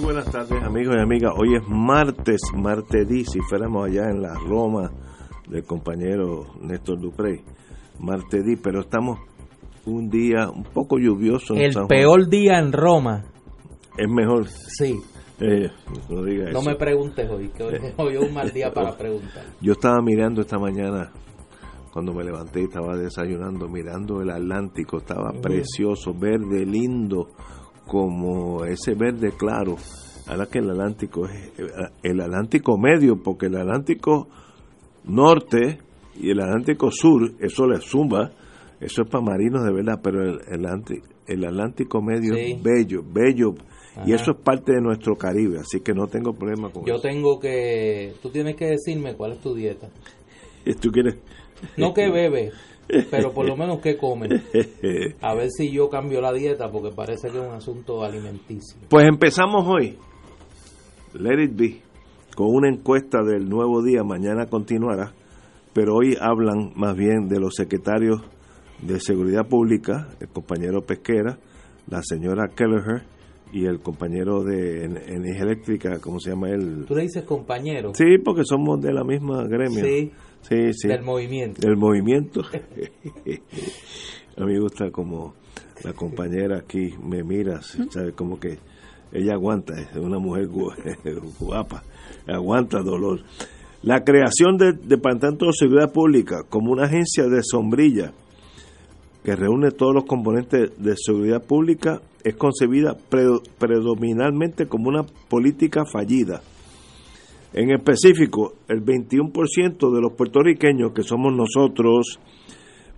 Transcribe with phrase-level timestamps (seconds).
[0.00, 1.32] buenas tardes amigos y amigas.
[1.36, 4.90] Hoy es martes, martes si fuéramos allá en la Roma
[5.48, 7.42] del compañero Néstor Duprey.
[8.00, 9.18] Martes pero estamos
[9.86, 11.54] un día un poco lluvioso.
[11.54, 13.24] En El peor día en Roma.
[13.96, 14.46] Es mejor.
[14.48, 14.98] Sí.
[15.40, 15.68] Eh,
[16.52, 17.94] no, me preguntes hoy, que hoy, eh.
[17.96, 19.44] hoy, es un mal día para preguntar.
[19.60, 21.12] Yo estaba mirando esta mañana,
[21.92, 27.30] cuando me levanté y estaba desayunando, mirando el Atlántico, estaba precioso, verde, lindo,
[27.86, 29.76] como ese verde claro,
[30.26, 31.52] ahora que el Atlántico es
[32.02, 34.28] el Atlántico medio, porque el Atlántico
[35.04, 35.78] norte
[36.20, 38.32] y el Atlántico sur, eso le suma,
[38.80, 40.40] eso es para marinos de verdad, pero el,
[41.26, 43.54] el, Atlántico medio es bello, bello,
[44.06, 47.02] y eso es parte de nuestro Caribe, así que no tengo problema con Yo eso.
[47.02, 49.88] Yo tengo que, tú tienes que decirme cuál es tu dieta.
[50.80, 51.16] ¿Tú quieres?
[51.76, 52.50] No que bebe,
[53.10, 54.30] pero por lo menos que comen.
[55.20, 58.78] A ver si yo cambio la dieta porque parece que es un asunto alimenticio.
[58.88, 59.96] Pues empezamos hoy.
[61.14, 61.80] Let it be.
[62.36, 65.12] Con una encuesta del nuevo día, mañana continuará,
[65.72, 68.20] pero hoy hablan más bien de los secretarios
[68.82, 71.38] de Seguridad Pública, el compañero Pesquera,
[71.88, 73.04] la señora Kelleher
[73.52, 76.84] y el compañero de energía eléctrica, ¿cómo se llama él?
[76.88, 77.92] ¿Tú le dices compañero?
[77.94, 79.84] Sí, porque somos de la misma gremia.
[79.84, 80.12] Sí.
[80.48, 80.88] Sí, sí.
[80.88, 81.60] Del movimiento.
[81.60, 82.42] Del movimiento.
[84.36, 85.34] A mí me gusta como
[85.82, 88.12] la compañera aquí me mira, ¿sabe?
[88.12, 88.58] Como que
[89.12, 90.48] ella aguanta, es una mujer
[91.40, 91.82] guapa,
[92.26, 93.20] aguanta dolor.
[93.82, 98.12] La creación del Departamento de Seguridad Pública como una agencia de sombrilla
[99.22, 102.96] que reúne todos los componentes de seguridad pública es concebida
[103.58, 106.42] predominantemente como una política fallida
[107.54, 112.18] en específico, el 21% de los puertorriqueños, que somos nosotros,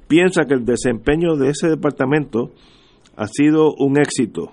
[0.09, 2.53] piensa que el desempeño de ese departamento
[3.17, 4.53] ha sido un éxito,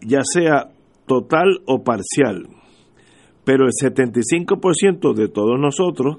[0.00, 0.72] ya sea
[1.06, 2.48] total o parcial.
[3.44, 6.18] Pero el 75% de todos nosotros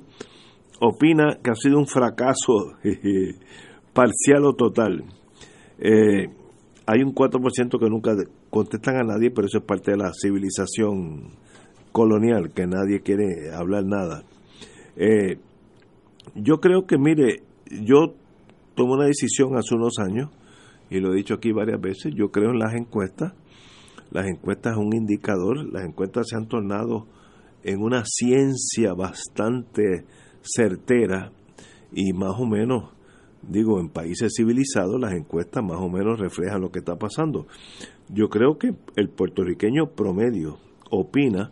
[0.79, 2.77] opina que ha sido un fracaso
[3.93, 5.03] parcial o total.
[5.79, 6.27] Eh,
[6.85, 8.15] hay un 4% que nunca
[8.49, 11.43] contestan a nadie, pero eso es parte de la civilización
[11.93, 14.23] colonial, que nadie quiere hablar nada.
[14.97, 15.37] Eh,
[16.35, 18.13] yo creo que, mire, yo
[18.75, 20.29] tomé una decisión hace unos años,
[20.89, 23.33] y lo he dicho aquí varias veces, yo creo en las encuestas.
[24.11, 27.07] Las encuestas es un indicador, las encuestas se han tornado
[27.63, 30.05] en una ciencia bastante
[30.41, 31.31] certera
[31.91, 32.91] y más o menos,
[33.41, 37.47] digo, en países civilizados las encuestas más o menos reflejan lo que está pasando.
[38.09, 40.59] Yo creo que el puertorriqueño promedio
[40.91, 41.51] opina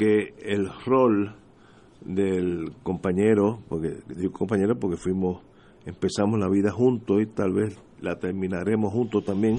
[0.00, 1.36] que el rol
[2.00, 5.42] del compañero, porque digo compañero porque fuimos,
[5.84, 9.56] empezamos la vida juntos y tal vez la terminaremos juntos también,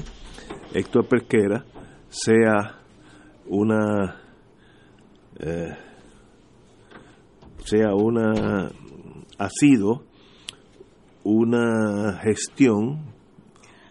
[0.73, 1.63] Héctor Pesquera,
[2.09, 2.79] sea
[3.49, 4.19] una
[5.39, 5.77] eh,
[7.63, 8.71] sea una
[9.37, 10.05] ha sido
[11.23, 13.13] una gestión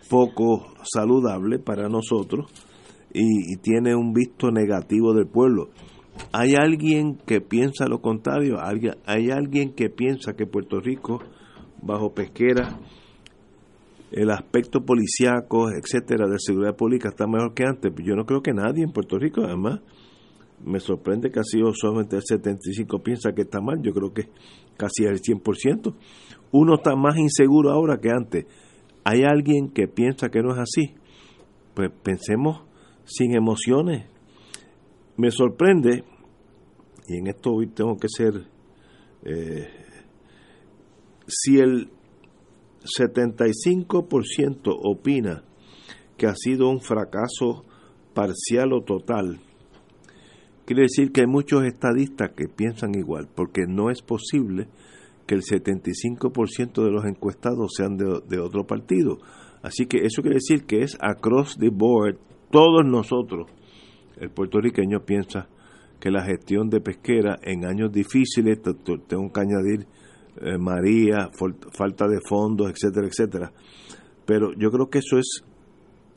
[0.09, 2.51] poco saludable para nosotros
[3.13, 5.69] y tiene un visto negativo del pueblo.
[6.33, 8.59] ¿Hay alguien que piensa lo contrario?
[9.07, 11.21] ¿Hay alguien que piensa que Puerto Rico,
[11.83, 12.79] bajo pesquera,
[14.13, 17.93] el aspecto policiaco, etcétera, de seguridad pública está mejor que antes?
[18.05, 19.81] Yo no creo que nadie en Puerto Rico, además,
[20.65, 24.29] me sorprende que ha sido solamente el 75 piensa que está mal, yo creo que
[24.77, 25.95] casi el 100%.
[26.53, 28.47] Uno está más inseguro ahora que antes.
[29.05, 30.95] ¿Hay alguien que piensa que no es así?
[31.75, 32.63] Pues pensemos
[33.05, 34.07] sin emociones,
[35.21, 36.03] me sorprende,
[37.07, 38.47] y en esto hoy tengo que ser,
[39.23, 39.69] eh,
[41.27, 41.91] si el
[42.99, 45.45] 75% opina
[46.17, 47.67] que ha sido un fracaso
[48.15, 49.41] parcial o total,
[50.65, 54.69] quiere decir que hay muchos estadistas que piensan igual, porque no es posible
[55.27, 59.19] que el 75% de los encuestados sean de, de, otro partido.
[59.63, 62.17] Así que eso quiere decir que es across the board,
[62.51, 63.51] todos nosotros
[64.21, 65.49] el puertorriqueño piensa
[65.99, 68.61] que la gestión de pesquera en años difíciles,
[69.09, 69.87] tengo que añadir
[70.41, 71.31] eh, María,
[71.73, 73.53] falta de fondos, etcétera, etcétera.
[74.25, 75.45] Pero yo creo que eso es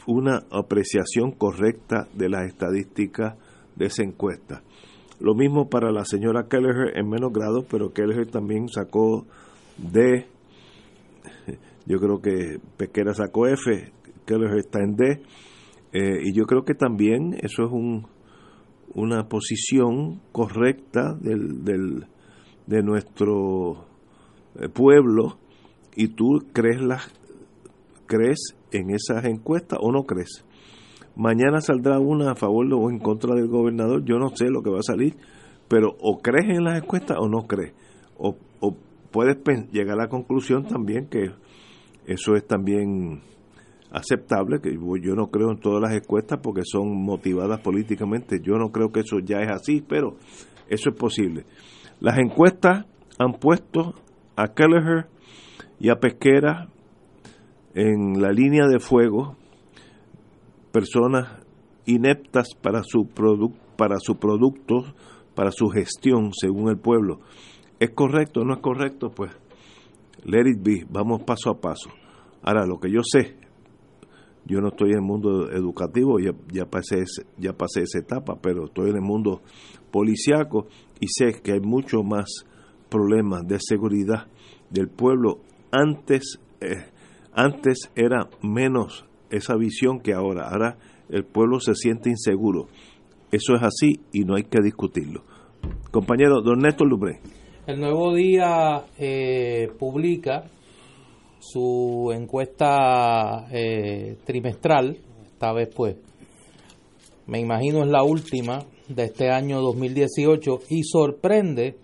[0.06, 3.36] una apreciación correcta de las estadísticas
[3.76, 4.62] de esa encuesta.
[5.20, 9.26] Lo mismo para la señora Kelleher en menos grado, pero Kelleher también sacó
[9.78, 10.28] D.
[11.86, 13.92] Yo creo que Pesquera sacó F,
[14.26, 15.22] Kelleher está en D.
[15.94, 18.08] Eh, y yo creo que también eso es un,
[18.94, 22.08] una posición correcta del, del,
[22.68, 23.86] de nuestro
[24.60, 25.38] eh, pueblo.
[25.96, 27.14] Y tú crees las
[28.08, 30.44] crees en esas encuestas o no crees.
[31.16, 34.04] Mañana saldrá una a favor o en contra del gobernador.
[34.04, 35.16] Yo no sé lo que va a salir
[35.74, 37.74] pero o crees en las encuestas o no crees.
[38.18, 38.76] O, o
[39.12, 39.38] puedes
[39.72, 41.32] llegar a la conclusión también que
[42.06, 43.22] eso es también
[43.94, 48.72] aceptable, que yo no creo en todas las encuestas porque son motivadas políticamente, yo no
[48.72, 50.18] creo que eso ya es así, pero
[50.68, 51.46] eso es posible.
[52.00, 52.86] Las encuestas
[53.20, 53.94] han puesto
[54.36, 55.06] a Kelleher
[55.80, 56.70] y a Pesquera
[57.76, 59.38] en la línea de fuego,
[60.72, 61.44] personas
[61.86, 63.08] ineptas para su,
[63.78, 64.86] para su producto,
[65.36, 67.20] para su gestión, según el pueblo.
[67.80, 69.12] ¿Es correcto o no es correcto?
[69.16, 69.32] Pues
[70.26, 71.92] let it be, vamos paso a paso.
[72.42, 73.43] Ahora, lo que yo sé
[74.46, 77.04] yo no estoy en el mundo educativo, ya, ya, pasé,
[77.38, 79.42] ya pasé esa etapa, pero estoy en el mundo
[79.92, 80.68] policiaco
[81.00, 82.46] y sé que hay mucho más
[82.90, 84.28] problemas de seguridad
[84.70, 85.40] del pueblo.
[85.72, 86.86] Antes, eh,
[87.32, 90.50] antes era menos esa visión que ahora.
[90.50, 90.78] Ahora
[91.10, 92.68] el pueblo se siente inseguro.
[93.32, 95.24] Eso es así y no hay que discutirlo.
[95.92, 97.20] Compañero, don Néstor Lubré.
[97.66, 100.44] El nuevo día eh, publica
[101.44, 105.98] su encuesta eh, trimestral, esta vez pues,
[107.28, 111.76] me imagino es la última de este año 2018 y sorprende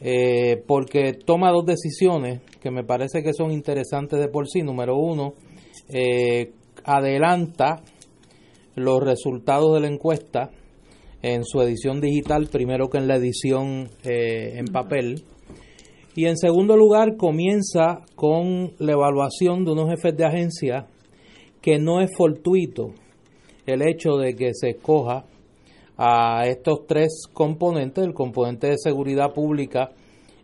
[0.00, 4.62] eh, porque toma dos decisiones que me parece que son interesantes de por sí.
[4.62, 5.34] Número uno,
[5.88, 6.52] eh,
[6.84, 7.82] adelanta
[8.76, 10.50] los resultados de la encuesta
[11.22, 15.24] en su edición digital primero que en la edición en papel
[16.16, 20.86] y en segundo lugar, comienza con la evaluación de unos jefes de agencia
[21.60, 22.92] que no es fortuito
[23.66, 25.24] el hecho de que se escoja
[25.96, 29.90] a estos tres componentes, el componente de seguridad pública,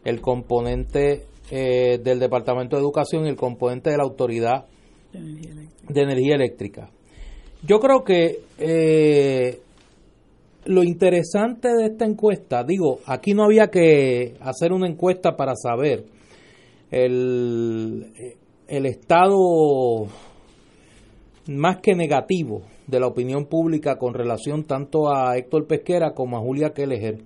[0.05, 4.67] el componente eh, del Departamento de Educación y el componente de la Autoridad
[5.13, 6.91] de Energía Eléctrica.
[7.63, 9.61] Yo creo que eh,
[10.65, 16.05] lo interesante de esta encuesta, digo, aquí no había que hacer una encuesta para saber
[16.91, 18.13] el,
[18.69, 20.07] el estado
[21.49, 26.41] más que negativo de la opinión pública con relación tanto a Héctor Pesquera como a
[26.41, 27.19] Julia Kelleher.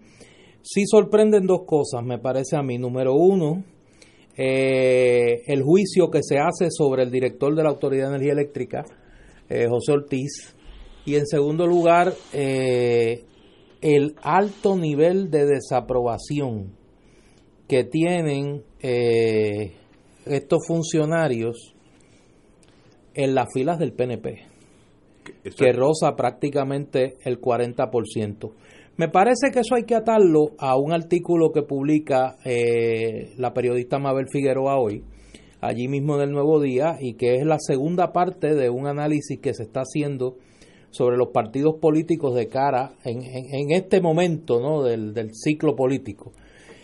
[0.62, 2.78] Sí sorprenden dos cosas, me parece a mí.
[2.78, 3.64] Número uno,
[4.36, 8.84] eh, el juicio que se hace sobre el director de la Autoridad de Energía Eléctrica,
[9.48, 10.54] eh, José Ortiz,
[11.06, 13.24] y en segundo lugar, eh,
[13.80, 16.72] el alto nivel de desaprobación
[17.68, 19.72] que tienen eh,
[20.24, 21.74] estos funcionarios
[23.14, 24.46] en las filas del PNP,
[25.56, 28.52] que roza prácticamente el 40%.
[28.96, 33.98] Me parece que eso hay que atarlo a un artículo que publica eh, la periodista
[33.98, 35.04] Mabel Figueroa hoy,
[35.60, 39.40] allí mismo en el Nuevo Día, y que es la segunda parte de un análisis
[39.40, 40.36] que se está haciendo
[40.94, 44.84] sobre los partidos políticos de cara en, en, este momento ¿no?
[44.84, 46.30] del, ciclo político.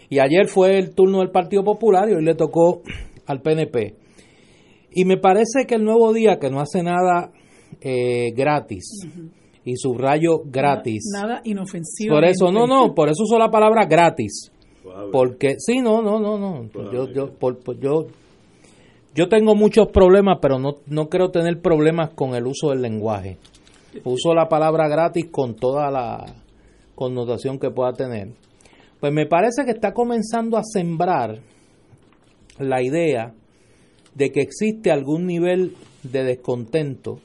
[0.08, 2.82] Y ayer fue el turno del Partido Popular y hoy le tocó
[3.26, 3.94] al PNP.
[4.90, 7.30] Y me parece que el nuevo día, que no hace nada
[7.80, 9.06] eh, gratis,
[9.64, 11.04] y subrayo gratis.
[11.12, 12.16] Nada, inofensivo.
[12.16, 14.50] Por eso, no, no, por eso uso la palabra gratis.
[15.12, 16.68] Porque, sí, no, no, no, no.
[16.90, 17.30] Yo, yo,
[17.80, 18.06] yo,
[19.14, 23.38] yo tengo muchos problemas, pero no, no quiero tener problemas con el uso del lenguaje.
[24.04, 26.24] Uso la palabra gratis con toda la
[26.94, 28.28] connotación que pueda tener.
[29.00, 31.40] Pues me parece que está comenzando a sembrar
[32.58, 33.34] la idea
[34.14, 37.18] de que existe algún nivel de descontento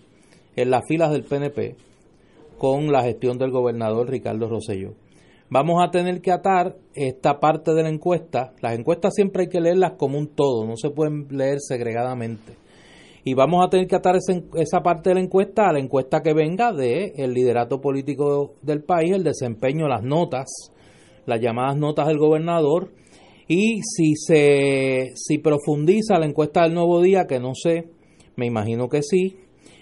[0.56, 1.76] en las filas del PNP
[2.58, 4.94] con la gestión del gobernador Ricardo Rosselló.
[5.50, 8.54] Vamos a tener que atar esta parte de la encuesta.
[8.62, 12.65] Las encuestas siempre hay que leerlas como un todo, no se pueden leer segregadamente
[13.28, 16.34] y vamos a tener que atar esa parte de la encuesta a la encuesta que
[16.34, 20.46] venga del el liderato político del país, el desempeño, las notas,
[21.26, 22.92] las llamadas notas del gobernador,
[23.48, 27.90] y si se si profundiza la encuesta del nuevo día, que no sé,
[28.36, 29.38] me imagino que sí,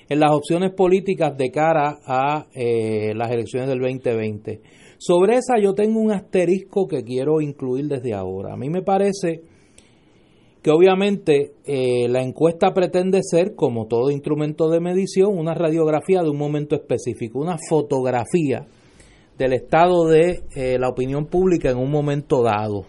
[0.07, 4.61] en las opciones políticas de cara a eh, las elecciones del 2020.
[4.97, 8.53] Sobre esa yo tengo un asterisco que quiero incluir desde ahora.
[8.53, 9.41] A mí me parece
[10.63, 16.29] que obviamente eh, la encuesta pretende ser, como todo instrumento de medición, una radiografía de
[16.29, 18.65] un momento específico, una fotografía
[19.37, 22.85] del estado de eh, la opinión pública en un momento dado.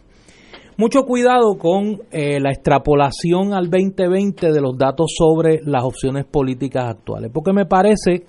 [0.76, 6.84] Mucho cuidado con eh, la extrapolación al 2020 de los datos sobre las opciones políticas
[6.84, 8.24] actuales, porque me parece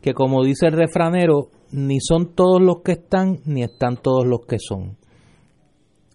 [0.00, 4.40] que como dice el refranero, ni son todos los que están, ni están todos los
[4.48, 4.96] que son.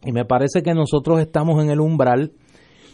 [0.04, 2.32] Y me parece que nosotros estamos en el umbral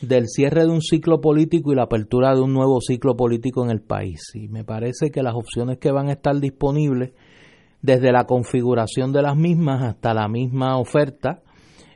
[0.01, 3.71] del cierre de un ciclo político y la apertura de un nuevo ciclo político en
[3.71, 4.21] el país.
[4.33, 7.13] Y me parece que las opciones que van a estar disponibles,
[7.81, 11.41] desde la configuración de las mismas hasta la misma oferta,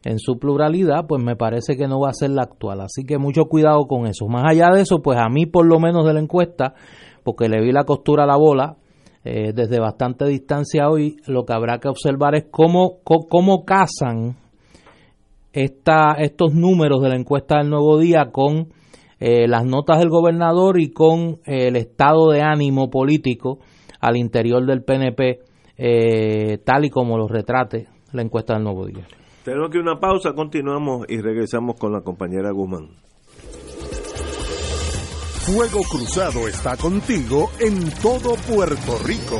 [0.04, 2.82] en su pluralidad, pues me parece que no va a ser la actual.
[2.82, 4.28] Así que mucho cuidado con eso.
[4.28, 6.76] Más allá de eso, pues a mí por lo menos de la encuesta,
[7.24, 8.78] porque le vi la costura a la bola
[9.24, 14.38] eh, desde bastante distancia hoy, lo que habrá que observar es cómo, cómo, casan
[15.56, 18.74] estos números de la encuesta del Nuevo Día con
[19.20, 23.60] eh, las notas del gobernador y con eh, el estado de ánimo político
[24.00, 25.40] al interior del PNP,
[26.64, 29.08] tal y como lo retrate la encuesta del Nuevo Día.
[29.44, 32.90] Tenemos que una pausa, continuamos y regresamos con la compañera Guzmán.
[35.46, 39.40] Fuego Cruzado está contigo en todo Puerto Rico.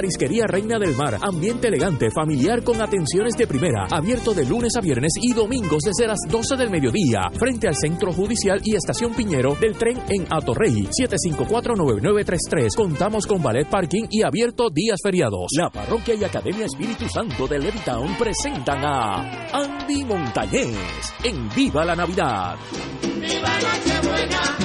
[0.47, 1.17] Reina del Mar.
[1.21, 3.85] Ambiente elegante, familiar con atenciones de primera.
[3.89, 7.29] Abierto de lunes a viernes y domingos desde las 12 del mediodía.
[7.37, 10.87] Frente al Centro Judicial y Estación Piñero del tren en Atorrey.
[10.87, 12.75] 754-9933.
[12.75, 15.47] Contamos con ballet parking y abierto días feriados.
[15.57, 21.95] La Parroquia y Academia Espíritu Santo de Levittown presentan a Andy Montañez en Viva la
[21.95, 22.55] Navidad.
[23.03, 23.21] ¡Viva!
[23.25, 24.60] ¡Viva Navidad!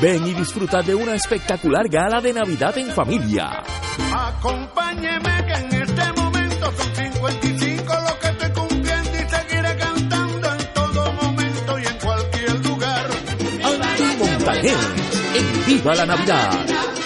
[0.00, 3.62] Ven y disfruta de una espectacular gala de Navidad en familia.
[4.14, 10.74] Acompáñeme que en este momento son 55 lo que estoy cumpliendo y seguiré cantando en
[10.74, 13.06] todo momento y en cualquier lugar.
[13.64, 14.76] Andy Montañez
[15.34, 17.05] en Viva la Navidad.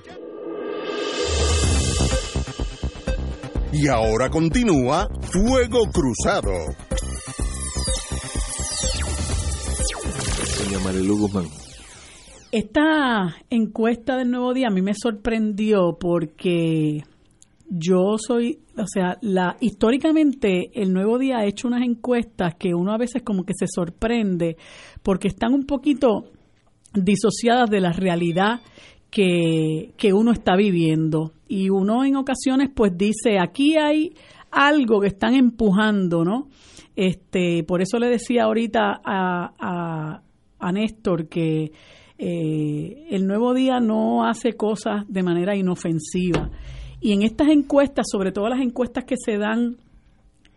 [3.73, 6.51] Y ahora continúa Fuego Cruzado.
[10.59, 11.45] Doña Marilu Guzmán.
[12.51, 17.03] Esta encuesta del Nuevo Día a mí me sorprendió porque
[17.69, 22.93] yo soy o sea, la históricamente el Nuevo Día ha hecho unas encuestas que uno
[22.93, 24.57] a veces como que se sorprende
[25.01, 26.25] porque están un poquito
[26.93, 28.59] disociadas de la realidad
[29.09, 31.33] que, que uno está viviendo.
[31.51, 34.15] Y uno en ocasiones pues dice, aquí hay
[34.51, 36.47] algo que están empujando, ¿no?
[36.95, 40.21] Este, por eso le decía ahorita a, a,
[40.59, 41.73] a Néstor que
[42.17, 46.49] eh, el nuevo día no hace cosas de manera inofensiva.
[47.01, 49.75] Y en estas encuestas, sobre todo las encuestas que se dan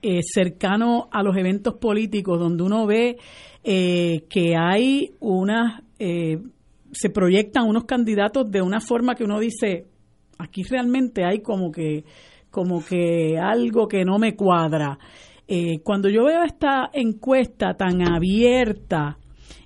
[0.01, 3.17] eh, cercano a los eventos políticos, donde uno ve
[3.65, 9.89] eh, que hay unas, se proyectan unos candidatos de una forma que uno dice,
[10.39, 12.05] aquí realmente hay como que,
[12.51, 14.99] como que algo que no me cuadra.
[15.47, 19.19] Eh, cuando yo veo esta encuesta tan abierta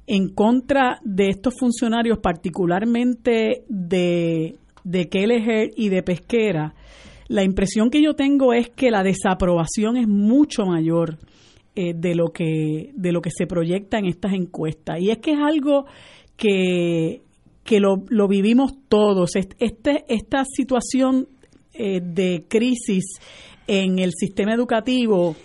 [0.07, 6.75] en contra de estos funcionarios, particularmente de, de Kelleher y de Pesquera,
[7.29, 11.19] la impresión que yo tengo es que la desaprobación es mucho mayor
[11.77, 15.33] eh, de lo que de lo que se proyecta en estas encuestas y es que
[15.33, 15.85] es algo
[16.39, 17.21] que,
[17.69, 19.37] que lo, lo vivimos todos.
[19.37, 21.29] Este esta situación
[21.75, 23.05] eh, de crisis
[23.67, 25.37] en el sistema educativo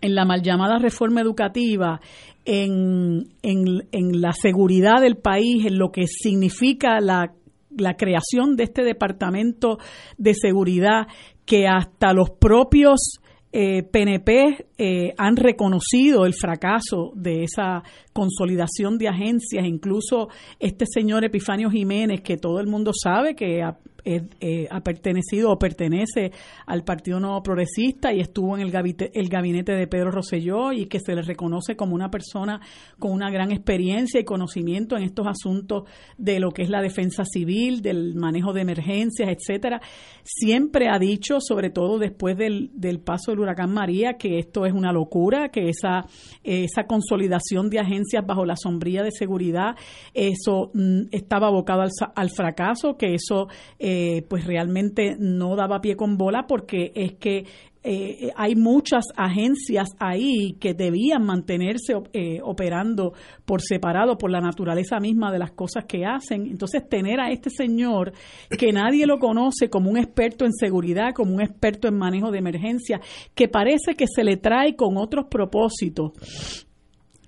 [0.00, 2.00] en la mal llamada reforma educativa
[2.44, 7.32] en, en, en la seguridad del país en lo que significa la
[7.76, 9.78] la creación de este departamento
[10.18, 11.08] de seguridad
[11.44, 13.18] que hasta los propios
[13.52, 17.82] eh, PNP eh, han reconocido el fracaso de esa
[18.16, 23.76] consolidación de agencias, incluso este señor Epifanio Jiménez, que todo el mundo sabe que ha,
[24.06, 26.30] eh, ha pertenecido o pertenece
[26.64, 30.86] al Partido Nuevo Progresista y estuvo en el gabinete, el gabinete de Pedro Rosselló y
[30.86, 32.60] que se le reconoce como una persona
[33.00, 37.24] con una gran experiencia y conocimiento en estos asuntos de lo que es la defensa
[37.24, 39.82] civil, del manejo de emergencias, etcétera.
[40.22, 44.72] Siempre ha dicho, sobre todo después del, del paso del huracán María, que esto es
[44.72, 46.06] una locura, que esa,
[46.44, 49.76] esa consolidación de agencias bajo la sombrilla de seguridad,
[50.14, 55.96] eso mm, estaba abocado al, al fracaso, que eso eh, pues realmente no daba pie
[55.96, 57.44] con bola porque es que
[57.88, 63.12] eh, hay muchas agencias ahí que debían mantenerse eh, operando
[63.44, 66.48] por separado por la naturaleza misma de las cosas que hacen.
[66.48, 68.12] Entonces, tener a este señor
[68.58, 72.38] que nadie lo conoce como un experto en seguridad, como un experto en manejo de
[72.38, 73.00] emergencia,
[73.36, 76.65] que parece que se le trae con otros propósitos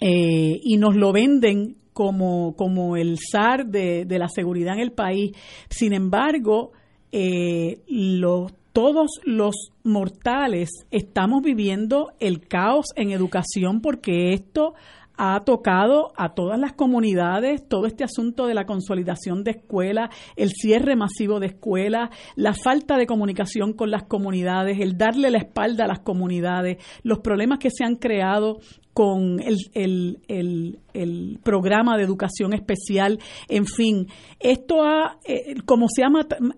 [0.00, 4.92] eh, y nos lo venden como, como el zar de, de la seguridad en el
[4.92, 5.32] país.
[5.68, 6.72] Sin embargo,
[7.10, 14.74] eh, los, todos los mortales estamos viviendo el caos en educación porque esto
[15.16, 20.50] ha tocado a todas las comunidades, todo este asunto de la consolidación de escuelas, el
[20.50, 25.84] cierre masivo de escuelas, la falta de comunicación con las comunidades, el darle la espalda
[25.84, 28.60] a las comunidades, los problemas que se han creado
[28.98, 34.08] con el, el, el, el, programa de educación especial, en fin,
[34.40, 36.08] esto ha, eh, como se ha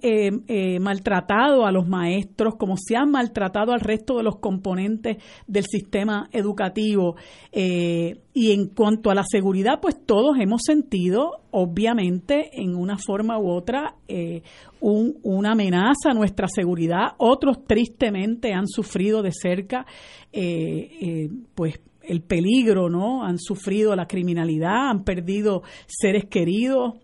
[0.00, 5.18] eh, eh, maltratado a los maestros, como se ha maltratado al resto de los componentes
[5.46, 7.16] del sistema educativo,
[7.52, 13.50] y en cuanto a la seguridad, pues todos hemos sentido, obviamente, en una forma u
[13.50, 13.96] otra,
[14.80, 19.84] un, una amenaza a nuestra seguridad, otros tristemente han sufrido de cerca,
[21.54, 23.24] pues el peligro, ¿no?
[23.24, 26.94] Han sufrido la criminalidad, han perdido seres queridos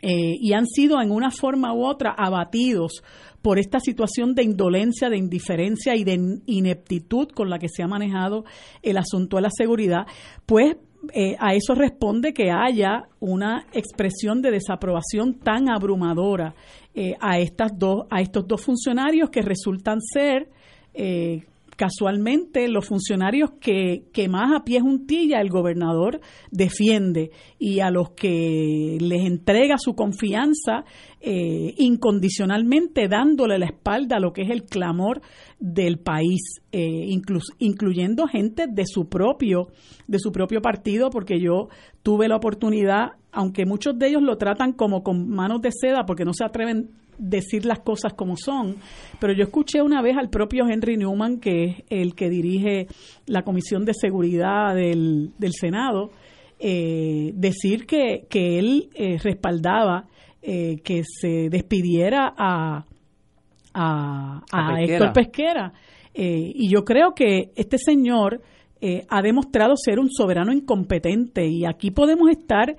[0.00, 3.02] eh, y han sido en una forma u otra abatidos
[3.40, 7.88] por esta situación de indolencia, de indiferencia y de ineptitud con la que se ha
[7.88, 8.44] manejado
[8.82, 10.06] el asunto de la seguridad,
[10.46, 10.76] pues
[11.12, 16.54] eh, a eso responde que haya una expresión de desaprobación tan abrumadora
[16.94, 20.48] eh, a estas dos a estos dos funcionarios que resultan ser
[21.76, 28.10] casualmente los funcionarios que, que, más a pie juntilla el gobernador defiende y a los
[28.10, 30.84] que les entrega su confianza
[31.20, 35.22] eh, incondicionalmente dándole la espalda a lo que es el clamor
[35.58, 37.06] del país, eh,
[37.58, 39.68] incluyendo gente de su propio
[40.06, 41.68] de su propio partido, porque yo
[42.02, 46.24] tuve la oportunidad, aunque muchos de ellos lo tratan como con manos de seda, porque
[46.24, 46.90] no se atreven
[47.22, 48.76] decir las cosas como son,
[49.20, 52.88] pero yo escuché una vez al propio Henry Newman, que es el que dirige
[53.26, 56.10] la Comisión de Seguridad del, del Senado,
[56.58, 60.08] eh, decir que, que él eh, respaldaba
[60.42, 62.84] eh, que se despidiera a,
[63.72, 65.72] a, a, Héctor Pesquera.
[66.14, 68.42] y yo creo que este señor
[69.08, 71.46] ha demostrado ser un soberano incompetente.
[71.46, 72.74] Y aquí podemos estar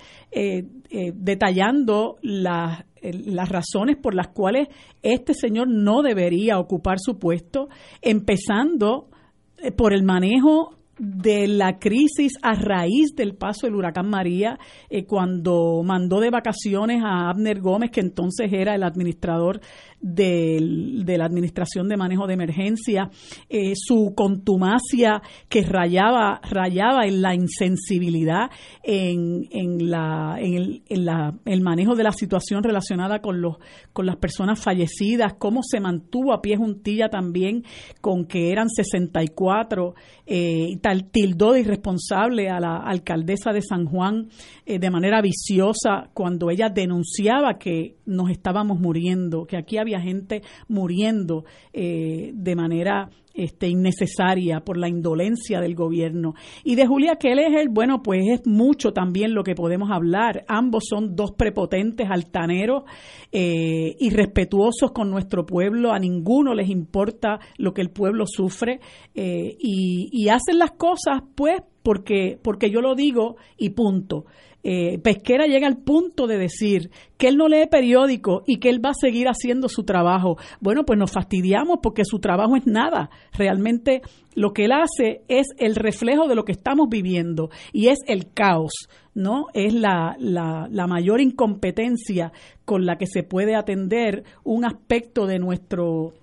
[1.13, 4.67] detallando las las razones por las cuales
[5.01, 7.69] este señor no debería ocupar su puesto,
[8.01, 9.09] empezando
[9.57, 15.05] eh, por el manejo de la crisis a raíz del paso del huracán María, eh,
[15.05, 19.59] cuando mandó de vacaciones a Abner Gómez, que entonces era el administrador
[20.03, 23.09] de la Administración de Manejo de Emergencia,
[23.49, 28.51] eh, su contumacia que rayaba, rayaba en la insensibilidad
[28.83, 33.57] en, en, la, en, el, en la, el manejo de la situación relacionada con, los,
[33.93, 37.63] con las personas fallecidas, cómo se mantuvo a pie juntilla también
[38.01, 43.85] con que eran 64, eh, y tal, tildó de irresponsable a la alcaldesa de San
[43.85, 44.29] Juan
[44.65, 50.41] eh, de manera viciosa cuando ella denunciaba que nos estábamos muriendo, que aquí había gente
[50.67, 56.35] muriendo eh, de manera este, innecesaria por la indolencia del gobierno.
[56.63, 60.45] Y de Julia Keller, bueno, pues es mucho también lo que podemos hablar.
[60.47, 62.83] Ambos son dos prepotentes, altaneros,
[63.31, 65.91] eh, irrespetuosos con nuestro pueblo.
[65.91, 68.79] A ninguno les importa lo que el pueblo sufre
[69.15, 74.25] eh, y, y hacen las cosas, pues, porque, porque yo lo digo y punto.
[74.63, 78.83] Eh, Pesquera llega al punto de decir que él no lee periódico y que él
[78.83, 80.37] va a seguir haciendo su trabajo.
[80.61, 83.09] Bueno, pues nos fastidiamos porque su trabajo es nada.
[83.33, 84.01] Realmente
[84.35, 88.31] lo que él hace es el reflejo de lo que estamos viviendo y es el
[88.31, 88.71] caos,
[89.13, 89.47] ¿no?
[89.53, 92.31] Es la, la, la mayor incompetencia
[92.63, 96.13] con la que se puede atender un aspecto de nuestro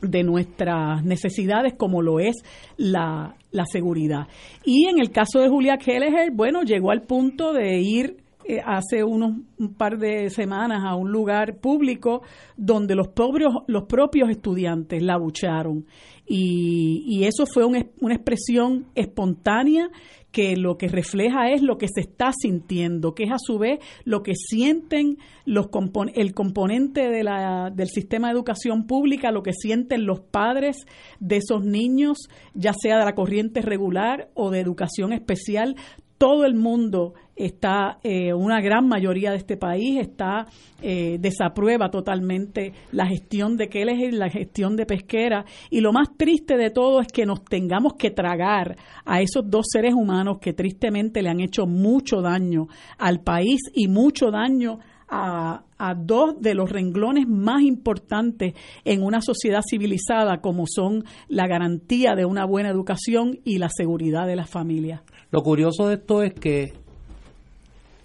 [0.00, 2.36] de nuestras necesidades como lo es
[2.76, 4.26] la, la seguridad.
[4.64, 9.04] Y en el caso de Julia Kelleher, bueno, llegó al punto de ir eh, hace
[9.04, 12.22] unos un par de semanas a un lugar público
[12.56, 15.86] donde los propios, los propios estudiantes la bucharon.
[16.26, 19.90] Y, y eso fue una expresión espontánea
[20.34, 23.78] que lo que refleja es lo que se está sintiendo, que es a su vez
[24.04, 25.68] lo que sienten los
[26.14, 30.76] el componente de la, del sistema de educación pública, lo que sienten los padres
[31.20, 32.18] de esos niños,
[32.52, 35.76] ya sea de la corriente regular o de educación especial,
[36.18, 40.46] todo el mundo está, eh, una gran mayoría de este país está,
[40.82, 45.44] eh, desaprueba totalmente la gestión de Keller y la gestión de Pesquera.
[45.70, 49.66] Y lo más triste de todo es que nos tengamos que tragar a esos dos
[49.70, 52.68] seres humanos que tristemente le han hecho mucho daño
[52.98, 59.20] al país y mucho daño a, a, dos de los renglones más importantes en una
[59.20, 64.48] sociedad civilizada como son la garantía de una buena educación y la seguridad de las
[64.48, 65.02] familias.
[65.30, 66.83] Lo curioso de esto es que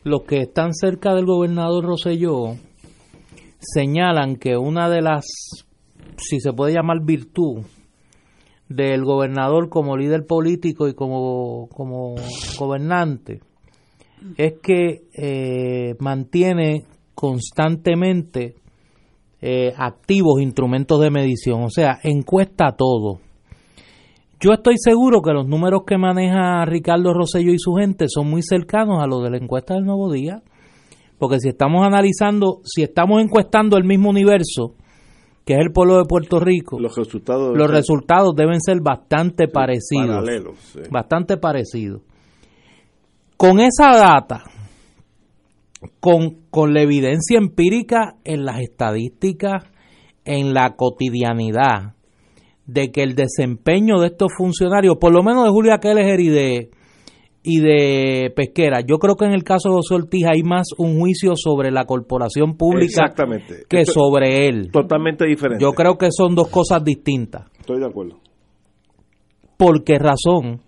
[0.04, 2.56] los que están cerca del gobernador Roselló
[3.60, 5.26] señalan que una de las,
[6.18, 7.64] si se puede llamar virtud,
[8.70, 12.14] del gobernador como líder político y como, como
[12.58, 13.42] gobernante
[14.38, 16.84] es que eh, mantiene
[17.16, 18.56] constantemente
[19.42, 23.22] eh, activos instrumentos de medición, o sea, encuesta todo.
[24.42, 28.42] Yo estoy seguro que los números que maneja Ricardo Rosello y su gente son muy
[28.42, 30.42] cercanos a los de la encuesta del Nuevo Día,
[31.18, 34.76] porque si estamos analizando, si estamos encuestando el mismo universo,
[35.44, 40.26] que es el pueblo de Puerto Rico, los resultados, los resultados deben ser bastante parecidos.
[40.90, 42.02] Bastante parecidos.
[43.36, 44.44] Con esa data,
[46.00, 49.66] con, con la evidencia empírica en las estadísticas,
[50.24, 51.96] en la cotidianidad,
[52.72, 56.70] de que el desempeño de estos funcionarios, por lo menos de Julia Keller y de,
[57.42, 61.00] y de Pesquera, yo creo que en el caso de José Ortiz hay más un
[61.00, 63.14] juicio sobre la corporación pública
[63.68, 64.70] que sobre él.
[64.72, 65.64] Totalmente diferente.
[65.64, 67.48] Yo creo que son dos cosas distintas.
[67.60, 68.20] Estoy de acuerdo.
[69.58, 70.62] ¿Por qué razón?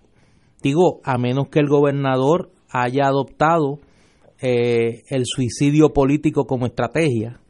[0.62, 3.78] Digo, a menos que el gobernador haya adoptado
[4.40, 7.41] eh, el suicidio político como estrategia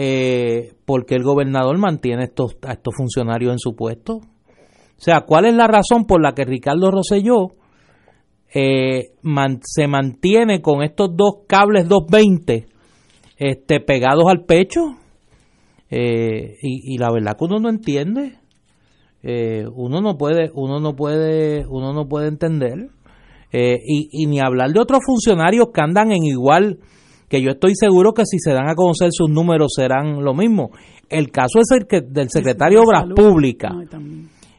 [0.00, 4.18] eh, porque el gobernador mantiene estos, a estos funcionarios en su puesto.
[4.18, 7.56] O sea, ¿cuál es la razón por la que Ricardo Rosselló
[8.54, 9.10] eh,
[9.62, 12.68] se mantiene con estos dos cables 220
[13.38, 14.82] este, pegados al pecho?
[15.90, 18.38] Eh, y, la verdad que uno no entiende.
[19.24, 22.88] Eh, uno no puede, uno no puede, uno no puede entender.
[23.52, 26.78] y, y ni hablar de otros funcionarios que andan en igual
[27.28, 30.70] que yo estoy seguro que si se dan a conocer sus números serán lo mismo.
[31.08, 33.72] El caso es el que del secretario de Obras Públicas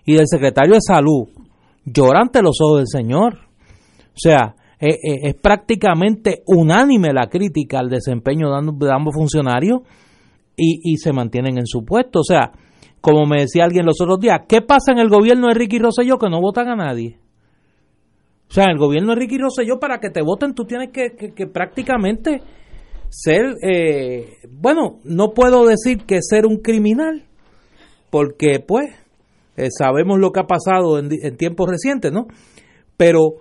[0.06, 1.28] y del secretario de Salud
[1.86, 3.36] llora ante los ojos del Señor.
[3.36, 9.82] O sea, eh, eh, es prácticamente unánime la crítica al desempeño de ambos funcionarios
[10.56, 12.20] y, y se mantienen en su puesto.
[12.20, 12.52] O sea,
[13.02, 16.18] como me decía alguien los otros días, ¿qué pasa en el gobierno de Ricky Rosselló
[16.18, 17.18] que no votan a nadie?
[18.50, 21.48] O sea, el gobierno de Ricky Rosselló, para que te voten, tú tienes que, que
[21.48, 22.42] prácticamente
[23.10, 27.26] ser, eh, bueno, no puedo decir que ser un criminal,
[28.10, 28.88] porque pues
[29.58, 32.28] eh, sabemos lo que ha pasado en, en tiempos recientes, ¿no?
[32.98, 33.36] Pero,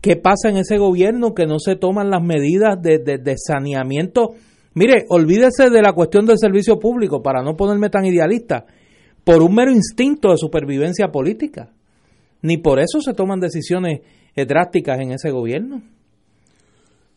[0.00, 4.34] ¿qué pasa en ese gobierno que no se toman las medidas de, de, de saneamiento?
[4.74, 8.66] Mire, olvídese de la cuestión del servicio público, para no ponerme tan idealista,
[9.24, 11.70] por un mero instinto de supervivencia política.
[12.42, 14.00] Ni por eso se toman decisiones
[14.34, 15.82] eh, drásticas en ese gobierno.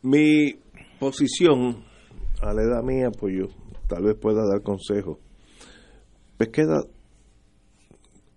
[0.03, 0.53] Mi
[0.99, 1.83] posición,
[2.41, 3.47] a la edad mía, pues yo
[3.87, 5.19] tal vez pueda dar consejo.
[6.37, 6.83] Pesqueda,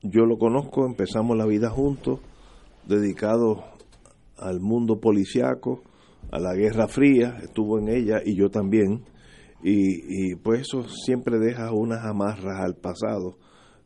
[0.03, 2.21] yo lo conozco, empezamos la vida juntos,
[2.87, 3.59] dedicados
[4.37, 5.83] al mundo policiaco,
[6.31, 9.05] a la Guerra Fría, estuvo en ella y yo también,
[9.63, 13.39] y, y pues eso siempre deja unas amarras al pasado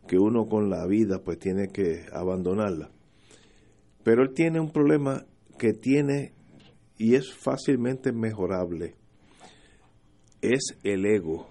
[0.06, 2.90] que uno con la vida pues tiene que abandonarla.
[4.02, 5.24] Pero él tiene un problema
[5.58, 6.32] que tiene
[7.02, 8.94] y es fácilmente mejorable.
[10.40, 11.48] Es el ego.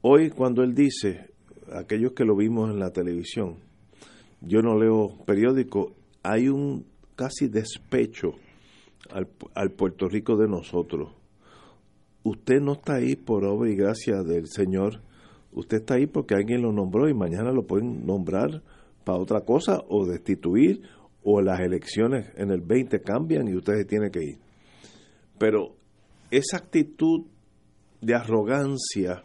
[0.00, 1.28] Hoy cuando él dice,
[1.70, 3.56] aquellos que lo vimos en la televisión,
[4.40, 5.92] yo no leo periódico,
[6.22, 8.36] hay un casi despecho
[9.10, 11.12] al, al Puerto Rico de nosotros.
[12.22, 15.02] Usted no está ahí por obra y gracia del Señor,
[15.52, 18.62] usted está ahí porque alguien lo nombró y mañana lo pueden nombrar
[19.04, 20.80] para otra cosa o destituir
[21.24, 24.38] o las elecciones en el 20 cambian y usted tiene que ir.
[25.38, 25.74] Pero
[26.30, 27.26] esa actitud
[28.00, 29.22] de arrogancia,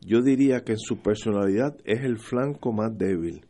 [0.00, 3.44] yo diría que en su personalidad es el flanco más débil.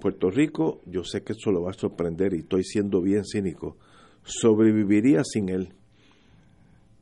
[0.00, 3.76] Puerto Rico, yo sé que eso lo va a sorprender y estoy siendo bien cínico,
[4.22, 5.74] sobreviviría sin él.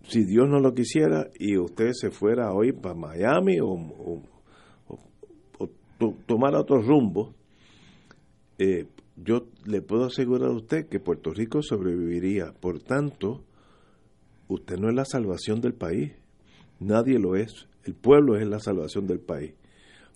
[0.09, 4.23] Si Dios no lo quisiera y usted se fuera hoy para Miami o, o,
[4.89, 4.99] o,
[5.59, 7.35] o tomara otro rumbo,
[8.59, 8.87] eh,
[9.17, 12.53] yo le puedo asegurar a usted que Puerto Rico sobreviviría.
[12.53, 13.45] Por tanto,
[14.49, 16.13] usted no es la salvación del país.
[16.81, 17.67] Nadie lo es.
[17.85, 19.55] El pueblo es la salvación del país.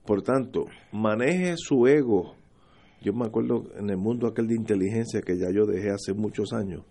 [0.04, 2.34] Por tanto, maneje su ego.
[3.02, 6.52] Yo me acuerdo en el mundo aquel de inteligencia que ya yo dejé hace muchos
[6.52, 6.84] años,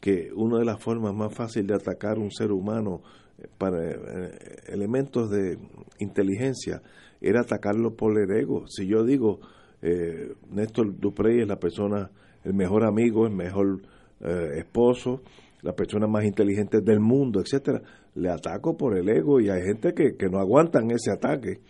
[0.00, 3.02] que una de las formas más fáciles de atacar a un ser humano
[3.38, 4.30] eh, para eh,
[4.68, 5.58] elementos de
[5.98, 6.82] inteligencia
[7.20, 8.64] era atacarlo por el ego.
[8.68, 9.40] Si yo digo,
[9.82, 12.10] eh, Néstor Duprey es la persona,
[12.44, 13.82] el mejor amigo, el mejor
[14.20, 15.22] eh, esposo,
[15.62, 17.82] la persona más inteligente del mundo, etcétera.
[18.14, 21.60] Le ataco por el ego y hay gente que, que no aguantan ese ataque.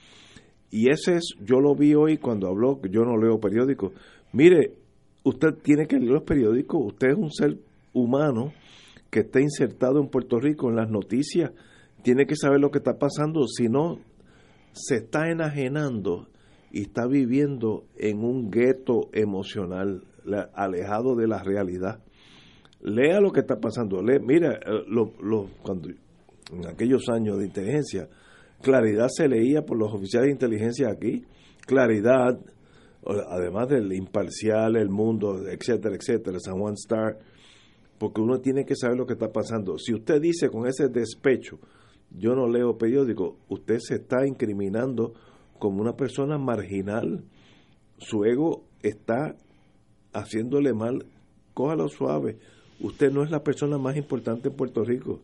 [0.70, 3.92] Y ese es, yo lo vi hoy cuando habló, yo no leo periódicos.
[4.32, 4.74] Mire,
[5.24, 7.58] usted tiene que leer los periódicos, usted es un ser
[7.92, 8.52] humano
[9.10, 11.52] que está insertado en Puerto Rico en las noticias,
[12.02, 13.98] tiene que saber lo que está pasando, si no,
[14.72, 16.28] se está enajenando
[16.72, 20.04] y está viviendo en un gueto emocional,
[20.54, 22.02] alejado de la realidad.
[22.80, 24.02] Lea lo que está pasando.
[24.02, 28.08] Lea, mira, eh, lo, lo, cuando, en aquellos años de inteligencia,
[28.62, 31.24] claridad se leía por los oficiales de inteligencia aquí.
[31.66, 32.40] Claridad,
[33.28, 37.18] además del imparcial, el mundo, etcétera, etcétera, San Juan Star,
[37.98, 39.76] porque uno tiene que saber lo que está pasando.
[39.78, 41.58] Si usted dice con ese despecho,
[42.10, 45.12] yo no leo periódico, usted se está incriminando
[45.62, 47.22] como una persona marginal,
[47.96, 49.36] su ego está
[50.12, 51.06] haciéndole mal,
[51.54, 52.36] cójalo suave.
[52.80, 55.20] Usted no es la persona más importante en Puerto Rico.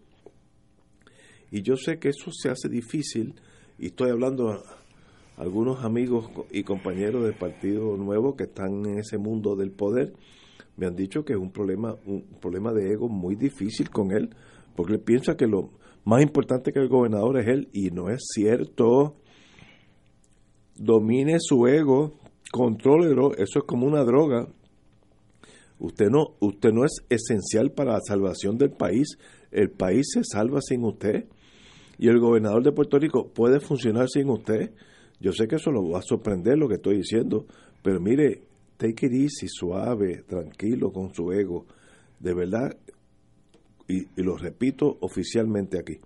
[1.50, 3.34] Y yo sé que eso se hace difícil,
[3.80, 4.62] y estoy hablando a
[5.38, 10.12] algunos amigos y compañeros del Partido Nuevo que están en ese mundo del poder,
[10.76, 14.30] me han dicho que es un problema, un problema de ego muy difícil con él,
[14.76, 15.70] porque él piensa que lo
[16.04, 19.16] más importante que el gobernador es él, y no es cierto
[20.78, 22.14] domine su ego,
[22.52, 24.48] contrólelo, eso es como una droga.
[25.78, 29.18] Usted no, usted no es esencial para la salvación del país,
[29.50, 31.26] el país se salva sin usted
[31.98, 34.72] y el gobernador de Puerto Rico puede funcionar sin usted.
[35.20, 37.46] Yo sé que eso lo va a sorprender lo que estoy diciendo,
[37.82, 38.42] pero mire,
[38.76, 41.66] take it easy, suave, tranquilo con su ego.
[42.20, 42.76] De verdad,
[43.88, 45.98] y, y lo repito oficialmente aquí,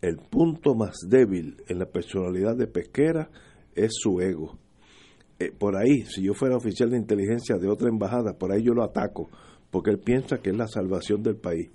[0.00, 3.30] el punto más débil en la personalidad de Pesquera
[3.76, 4.58] es su ego.
[5.38, 8.72] Eh, por ahí, si yo fuera oficial de inteligencia de otra embajada, por ahí yo
[8.72, 9.28] lo ataco,
[9.70, 11.70] porque él piensa que es la salvación del país.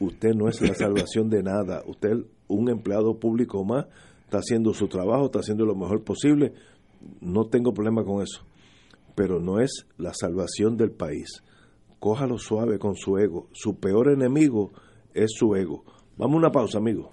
[0.00, 2.10] Usted no es la salvación de nada, usted,
[2.48, 3.86] un empleado público más,
[4.24, 6.54] está haciendo su trabajo, está haciendo lo mejor posible,
[7.20, 8.44] no tengo problema con eso,
[9.14, 11.42] pero no es la salvación del país.
[12.00, 14.72] Cójalo suave con su ego, su peor enemigo
[15.14, 15.84] es su ego.
[16.16, 17.12] Vamos a una pausa, amigo.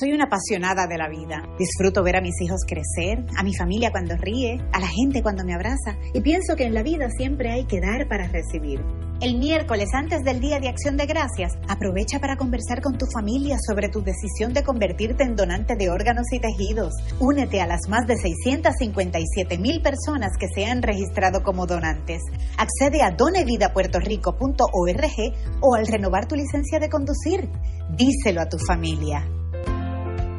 [0.00, 1.46] Soy una apasionada de la vida.
[1.56, 5.44] Disfruto ver a mis hijos crecer, a mi familia cuando ríe, a la gente cuando
[5.44, 8.80] me abraza y pienso que en la vida siempre hay que dar para recibir.
[9.20, 13.56] El miércoles antes del Día de Acción de Gracias, aprovecha para conversar con tu familia
[13.64, 16.92] sobre tu decisión de convertirte en donante de órganos y tejidos.
[17.20, 22.20] Únete a las más de 657 mil personas que se han registrado como donantes.
[22.58, 27.48] Accede a donevidapuertorico.org o al renovar tu licencia de conducir.
[27.96, 29.24] Díselo a tu familia.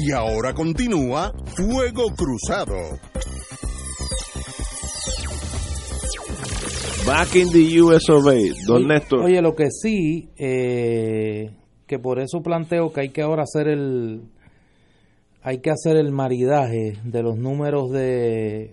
[0.01, 2.77] Y ahora continúa Fuego Cruzado.
[7.05, 9.25] Back in the US of A, don Néstor.
[9.25, 11.51] Oye, lo que sí, eh,
[11.87, 14.23] que por eso planteo que hay que ahora hacer el
[15.43, 18.71] hay que hacer el maridaje de los números de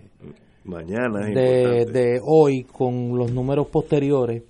[0.64, 4.42] mañana es de, de hoy con los números posteriores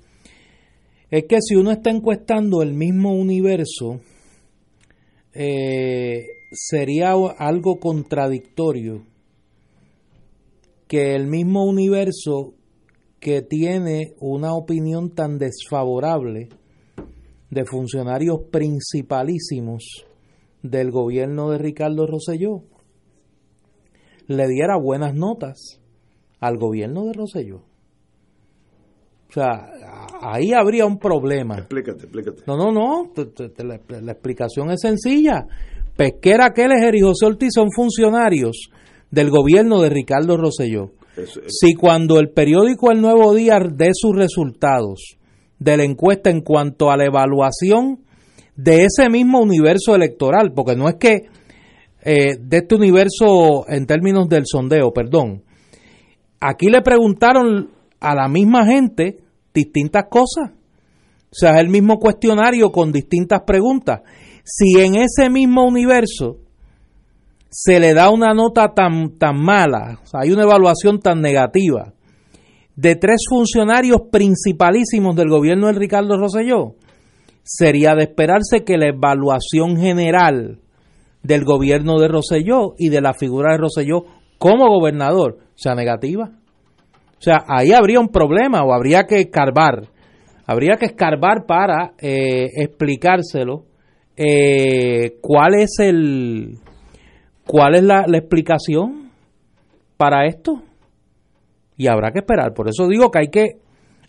[1.10, 4.00] es que si uno está encuestando el mismo universo
[5.34, 9.04] eh, sería algo contradictorio
[10.88, 12.54] que el mismo universo
[13.20, 16.48] que tiene una opinión tan desfavorable
[17.50, 20.06] de funcionarios principalísimos
[20.62, 22.62] del gobierno de Ricardo Rosselló
[24.26, 25.80] le diera buenas notas
[26.40, 27.62] al gobierno de Rosselló.
[29.28, 29.70] O sea,
[30.20, 31.58] ahí habría un problema.
[31.58, 32.42] Explícate, explícate.
[32.46, 33.12] No, no, no,
[33.58, 35.46] la, la explicación es sencilla.
[35.96, 38.70] Pesquera Keller y José Ortiz son funcionarios
[39.10, 40.92] del gobierno de Ricardo Rosselló.
[41.46, 45.16] Si cuando el periódico El Nuevo Día dé sus resultados
[45.58, 48.00] de la encuesta en cuanto a la evaluación
[48.56, 51.28] de ese mismo universo electoral, porque no es que
[52.04, 55.42] eh, de este universo en términos del sondeo, perdón,
[56.40, 59.18] aquí le preguntaron a la misma gente
[59.54, 60.50] distintas cosas.
[60.50, 64.02] O sea, es el mismo cuestionario con distintas preguntas.
[64.48, 66.36] Si en ese mismo universo
[67.50, 71.92] se le da una nota tan, tan mala, hay una evaluación tan negativa
[72.76, 76.76] de tres funcionarios principalísimos del gobierno de Ricardo Rosselló,
[77.42, 80.60] sería de esperarse que la evaluación general
[81.24, 84.04] del gobierno de Rosselló y de la figura de Rosselló
[84.38, 86.30] como gobernador sea negativa.
[87.18, 89.88] O sea, ahí habría un problema o habría que escarbar.
[90.46, 93.64] Habría que escarbar para eh, explicárselo
[94.16, 96.58] eh, cuál es el
[97.46, 99.10] cuál es la, la explicación
[99.96, 100.62] para esto
[101.76, 102.54] y habrá que esperar.
[102.54, 103.58] Por eso digo que hay que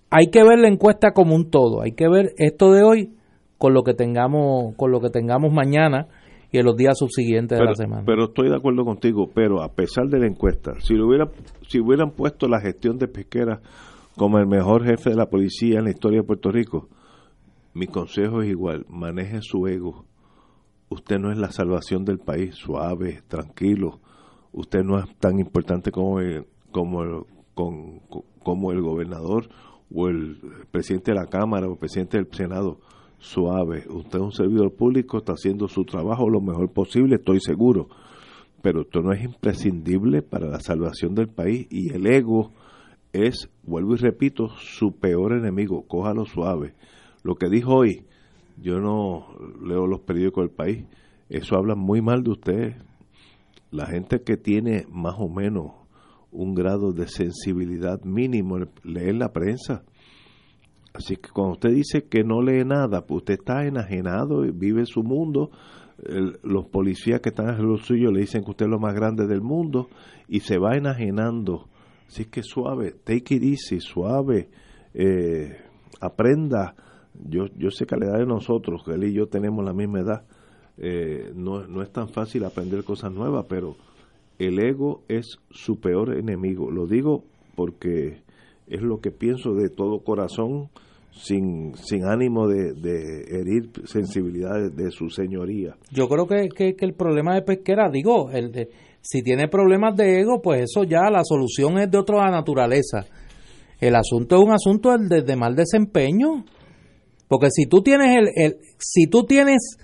[0.09, 1.81] hay que ver la encuesta como un todo.
[1.81, 3.13] Hay que ver esto de hoy
[3.57, 6.07] con lo que tengamos con lo que tengamos mañana
[6.51, 8.03] y en los días subsiguientes de pero, la semana.
[8.05, 11.29] pero estoy de acuerdo contigo, pero a pesar de la encuesta, si lo hubiera,
[11.67, 13.59] si hubieran puesto la gestión de Pesquera
[14.15, 16.88] como el mejor jefe de la policía en la historia de Puerto Rico,
[17.78, 20.05] mi consejo es igual, maneje su ego.
[20.89, 23.99] Usted no es la salvación del país, suave, tranquilo.
[24.51, 26.19] Usted no es tan importante como,
[26.71, 29.49] como, con, con- como el gobernador
[29.93, 30.39] o el
[30.71, 32.80] presidente de la Cámara o el presidente del Senado.
[33.19, 37.89] Suave, usted es un servidor público, está haciendo su trabajo lo mejor posible, estoy seguro,
[38.61, 42.51] pero esto no es imprescindible para la salvación del país y el ego
[43.13, 46.75] es, vuelvo y repito, su peor enemigo, cójalo suave.
[47.28, 48.05] Lo que dijo hoy,
[48.55, 49.28] yo no
[49.61, 50.86] leo los periódicos del país,
[51.28, 52.75] eso habla muy mal de usted.
[53.69, 55.73] La gente que tiene más o menos
[56.32, 59.84] un grado de sensibilidad mínimo lee la prensa.
[60.93, 64.86] Así que cuando usted dice que no lee nada, pues usted está enajenado y vive
[64.86, 65.51] su mundo.
[66.43, 69.28] Los policías que están en lo suyo le dicen que usted es lo más grande
[69.28, 69.89] del mundo
[70.30, 71.67] y se va enajenando.
[72.07, 74.49] Así que suave, take it easy, suave,
[74.93, 75.57] eh,
[75.99, 76.73] aprenda.
[77.30, 79.74] Yo, yo sé que a la edad de nosotros, que él y yo tenemos la
[79.74, 80.24] misma edad,
[80.78, 83.76] eh, no, no es tan fácil aprender cosas nuevas, pero
[84.39, 86.70] el ego es su peor enemigo.
[86.70, 87.24] Lo digo
[87.55, 88.18] porque
[88.68, 90.70] es lo que pienso de todo corazón,
[91.11, 92.74] sin, sin ánimo de,
[93.39, 95.76] herir sensibilidades de su señoría.
[95.91, 98.70] Yo creo que, que, que el problema de Pesquera, digo, el de-
[99.01, 103.05] si tiene problemas de ego, pues eso ya la solución es de otra naturaleza.
[103.80, 106.45] El asunto es un asunto de, de mal desempeño.
[107.28, 109.78] Porque si tú tienes el, el si tú tienes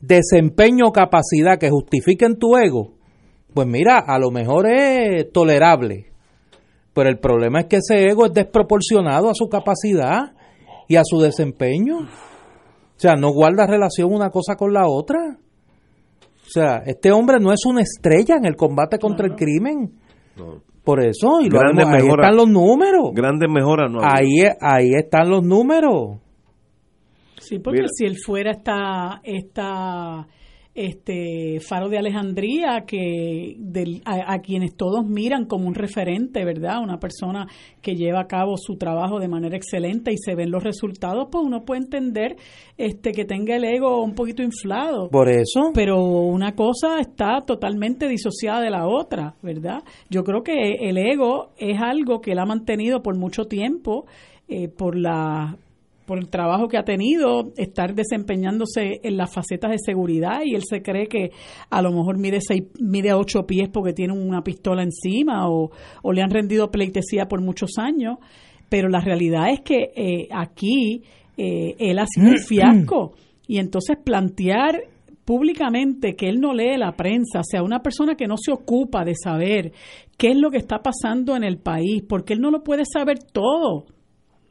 [0.00, 2.94] desempeño o capacidad que justifiquen tu ego,
[3.54, 6.06] pues mira, a lo mejor es tolerable.
[6.92, 10.32] Pero el problema es que ese ego es desproporcionado a su capacidad
[10.88, 11.98] y a su desempeño.
[11.98, 15.38] O sea, no guarda relación una cosa con la otra.
[15.38, 19.92] O sea, este hombre no es una estrella en el combate contra el crimen.
[20.84, 23.10] Por eso, y lo ahí están los números.
[23.14, 26.18] Grandes mejoras no Ahí, ahí están los números.
[27.48, 27.88] Sí, porque Mira.
[27.92, 30.26] si él fuera esta, esta
[30.76, 36.82] este Faro de Alejandría, que del- a, a quienes todos miran como un referente, ¿verdad?
[36.82, 37.46] Una persona
[37.80, 41.44] que lleva a cabo su trabajo de manera excelente y se ven los resultados, pues
[41.46, 42.34] uno puede entender
[42.76, 45.08] este que tenga el ego un poquito inflado.
[45.10, 45.70] Por eso.
[45.74, 49.84] Pero una cosa está totalmente disociada de la otra, ¿verdad?
[50.10, 54.06] Yo creo que el ego es algo que él ha mantenido por mucho tiempo
[54.48, 55.56] eh, por la
[56.06, 60.62] por el trabajo que ha tenido, estar desempeñándose en las facetas de seguridad y él
[60.68, 61.30] se cree que
[61.70, 65.70] a lo mejor mide seis, mide ocho pies porque tiene una pistola encima o,
[66.02, 68.18] o le han rendido pleitesía por muchos años,
[68.68, 71.02] pero la realidad es que eh, aquí
[71.36, 73.12] eh, él ha sido un fiasco
[73.46, 74.82] y entonces plantear
[75.24, 79.04] públicamente que él no lee la prensa, o sea, una persona que no se ocupa
[79.04, 79.72] de saber
[80.18, 83.18] qué es lo que está pasando en el país, porque él no lo puede saber
[83.18, 83.86] todo.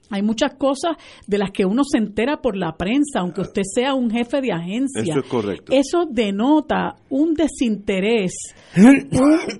[0.09, 3.93] Hay muchas cosas de las que uno se entera por la prensa, aunque usted sea
[3.93, 5.01] un jefe de agencia.
[5.01, 5.71] Eso es correcto.
[5.73, 8.33] Eso denota un desinterés,
[8.77, 9.09] un,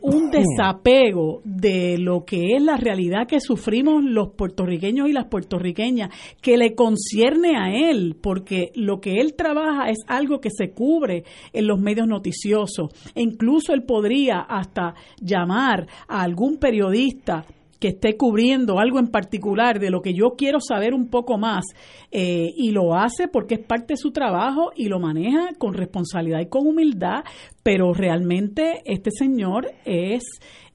[0.02, 6.10] un desapego de lo que es la realidad que sufrimos los puertorriqueños y las puertorriqueñas,
[6.42, 11.24] que le concierne a él, porque lo que él trabaja es algo que se cubre
[11.52, 12.92] en los medios noticiosos.
[13.16, 17.46] E incluso él podría hasta llamar a algún periodista
[17.84, 21.66] que esté cubriendo algo en particular de lo que yo quiero saber un poco más
[22.12, 26.40] eh, y lo hace porque es parte de su trabajo y lo maneja con responsabilidad
[26.40, 27.26] y con humildad,
[27.62, 30.24] pero realmente este señor es,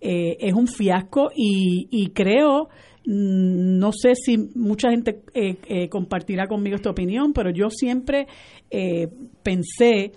[0.02, 2.68] eh, es un fiasco y, creo,
[3.06, 8.26] mm, no sé si mucha gente eh, compartirá conmigo esta opinión, pero yo siempre
[9.42, 10.12] pensé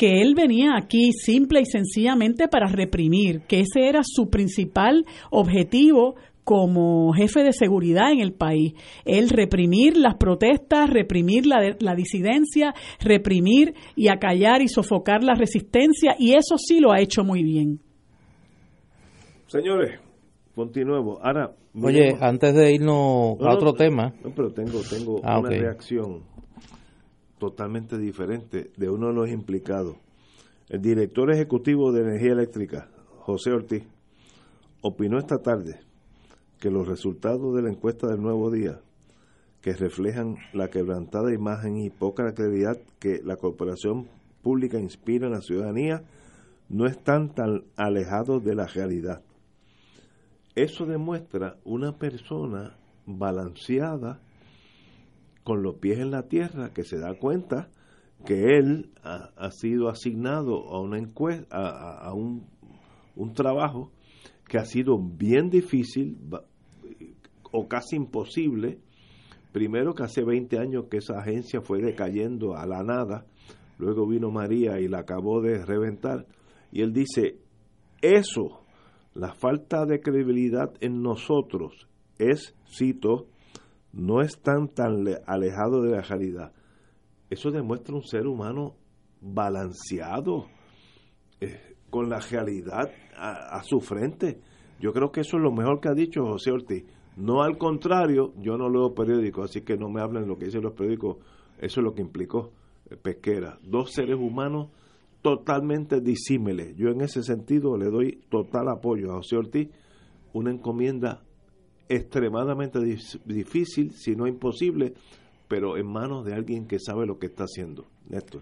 [0.00, 6.14] que él venía aquí simple y sencillamente para reprimir, que ese era su principal objetivo
[6.44, 8.74] como jefe de seguridad en el país.
[9.04, 16.16] El reprimir las protestas, reprimir la, la disidencia, reprimir y acallar y sofocar la resistencia,
[16.18, 17.80] y eso sí lo ha hecho muy bien.
[19.46, 19.98] Señores,
[20.54, 21.18] continuemos.
[21.22, 24.12] Ahora, Oye, miremos- antes de irnos No, a no, otro tema.
[24.24, 26.22] No, pero tengo, tengo Ah, una reacción
[27.38, 29.96] totalmente diferente de uno de los implicados.
[30.68, 32.88] El director ejecutivo de Energía Eléctrica,
[33.20, 33.82] José Ortiz,
[34.82, 35.80] opinó esta tarde
[36.60, 38.80] que los resultados de la encuesta del Nuevo Día,
[39.62, 44.08] que reflejan la quebrantada imagen y poca credibilidad que la corporación
[44.42, 46.02] pública inspira en la ciudadanía,
[46.68, 49.22] no están tan alejados de la realidad.
[50.54, 54.20] Eso demuestra una persona balanceada
[55.44, 57.68] con los pies en la tierra que se da cuenta
[58.26, 62.46] que él ha, sido asignado a una encuesta, a, a- un,
[63.16, 63.90] un trabajo
[64.46, 66.18] que ha sido bien difícil
[67.52, 68.78] o casi imposible.
[69.52, 73.26] Primero que hace 20 años que esa agencia fue decayendo a la nada,
[73.78, 76.26] luego vino María y la acabó de reventar.
[76.70, 77.38] Y él dice,
[78.00, 78.64] eso
[79.12, 83.26] La falta de credibilidad en nosotros es, cito,
[83.92, 86.52] no están tan alejado de la realidad.
[87.28, 88.76] Eso demuestra un ser humano
[89.20, 90.46] balanceado,
[91.40, 94.40] eh, con la realidad a, su frente.
[94.80, 96.84] Yo creo que eso es lo mejor que ha dicho José Ortiz.
[97.20, 100.62] No al contrario, yo no leo periódicos, así que no me hablen lo que dicen
[100.62, 101.18] los periódicos.
[101.58, 102.50] Eso es lo que implicó
[102.90, 103.58] eh, Pesquera.
[103.62, 104.68] Dos seres humanos
[105.20, 106.74] totalmente disímiles.
[106.76, 109.68] Yo en ese sentido le doy total apoyo a José Ortiz.
[110.32, 111.22] Una encomienda
[111.90, 112.78] extremadamente
[113.26, 114.94] difícil, si no imposible,
[115.46, 117.84] pero en manos de alguien que sabe lo que está haciendo.
[118.08, 118.40] Néstor.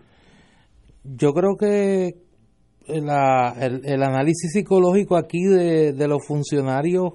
[1.02, 2.14] Yo creo que
[2.86, 7.14] la, el, análisis psicológico aquí de, de, los funcionarios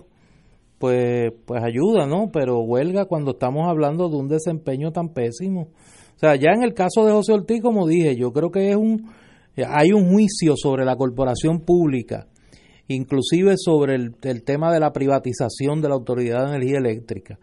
[0.84, 2.30] pues pues ayuda, ¿no?
[2.30, 5.70] Pero huelga cuando estamos hablando de un desempeño tan pésimo.
[6.18, 8.76] O sea, ya en el caso de José Ortiz, como dije, yo creo que es
[8.76, 9.10] un
[9.66, 12.28] hay un juicio sobre la corporación pública
[12.90, 17.40] inclusive sobre el, tema de la privatización de la Autoridad de Energía Eléctrica,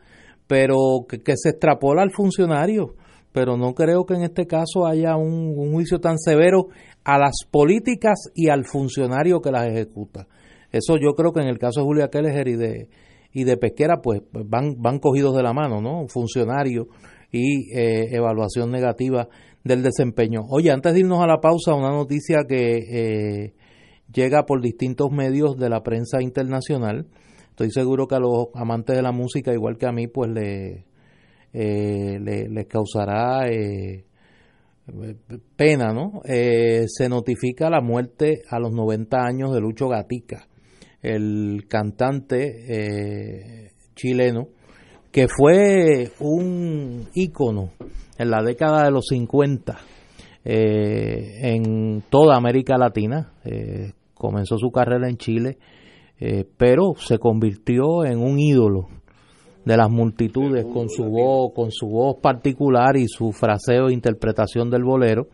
[0.46, 2.94] pero que, se extrapola al funcionario.
[3.32, 6.66] Pero no creo que en este caso haya un, juicio tan severo
[7.04, 10.26] a las políticas y al funcionario que las ejecuta.
[10.70, 12.88] Eso yo creo que en el caso de Julia Keller y de,
[13.32, 16.06] y de Pesquera, pues van, van cogidos de la mano, ¿no?
[16.08, 16.88] Funcionario
[17.30, 19.28] y eh, evaluación negativa
[19.62, 20.40] del desempeño.
[20.48, 23.54] Oye, antes de irnos a la pausa, una noticia que eh,
[24.12, 27.06] llega por distintos medios de la prensa internacional.
[27.50, 30.86] Estoy seguro que a los amantes de la música, igual que a mí, pues le,
[31.52, 34.04] eh, les causará eh,
[35.56, 36.22] pena, ¿no?
[36.24, 40.48] Eh, se notifica la muerte a los 90 años de Lucho Gatica,
[41.02, 44.48] el cantante chileno,
[45.10, 47.70] que fue un ícono
[48.18, 49.78] en la década de los 50
[50.42, 53.32] en toda América Latina
[54.20, 55.56] comenzó su carrera en Chile,
[56.20, 58.88] eh, pero se convirtió en un ídolo
[59.64, 64.70] de las multitudes con su voz, con su voz particular y su fraseo e interpretación
[64.70, 65.28] del bolero.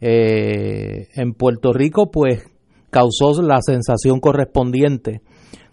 [0.00, 2.42] Eh, en Puerto Rico, pues
[2.96, 5.20] causó la sensación correspondiente,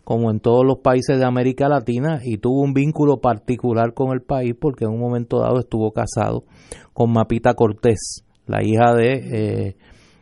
[0.04, 4.22] como en todos los países de América Latina, y tuvo un vínculo particular con el
[4.22, 6.44] país porque en un momento dado estuvo casado
[6.92, 9.76] con Mapita Cortés, la hija de eh,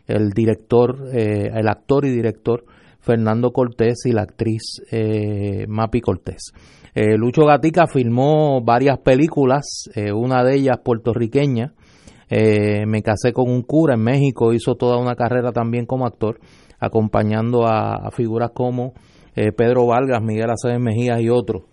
[0.06, 2.66] el director, eh, el actor y director
[3.00, 6.52] Fernando Cortés y la actriz eh, Mapi Cortés.
[6.94, 11.74] Eh, Lucho Gatica filmó varias películas, una de ellas puertorriqueña,
[12.30, 16.40] Me casé con un cura en México, hizo toda una carrera también como actor,
[16.82, 18.94] acompañando a, figuras como
[19.34, 21.64] Pedro Vargas, Miguel Aceves Mejías y otros.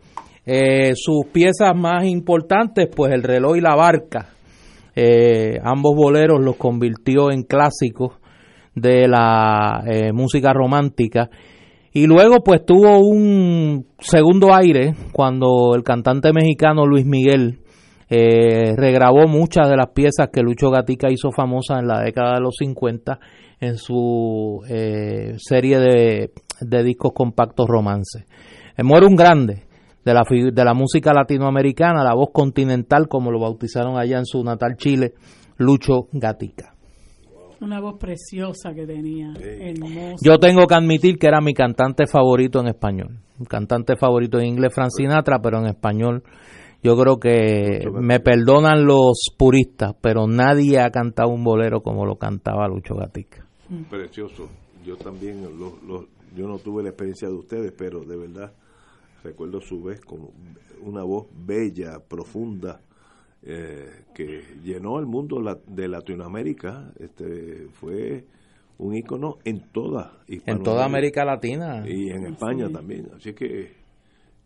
[0.95, 4.29] sus piezas más importantes, pues El reloj y la barca,
[5.65, 8.13] ambos boleros los convirtió en clásicos
[8.81, 11.31] de la eh, música romántica.
[11.93, 17.61] Y luego pues tuvo un segundo aire cuando el cantante mexicano Luis Miguel
[18.09, 22.41] eh, regrabó muchas de las piezas que Lucho Gatica hizo famosas en la década de
[22.41, 23.19] los 50
[23.61, 26.31] en su eh, serie de,
[26.61, 28.27] de, discos compactos romance.
[28.83, 29.65] muere un grande
[30.05, 34.43] de la, de la música latinoamericana, la voz continental, como lo bautizaron allá en su
[34.43, 35.15] natal Chile,
[35.57, 36.75] Lucho Gatica.
[37.61, 39.33] Una voz preciosa que tenía,
[40.23, 43.19] Yo tengo que admitir que era mi cantante favorito en español.
[43.49, 46.23] cantante favorito en inglés, Frank Sinatra, pero en español
[46.83, 52.17] yo creo que me perdonan los puristas, pero nadie ha cantado un bolero como lo
[52.17, 53.48] cantaba Lucho Gatica.
[53.69, 53.83] Mm.
[53.85, 54.49] Precioso.
[54.85, 58.53] Yo también, yo no tuve la experiencia de ustedes, pero de verdad
[59.23, 60.33] recuerdo su vez como
[60.81, 62.81] una voz bella, profunda,
[63.43, 68.25] eh, que llenó el mundo de Latinoamérica, este fue
[68.79, 73.77] un ícono en toda en toda América Latina y en España también, así que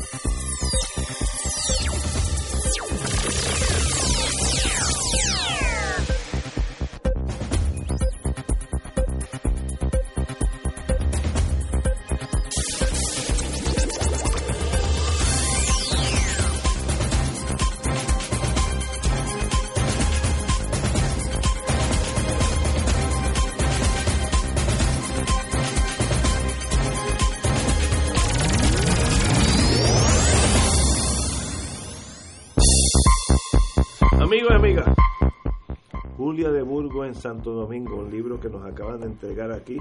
[36.31, 39.75] Julia de Burgos en Santo Domingo, un libro que nos acaban de entregar aquí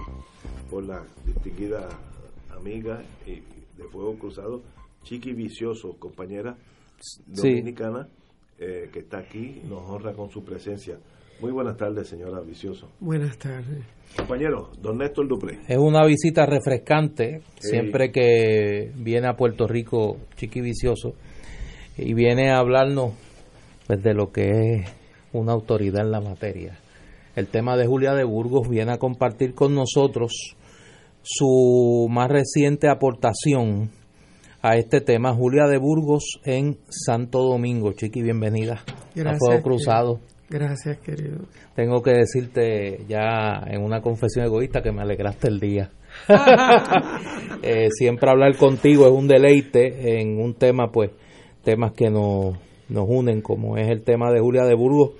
[0.69, 1.89] por la distinguida
[2.51, 3.35] amiga y
[3.81, 4.61] de Fuego Cruzado,
[5.05, 6.57] Chiqui Vicioso, compañera
[7.29, 8.09] dominicana,
[8.59, 10.99] eh, que está aquí, nos honra con su presencia.
[11.41, 12.89] Muy buenas tardes, señora Vicioso.
[12.99, 13.85] Buenas tardes.
[14.17, 15.61] Compañero, don Néstor Dupré.
[15.69, 17.69] Es una visita refrescante Sí.
[17.69, 21.15] siempre que viene a Puerto Rico Chiqui Vicioso
[21.97, 23.13] y viene a hablarnos
[23.87, 25.00] pues, de lo que es
[25.33, 26.79] una autoridad en la materia.
[27.37, 30.57] El tema de Julia de Burgos viene a compartir con nosotros
[31.23, 33.91] su más reciente aportación
[34.63, 37.93] a este tema, Julia de Burgos en Santo Domingo.
[37.93, 40.21] Chiqui, bienvenida a Gracias, Fuego Cruzado.
[40.51, 41.39] Gracias, querido.
[41.77, 45.91] Tengo que decirte ya en una confesión egoísta que me alegraste el día.
[47.63, 51.11] Eh, siempre hablar contigo es un deleite en un tema, pues,
[51.63, 52.57] temas que nos,
[52.91, 55.13] nos unen, como es el tema de Julia de Burgos.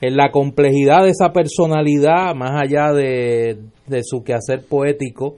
[0.00, 3.58] En la complejidad de esa personalidad, más allá de,
[4.02, 5.36] su quehacer poético,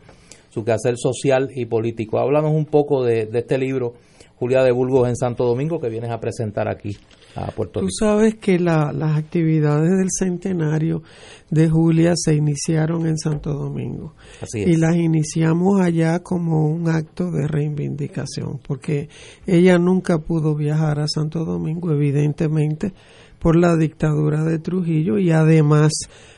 [0.51, 2.19] su quehacer social y político.
[2.19, 3.95] Háblanos un poco de, de este libro,
[4.39, 6.97] Julia de Burgos en Santo Domingo, que vienes a presentar aquí
[7.37, 11.03] a Puerto Tú sabes que la- las actividades del centenario
[11.51, 14.15] de Julia se iniciaron en Santo Domingo.
[14.41, 14.69] Así es.
[14.69, 19.09] Y las iniciamos allá como un acto de reivindicación, porque
[19.47, 22.93] ella nunca pudo viajar a Santo Domingo, evidentemente,
[23.39, 25.93] por la dictadura de Trujillo y además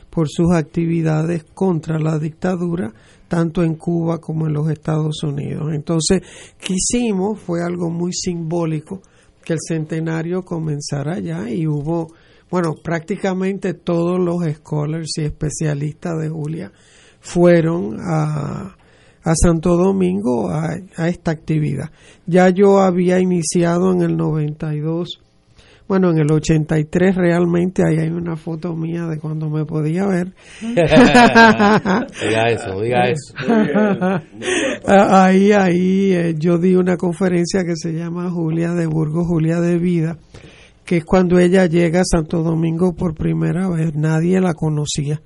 [0.09, 2.91] por sus actividades contra la dictadura,
[3.27, 5.71] tanto en Cuba como en los Estados Unidos.
[5.73, 6.21] Entonces,
[6.59, 9.01] quisimos, fue algo muy simbólico,
[9.49, 12.13] que el centenario comenzara ya y hubo,
[12.51, 16.71] bueno, prácticamente todos los scholars y especialistas de Julia
[17.19, 18.77] fueron a,
[19.23, 21.89] a Santo Domingo a, a esta actividad.
[22.27, 25.19] Ya yo había iniciado en el 92
[25.89, 30.33] bueno, en el 83 realmente ahí hay una foto mía de cuando me podía ver.
[30.61, 32.05] diga
[32.47, 33.33] eso, diga eso.
[34.85, 39.79] ahí, ahí eh, yo di una conferencia que se llama Julia de Burgos, Julia de
[39.79, 40.19] Vida,
[40.85, 45.23] que es cuando ella llega a Santo Domingo por primera vez, nadie la conocía.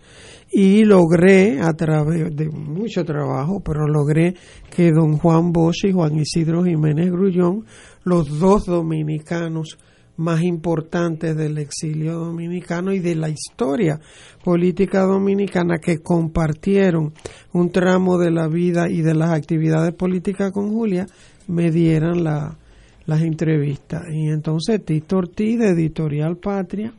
[0.49, 4.35] Y logré, a través de mucho trabajo, pero logré
[4.73, 7.65] que don Juan Bosch y Juan Isidro Jiménez Grullón,
[8.05, 9.77] los dos dominicanos,
[10.17, 13.99] más importantes del exilio dominicano y de la historia
[14.43, 17.13] política dominicana que compartieron
[17.51, 21.07] un tramo de la vida y de las actividades políticas con Julia,
[21.47, 22.57] me dieran la,
[23.05, 24.03] las entrevistas.
[24.11, 26.93] Y entonces Tito Ortiz, de Editorial Patria,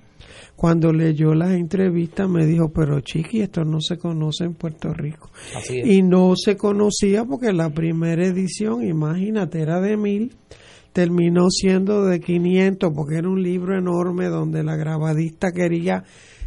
[0.56, 5.30] cuando leyó las entrevistas me dijo, pero chiqui, esto no se conoce en Puerto Rico.
[5.70, 10.32] Y no se conocía porque la primera edición, imagínate, era de mil
[10.94, 16.04] terminó siendo de 500 porque era un libro enorme donde la grabadista quería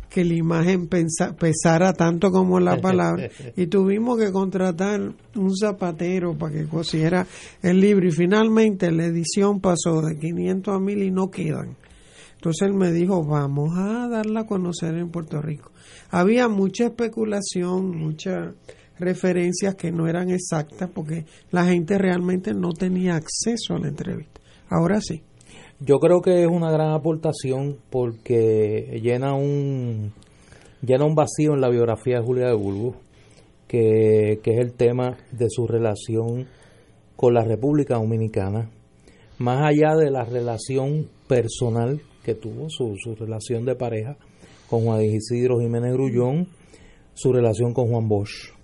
[0.09, 6.53] que la imagen pesara tanto como la palabra y tuvimos que contratar un zapatero para
[6.53, 7.27] que cosiera
[7.61, 11.75] el libro y finalmente la edición pasó de 500 a 1000 y no quedan.
[12.35, 15.71] Entonces él me dijo, vamos a darla a conocer en Puerto Rico.
[16.09, 18.53] Había mucha especulación, muchas
[18.99, 24.41] referencias que no eran exactas porque la gente realmente no tenía acceso a la entrevista.
[24.69, 25.23] Ahora sí.
[25.79, 30.11] Yo creo que es una gran aportación porque llena un
[30.81, 32.95] llena un vacío en la biografía de Julia de Burgos,
[33.67, 36.47] que, es el tema de su relación
[37.15, 38.69] con la República Dominicana,
[39.37, 44.17] más allá de la relación personal que tuvo, su, su relación de pareja
[44.69, 46.47] con Juan Isidro Jiménez Grullón,
[47.13, 48.56] su relación con Juan Bosch.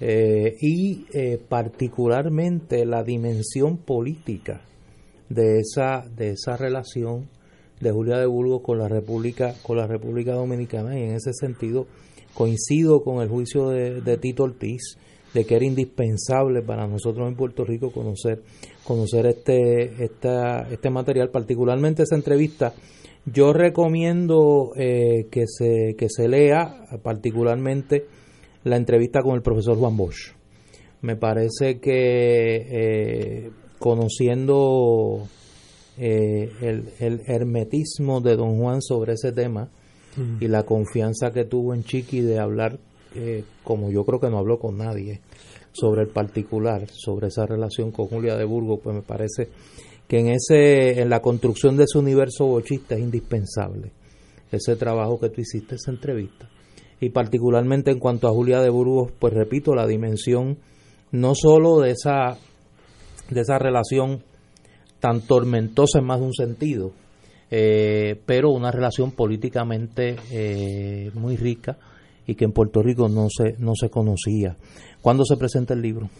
[0.00, 4.60] Eh, y eh, particularmente la dimensión política
[5.28, 7.28] de esa, de esa relación
[7.80, 10.98] de Julia de Burgos con la República, con la República Dominicana.
[10.98, 11.86] Y en ese sentido
[12.34, 14.96] coincido con el juicio de, Tito Ortiz
[15.34, 18.42] de que era indispensable para nosotros en Puerto Rico conocer
[18.84, 21.30] conocer este esta, este material.
[21.30, 22.72] Particularmente esa entrevista
[23.26, 28.06] yo recomiendo eh, que se que se lea particularmente
[28.64, 30.38] la entrevista con el profesor Juan Bosch
[31.00, 35.28] me parece que eh, conociendo
[35.96, 39.68] eh, el, hermetismo de don Juan sobre ese tema
[40.40, 42.80] y la confianza que tuvo en Chiqui de hablar,
[43.14, 45.20] eh, como yo creo que no habló con nadie,
[45.70, 49.48] sobre el particular, sobre esa relación con Julia de Burgos, pues me parece
[50.08, 53.92] que en, ese, en la construcción de ese universo bochista es indispensable
[54.50, 56.48] ese trabajo que tú hiciste, esa entrevista.
[57.00, 60.58] Y particularmente en cuanto a Julia de Burgos, pues repito, la dimensión
[61.12, 62.36] no solo de esa
[63.30, 64.22] de esa relación
[65.00, 66.92] tan tormentosa en más de un sentido,
[67.50, 71.78] eh, pero una relación políticamente eh, muy rica
[72.26, 74.56] y que en Puerto Rico no se, no se conocía.
[75.00, 76.10] ¿Cuándo se presenta el libro?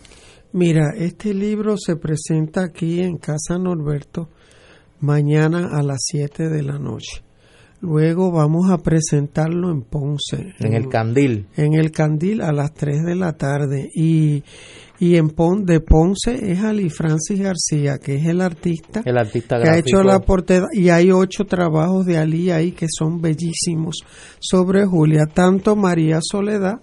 [0.52, 4.28] Mira, este libro se presenta aquí en Casa Norberto
[5.00, 7.22] mañana a las 7 de la noche.
[7.80, 10.54] Luego vamos a presentarlo en Ponce.
[10.58, 11.46] En, el Candil.
[11.56, 13.88] En el Candil a las 3 de la tarde.
[13.94, 14.42] Y,
[14.98, 19.60] y en Pon, de Ponce es Ali Francis García, que es el artista, el artista
[19.62, 20.66] que ha hecho la portada.
[20.72, 23.98] Y hay ocho trabajos de Ali ahí que son bellísimos
[24.40, 25.26] sobre Julia.
[25.32, 26.80] Tanto María Soledad,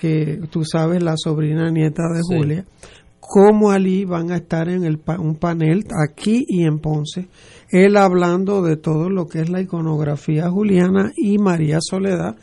[0.00, 2.64] que tú sabes, la sobrina nieta de Julia,
[3.28, 7.28] como Ali van a estar en el, un panel aquí y en Ponce
[7.70, 12.36] él hablando de todo lo que es la iconografía juliana y María Soledad,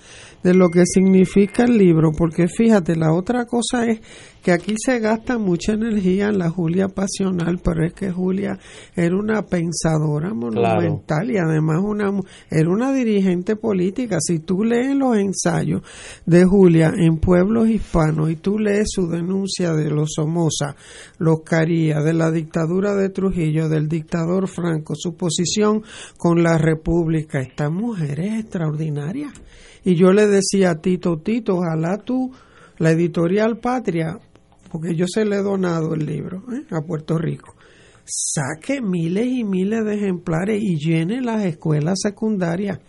[0.45, 3.99] de lo que significa el libro, porque fíjate, la otra cosa es
[4.43, 8.59] que aquí se gasta mucha energía en la Julia pasional, pero es que Julia
[8.95, 12.11] era una pensadora monumental y además una
[12.51, 14.17] era una dirigente política.
[14.19, 15.81] Si tú lees los ensayos
[16.27, 20.75] de Julia en pueblos hispanos y tú lees su denuncia de los Somoza,
[21.17, 25.81] los Caría, de la dictadura de Trujillo, del dictador Franco, su posición
[26.17, 29.33] con la República, esta mujer es extraordinaria.
[29.85, 32.31] Y yo le decía a Tito, Tito, ojalá tú,
[32.79, 34.17] la editorial Patria,
[34.71, 36.65] porque yo se le he donado el libro ¿eh?
[36.71, 37.55] a Puerto Rico,
[38.03, 42.79] saque miles y miles de ejemplares y llene las escuelas secundarias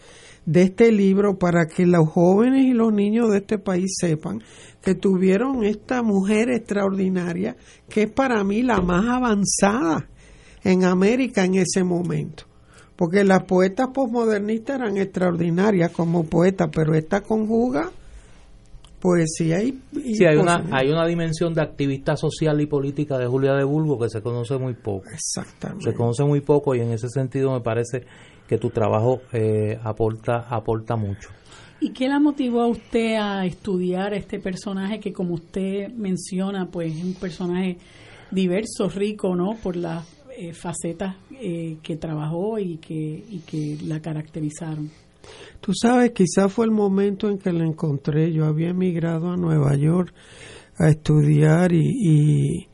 [0.46, 4.40] de este libro para que los jóvenes y los niños de este país sepan
[4.80, 7.56] que tuvieron esta mujer extraordinaria
[7.90, 10.08] que es para mí la más avanzada
[10.64, 12.45] en América en ese momento.
[12.96, 17.90] Porque las poetas posmodernistas eran extraordinarias como poetas, pero esta conjuga
[19.00, 23.26] poesía y, y Sí, hay una, hay una dimensión de activista social y política de
[23.26, 25.04] Julia de Bulbo que se conoce muy poco.
[25.12, 25.90] Exactamente.
[25.90, 28.04] Se conoce muy poco y en ese sentido me parece
[28.48, 31.28] que tu trabajo eh, aporta, aporta mucho.
[31.80, 36.96] ¿Y qué la motivó a usted a estudiar este personaje que, como usted menciona, pues
[36.96, 37.76] es un personaje
[38.30, 39.56] diverso, rico, ¿no?
[39.62, 40.06] Por las
[40.36, 44.90] eh, facetas eh, que trabajó y que, y que la caracterizaron.
[45.60, 48.32] Tú sabes, quizás fue el momento en que la encontré.
[48.32, 50.12] Yo había emigrado a Nueva York
[50.78, 52.68] a estudiar y, y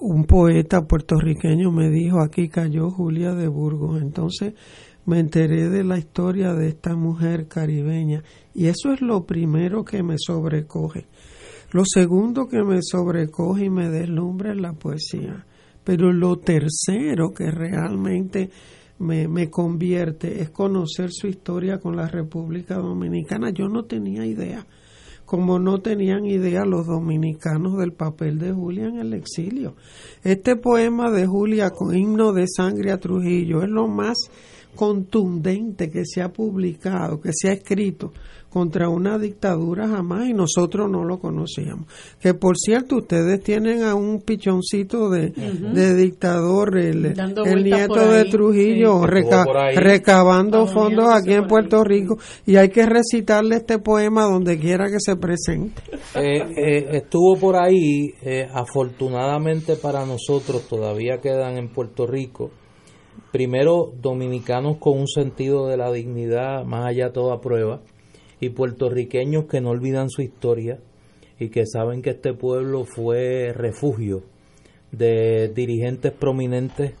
[0.00, 4.00] un poeta puertorriqueño me dijo, aquí cayó Julia de Burgos.
[4.00, 4.54] Entonces
[5.06, 8.22] me enteré de la historia de esta mujer caribeña
[8.54, 11.06] y eso es lo primero que me sobrecoge.
[11.72, 15.46] Lo segundo que me sobrecoge y me deslumbra es la poesía.
[15.90, 18.48] Pero lo tercero que realmente
[19.00, 23.50] me, me convierte es conocer su historia con la República Dominicana.
[23.50, 24.64] Yo no tenía idea,
[25.24, 29.74] como no tenían idea los dominicanos del papel de Julia en el exilio.
[30.22, 34.16] Este poema de Julia con himno de sangre a Trujillo es lo más
[34.76, 38.12] contundente que se ha publicado, que se ha escrito
[38.50, 41.86] contra una dictadura jamás y nosotros no lo conocíamos.
[42.20, 47.14] Que por cierto, ustedes tienen a un pichoncito de, de dictador, el,
[47.62, 49.06] nieto de ahí, Trujillo, sí.
[49.06, 49.44] reca-
[49.76, 54.98] recabando fondos aquí en Puerto Rico y hay que recitarle este poema donde quiera que
[54.98, 55.80] se presente.
[56.16, 62.50] Eh, eh, estuvo por ahí, eh, afortunadamente para nosotros todavía quedan en Puerto Rico,
[63.30, 67.80] primero dominicanos con un sentido de la dignidad más allá de toda prueba
[68.40, 70.78] y puertorriqueños que no olvidan su historia
[71.38, 74.22] y que saben que este pueblo fue refugio
[74.92, 76.94] de dirigentes prominentes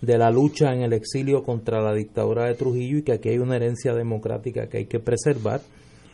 [0.00, 3.38] de la lucha en el exilio contra la dictadura de Trujillo y que aquí hay
[3.38, 5.60] una herencia democrática que hay que preservar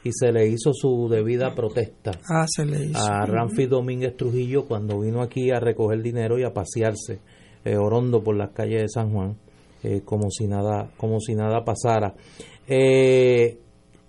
[0.02, 2.98] y se le hizo su debida protesta Ah, se le hizo.
[2.98, 7.18] a Ramfi Domínguez Trujillo cuando vino aquí a recoger dinero y a pasearse
[7.64, 9.36] eh, orondo por las calles de San Juan
[9.82, 12.14] eh, como si nada como si nada pasara
[12.68, 13.58] eh,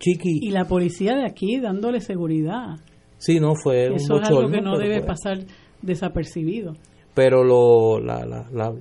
[0.01, 2.75] Chiqui Y la policía de aquí dándole seguridad.
[3.17, 5.37] sí no fue un Eso es algo que no debe fue- pasar
[5.81, 6.73] desapercibido.
[7.13, 8.73] pero lo la, la, la-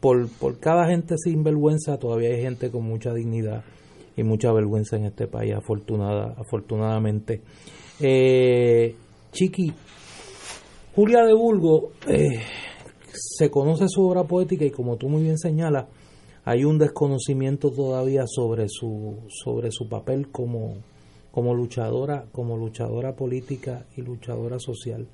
[0.00, 3.64] por, por cada gente sin vergüenza todavía hay gente con mucha dignidad
[4.16, 7.40] y mucha vergüenza en este país afortunada afortunadamente
[8.00, 8.94] eh,
[9.32, 9.72] Chiqui
[10.94, 12.40] Julia de Bulgo eh,
[13.12, 15.86] se conoce su obra poética y como tú muy bien señalas
[16.48, 20.76] hay un desconocimiento todavía sobre su sobre su papel como
[21.30, 25.06] como luchadora como luchadora política y luchadora social.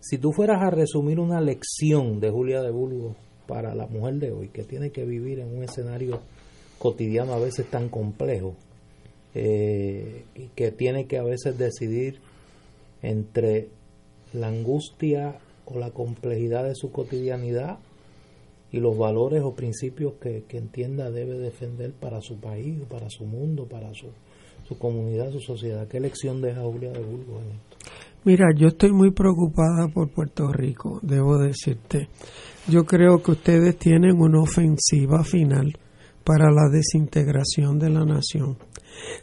[0.00, 3.14] Si tú fueras a resumir una lección de Julia de Burgos
[3.46, 6.20] para la mujer de hoy, que tiene que vivir en un escenario
[6.80, 8.56] cotidiano a veces tan complejo,
[9.34, 12.18] eh, y que tiene que a veces decidir
[13.02, 13.68] entre
[14.32, 17.78] la angustia o la complejidad de su cotidianidad
[18.72, 23.24] y los valores o principios que, que entienda debe defender para su país, para su
[23.24, 24.08] mundo, para su,
[24.66, 25.86] su comunidad, su sociedad.
[25.88, 27.76] ¿Qué lección deja Julia de Burgos en esto?
[28.24, 32.08] Mira, yo estoy muy preocupada por Puerto Rico, debo decirte.
[32.66, 35.72] Yo creo que ustedes tienen una ofensiva final
[36.24, 38.58] para la desintegración de la nación.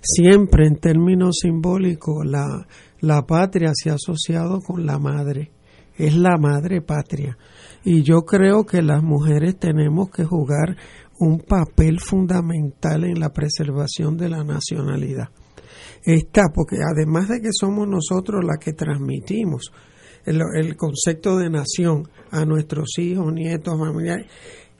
[0.01, 2.65] Siempre en términos simbólicos la,
[3.01, 5.51] la patria se ha asociado con la madre,
[5.97, 7.37] es la madre patria.
[7.83, 10.77] Y yo creo que las mujeres tenemos que jugar
[11.19, 15.29] un papel fundamental en la preservación de la nacionalidad
[16.03, 19.71] está, porque además de que somos nosotros las que transmitimos
[20.25, 24.27] el, concepto de nación a nuestros hijos, nietos, familiares,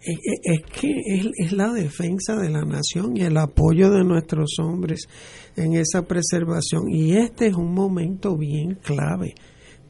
[0.02, 4.58] es, es que es, es, la defensa de la nación y el apoyo de nuestros
[4.60, 5.08] hombres
[5.56, 6.90] en esa preservación.
[6.90, 9.34] Y este es un momento bien clave.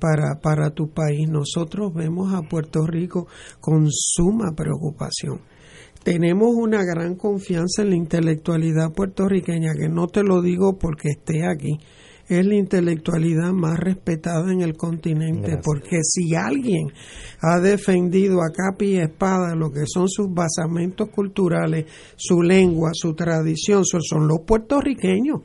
[0.04, 3.26] Para, para tu país, nosotros vemos a Puerto Rico
[3.62, 5.40] con suma preocupación
[6.04, 11.48] tenemos una gran confianza en la intelectualidad puertorriqueña, que no te lo digo porque esté
[11.48, 11.80] aquí,
[12.28, 15.62] es la intelectualidad más respetada en el continente, Gracias.
[15.64, 16.88] porque si alguien
[17.42, 21.86] ha defendido a capa y espada lo que son sus basamentos culturales,
[22.18, 25.42] su lengua, su tradición, son los puertorriqueños.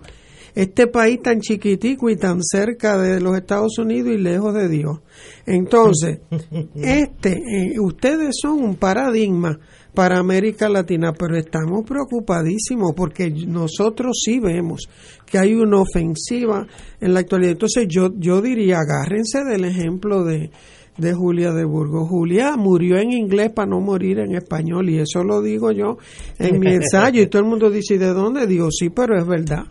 [0.59, 4.98] Este país tan chiquitico y tan cerca de los Estados Unidos y lejos de Dios.
[5.46, 6.18] Entonces,
[6.74, 9.56] este, eh, ustedes son un paradigma
[9.94, 14.88] para América Latina, pero estamos preocupadísimos porque nosotros sí vemos
[15.26, 16.66] que hay una ofensiva
[17.00, 17.52] en la actualidad.
[17.52, 20.50] Entonces yo, yo diría, agárrense del ejemplo de,
[20.96, 22.09] de Julia de Burgos.
[22.09, 25.98] Julia murió en inglés para no morir en español y eso lo digo yo
[26.40, 28.48] en mi ensayo y todo el mundo dice, ¿y de dónde?
[28.48, 29.66] Digo, sí, pero es verdad.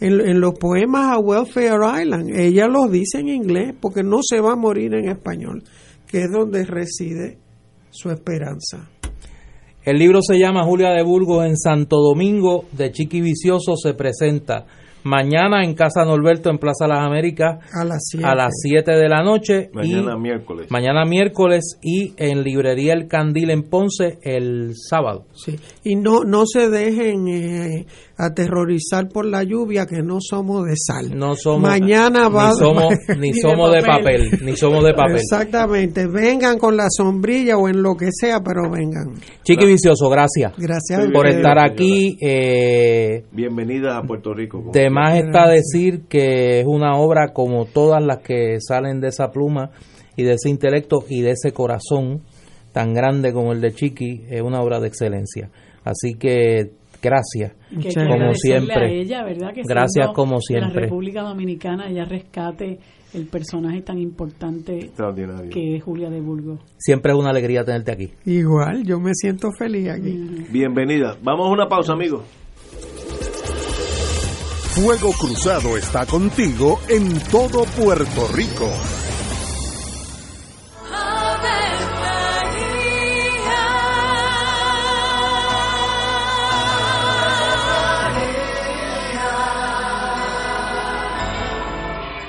[0.00, 4.40] En, en, los poemas a Welfare Island, ella los dice en inglés porque no se
[4.40, 5.64] va a morir en español,
[6.06, 7.38] que es donde reside
[7.90, 8.88] su esperanza.
[9.84, 14.66] El libro se llama Julia de Burgos en Santo Domingo de Chiqui Vicioso se presenta
[15.04, 19.08] mañana en Casa Norberto en Plaza Las Américas a las 7, a las 7 de
[19.08, 20.70] la noche Mañana y miércoles.
[20.70, 25.26] mañana miércoles y en librería El Candil en Ponce el sábado.
[25.34, 25.56] Sí.
[25.84, 27.86] Y no no se dejen eh,
[28.18, 31.16] aterrorizar por la lluvia que no somos de sal.
[31.16, 35.16] No somos Mañana va ni somos ni somos de papel, ni somos de papel.
[35.16, 39.14] Exactamente, vengan con la sombrilla o en lo que sea, pero vengan.
[39.44, 40.52] Chiqui Vicioso, gracias.
[40.58, 42.18] Gracias por estar aquí.
[42.20, 44.64] Eh, Bienvenida a Puerto Rico.
[44.72, 49.30] de más está decir que es una obra como todas las que salen de esa
[49.30, 49.70] pluma
[50.16, 52.22] y de ese intelecto y de ese corazón
[52.72, 55.50] tan grande como el de Chiqui, es una obra de excelencia.
[55.84, 58.86] Así que gracias, Que como siempre.
[58.86, 59.52] a ella, ¿verdad?
[59.54, 60.74] Que gracias como siempre.
[60.74, 62.78] la República Dominicana ella rescate
[63.14, 65.50] el personaje tan importante Extraordinario.
[65.50, 66.60] que es Julia de Burgos.
[66.78, 68.10] Siempre es una alegría tenerte aquí.
[68.26, 70.44] Igual, yo me siento feliz aquí.
[70.50, 71.16] Bienvenida.
[71.22, 72.22] Vamos a una pausa, amigos.
[74.74, 78.68] Fuego Cruzado está contigo en todo Puerto Rico.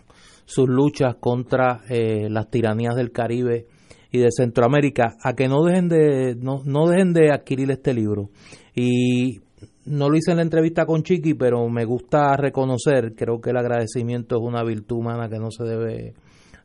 [0.45, 3.65] sus luchas contra eh, las tiranías del Caribe
[4.11, 8.29] y de Centroamérica a que no dejen de no, no dejen de adquirir este libro.
[8.75, 9.39] Y
[9.85, 13.57] no lo hice en la entrevista con Chiqui pero me gusta reconocer creo que el
[13.57, 16.13] agradecimiento es una virtud humana que no se debe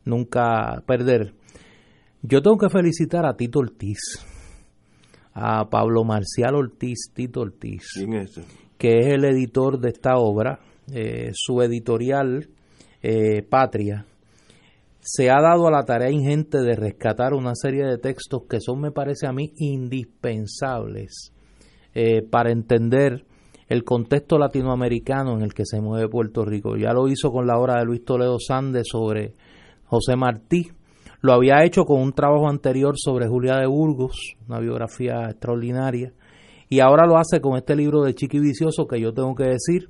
[0.04, 1.32] nunca perder.
[2.22, 3.98] Yo tengo que felicitar a Tito Ortiz
[5.38, 7.84] a Pablo Marcial Ortiz Tito Ortiz
[8.78, 10.60] que es el editor de esta obra
[10.92, 12.48] eh, su editorial
[13.02, 14.06] eh, Patria
[15.08, 18.80] se ha dado a la tarea ingente de rescatar una serie de textos que son,
[18.80, 21.32] me parece a mí, indispensables
[21.94, 23.24] eh, para entender
[23.68, 26.76] el contexto latinoamericano en el que se mueve Puerto Rico.
[26.76, 29.34] Ya lo hizo con la obra de Luis Toledo Sandes sobre
[29.84, 30.72] José Martí,
[31.26, 36.12] lo había hecho con un trabajo anterior sobre Julia de Burgos, una biografía extraordinaria,
[36.68, 39.88] y ahora lo hace con este libro de Chiqui Vicioso que yo tengo que decir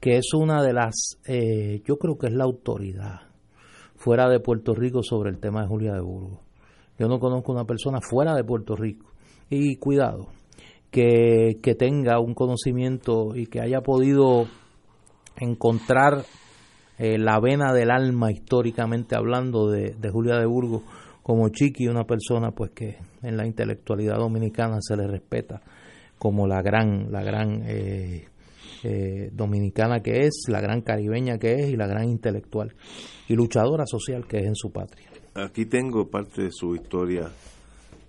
[0.00, 3.22] que es una de las, eh, yo creo que es la autoridad
[3.96, 6.40] fuera de Puerto Rico sobre el tema de Julia de Burgos.
[6.96, 9.06] Yo no conozco una persona fuera de Puerto Rico.
[9.50, 10.28] Y cuidado,
[10.90, 14.46] que, que tenga un conocimiento y que haya podido
[15.36, 16.24] encontrar
[17.02, 20.82] eh, la vena del alma históricamente hablando de, de, Julia de Burgos
[21.20, 25.60] como Chiqui, una persona pues que en la intelectualidad dominicana se le respeta
[26.16, 28.28] como la gran, la gran eh,
[28.84, 32.72] eh, dominicana que es, la gran caribeña que es y la gran intelectual
[33.28, 35.08] y luchadora social que es en su patria.
[35.34, 37.28] Aquí tengo parte de su historia.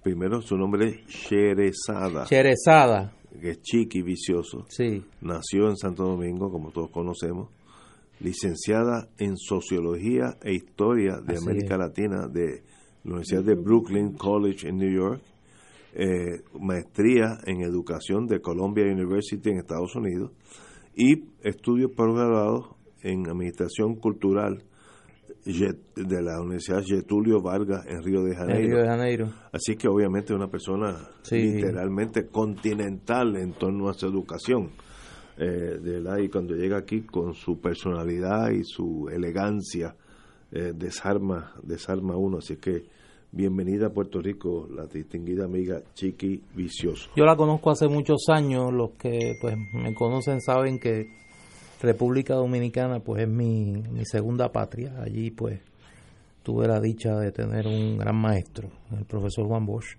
[0.03, 2.25] Primero, su nombre es Sherezada.
[2.25, 3.11] Sherezada.
[3.41, 4.67] Que es chiqui, vicioso.
[4.69, 5.03] Sí.
[5.21, 7.49] Nació en Santo Domingo, como todos conocemos.
[8.20, 11.80] Licenciada en Sociología e Historia de Así América es.
[11.80, 12.64] Latina de
[13.03, 15.22] la Universidad de Brooklyn College en New York.
[15.95, 20.32] Eh, maestría en Educación de Columbia University en Estados Unidos
[20.95, 24.64] y estudios posgraduados en Administración Cultural
[25.45, 28.68] de la Universidad Getulio Vargas en Río de Janeiro.
[28.70, 29.34] Río de Janeiro.
[29.51, 31.36] Así que obviamente una persona Sí.
[31.38, 34.72] literalmente continental en torno a su educación.
[35.38, 39.95] Eh, de verdad, y cuando llega aquí con su personalidad y su elegancia,
[40.51, 42.38] eh, desarma, desarma uno.
[42.38, 42.86] Así que
[43.31, 47.09] bienvenida a Puerto Rico, la distinguida amiga Chiqui Vicioso.
[47.15, 51.07] Yo la conozco hace muchos años, los que pues me conocen saben que
[51.81, 55.01] República Dominicana pues es mi, mi segunda patria.
[55.01, 55.59] Allí pues
[56.43, 59.97] tuve la dicha de tener un gran maestro, el profesor Juan Bosch.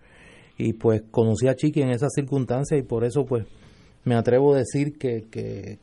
[0.57, 3.45] Y pues conocí a Chiqui en esas circunstancias y por eso pues
[4.05, 5.79] me atrevo a decir que, que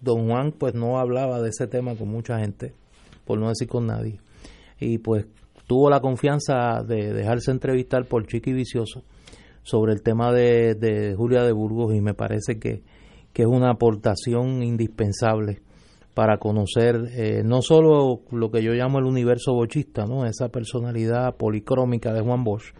[0.00, 2.74] don Juan pues no hablaba de ese tema con mucha gente,
[3.24, 4.20] por no decir con nadie.
[4.78, 5.26] Y pues
[5.66, 9.02] tuvo la confianza de dejarse entrevistar por Chiqui Vicioso
[9.62, 12.82] sobre el tema de, de Julia de Burgos y me parece que,
[13.32, 15.62] que es una aportación indispensable
[16.12, 20.26] para conocer eh, no solo lo que yo llamo el universo bochista, ¿no?
[20.26, 22.72] esa personalidad policrómica de Juan Bosch,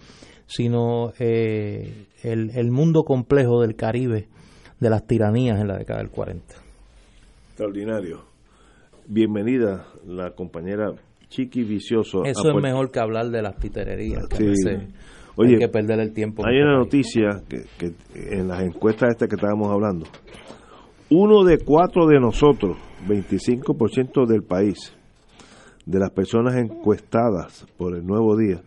[0.47, 4.29] sino eh, el, el mundo complejo del Caribe,
[4.85, 6.45] de las tiranías en la década del 40.
[7.49, 8.21] Extraordinario.
[9.09, 10.93] Bienvenida la compañera
[11.29, 12.23] Chiqui Vicioso.
[12.27, 14.89] Eso es mejor que hablar de las que a veces
[15.37, 16.47] Oye, hay que perder el tiempo.
[16.47, 20.05] Hay una noticia que, que en las encuestas estas que estábamos hablando,
[21.09, 22.77] uno de cuatro de nosotros,
[23.09, 24.95] 25% del país,
[25.87, 28.61] de las personas encuestadas por el Nuevo Día,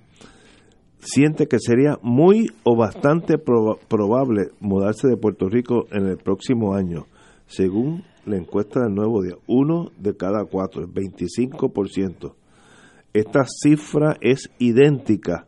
[1.07, 6.73] siente que sería muy o bastante proba- probable mudarse de Puerto Rico en el próximo
[6.73, 7.05] año,
[7.47, 9.35] según la encuesta del Nuevo Día.
[9.47, 12.33] Uno de cada cuatro, el 25%.
[13.13, 15.47] Esta cifra es idéntica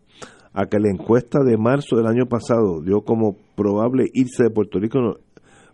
[0.53, 4.80] a que la encuesta de marzo del año pasado dio como probable irse de Puerto
[4.80, 4.99] Rico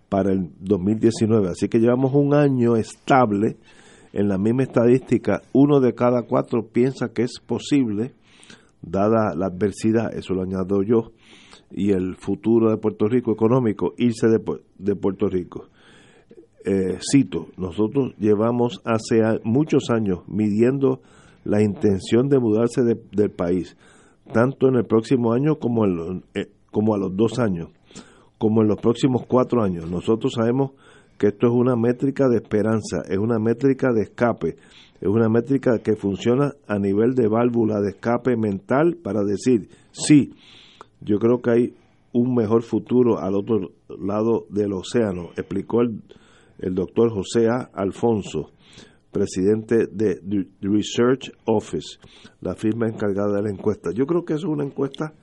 [0.09, 1.49] para el 2019.
[1.49, 3.55] Así que llevamos un año estable
[4.13, 5.41] en la misma estadística.
[5.53, 8.13] Uno de cada cuatro piensa que es posible,
[8.85, 11.11] dada la adversidad, eso lo añado yo,
[11.71, 14.39] y el futuro de Puerto Rico económico, irse de,
[14.77, 15.67] de Puerto Rico.
[16.65, 20.99] eh, cito, nosotros llevamos hace muchos años midiendo
[21.43, 23.77] la intención de mudarse del país,
[24.33, 27.69] tanto en el próximo año como, en eh, como a los dos años,
[28.39, 29.89] como en los próximos cuatro años.
[29.89, 30.71] Nosotros sabemos
[31.19, 34.57] que esto es una métrica de esperanza, es una métrica de escape,
[35.01, 40.33] es una métrica que funciona a nivel de válvula de escape mental para decir, sí,
[41.01, 41.73] yo creo que hay
[42.13, 46.01] un mejor futuro al otro lado del océano, explicó el,
[46.59, 47.69] el doctor José A.
[47.73, 48.51] Alfonso,
[49.11, 50.19] presidente de
[50.61, 51.99] Research Office,
[52.41, 53.91] la firma encargada de la encuesta.
[53.93, 55.13] Yo creo que es una encuesta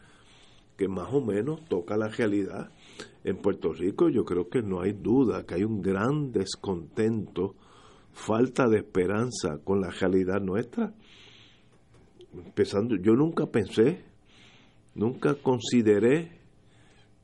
[0.77, 2.71] que más o menos toca la realidad.
[3.25, 7.55] En Puerto Rico yo creo que no hay duda que hay un gran descontento,
[8.13, 10.95] falta de esperanza con la realidad nuestra.
[12.33, 14.05] Empezando, yo nunca pensé,
[14.95, 16.41] nunca consideré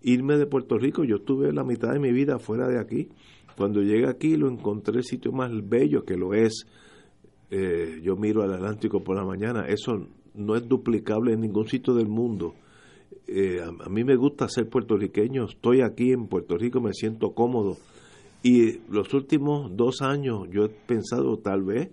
[0.02, 1.04] irme de Puerto Rico.
[1.04, 3.08] Yo estuve la mitad de mi vida fuera de aquí
[3.58, 6.64] cuando llegué aquí lo encontré el sitio más bello que lo es.
[7.50, 11.92] Eh, yo miro al Atlántico por la mañana, eso no es duplicable en ningún sitio
[11.92, 12.54] del mundo.
[13.26, 17.78] Eh, a, mí me gusta ser puertorriqueño, estoy aquí en Puerto Rico, me siento cómodo.
[18.42, 21.90] Y los últimos dos años yo he pensado tal vez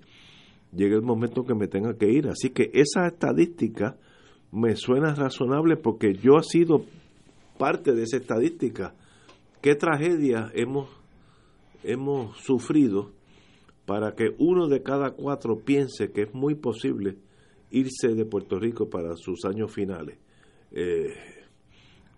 [0.72, 2.28] llegue el momento que me tenga que ir.
[2.28, 3.98] Así que esa estadística
[4.52, 6.86] me suena razonable porque yo he sido
[7.58, 8.94] parte de esa estadística.
[9.62, 10.90] ¿Qué tragedia hemos
[11.86, 13.12] hemos sufrido
[13.86, 17.18] para que uno de cada cuatro piense que es muy posible
[17.70, 20.18] irse de Puerto Rico para sus años finales.
[20.72, 21.14] Eh,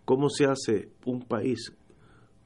[0.06, 1.74] ¿Cómo se hace un país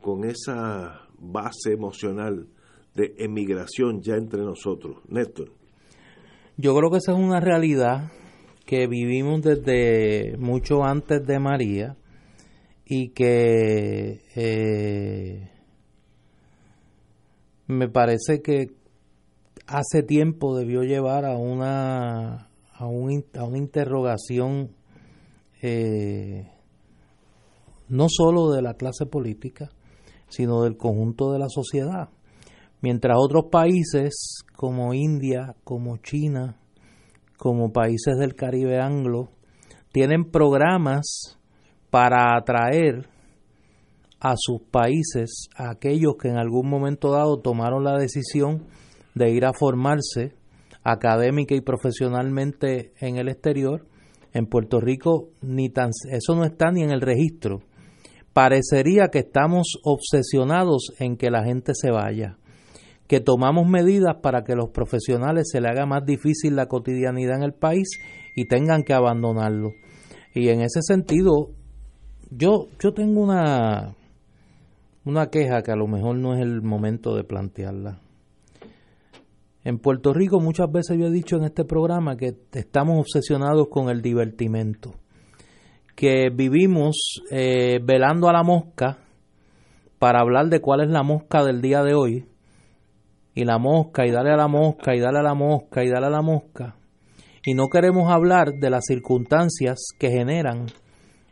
[0.01, 2.47] con esa base emocional
[2.95, 4.97] de emigración ya entre nosotros?
[5.07, 5.51] Néstor.
[6.57, 8.11] Yo creo que esa es una realidad
[8.65, 11.97] que vivimos desde mucho antes de María
[12.85, 15.49] y que eh,
[17.67, 18.67] me parece que
[19.67, 24.71] hace tiempo debió llevar a una a, un, a una interrogación
[25.61, 26.49] eh,
[27.87, 29.69] no solo de la clase política
[30.31, 32.09] sino del conjunto de la sociedad
[32.81, 36.57] mientras otros países como India como China
[37.37, 39.29] como países del Caribe anglo
[39.91, 41.37] tienen programas
[41.89, 43.09] para atraer
[44.21, 48.67] a sus países, a aquellos que en algún momento dado tomaron la decisión
[49.15, 50.35] de ir a formarse
[50.83, 53.85] académica y profesionalmente en el exterior,
[54.31, 57.61] en Puerto Rico ni tan eso no está ni en el registro.
[58.33, 62.37] Parecería que estamos obsesionados en que la gente se vaya,
[63.07, 67.43] que tomamos medidas para que los profesionales se le haga más difícil la cotidianidad en
[67.43, 67.99] el país
[68.35, 69.73] y tengan que abandonarlo.
[70.33, 71.49] Y en ese sentido,
[72.29, 73.95] yo, yo tengo una,
[75.03, 77.99] una queja que a lo mejor no es el momento de plantearla.
[79.63, 83.89] En Puerto Rico muchas veces yo he dicho en este programa que estamos obsesionados con
[83.89, 84.95] el divertimento,
[86.01, 88.97] que vivimos eh, velando a la mosca
[89.99, 92.25] para hablar de cuál es la mosca del día de hoy,
[93.35, 96.07] y la mosca, y dale a la mosca, y dale a la mosca, y dale
[96.07, 96.75] a la mosca,
[97.45, 100.65] y no queremos hablar de las circunstancias que generan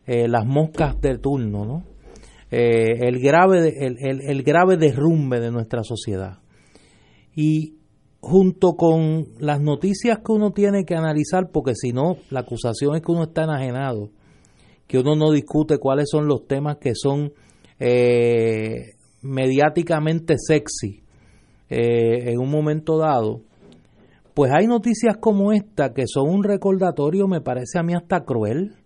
[0.05, 1.83] eh, las moscas de turno, ¿no?
[2.51, 6.37] Eh, el, grave, el, el, grave derrumbe de nuestra sociedad.
[7.35, 7.79] Y
[8.19, 13.01] junto con las noticias que uno tiene que analizar, porque si no, la acusación es
[13.01, 14.11] que uno está enajenado,
[14.89, 17.31] que uno no discute cuáles son los temas que son
[17.79, 21.03] eh, mediáticamente sexy
[21.69, 23.41] eh, en un momento dado,
[24.33, 28.77] pues hay noticias como esta que son un recordatorio, me parece a mí hasta cruel,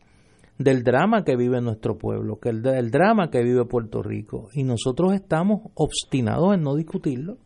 [0.58, 4.50] del drama que vive nuestro pueblo, que el del drama que vive Puerto Rico.
[4.54, 7.38] Y nosotros estamos obstinados en no discutirlo.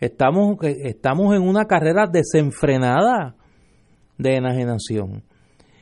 [0.00, 3.36] Estamos, estamos en una carrera desenfrenada
[4.18, 5.22] de enajenación.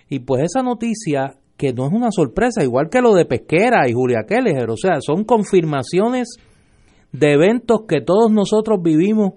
[0.09, 3.93] Y pues esa noticia, que no es una sorpresa, igual que lo de Pesquera y
[3.93, 6.37] Julia Keller, o sea, son confirmaciones
[7.13, 9.35] de eventos que todos nosotros vivimos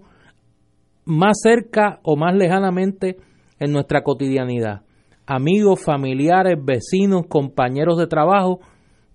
[1.05, 3.17] más cerca o más lejanamente
[3.59, 4.85] en nuestra cotidianidad
[5.25, 8.59] amigos, familiares, vecinos, compañeros de trabajo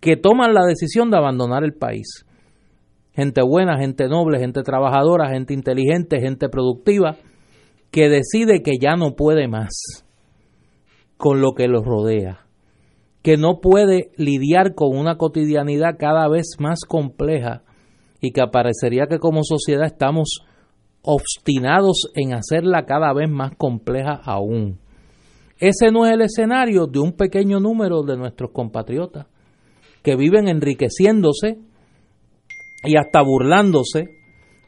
[0.00, 2.26] que toman la decisión de abandonar el país.
[3.12, 7.16] Gente buena, gente noble, gente trabajadora, gente inteligente, gente productiva,
[7.90, 10.04] que decide que ya no puede más
[11.16, 12.46] con lo que los rodea,
[13.22, 17.62] que no puede lidiar con una cotidianidad cada vez más compleja
[18.20, 20.40] y que parecería que como sociedad estamos
[21.02, 24.78] obstinados en hacerla cada vez más compleja aún.
[25.58, 29.26] Ese no es el escenario de un pequeño número de nuestros compatriotas
[30.02, 31.58] que viven enriqueciéndose
[32.84, 34.08] y hasta burlándose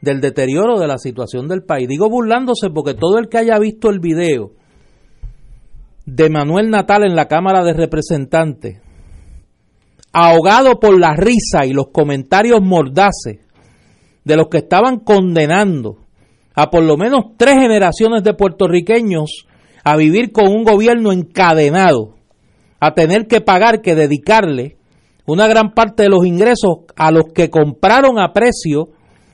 [0.01, 1.87] del deterioro de la situación del país.
[1.87, 4.51] Digo burlándose porque todo el que haya visto el video
[6.05, 8.81] de Manuel Natal en la Cámara de Representantes,
[10.11, 13.39] ahogado por la risa y los comentarios mordaces
[14.23, 15.97] de los que estaban condenando
[16.55, 19.47] a por lo menos tres generaciones de puertorriqueños
[19.83, 22.15] a vivir con un gobierno encadenado,
[22.79, 24.77] a tener que pagar, que dedicarle
[25.25, 28.89] una gran parte de los ingresos a los que compraron a precio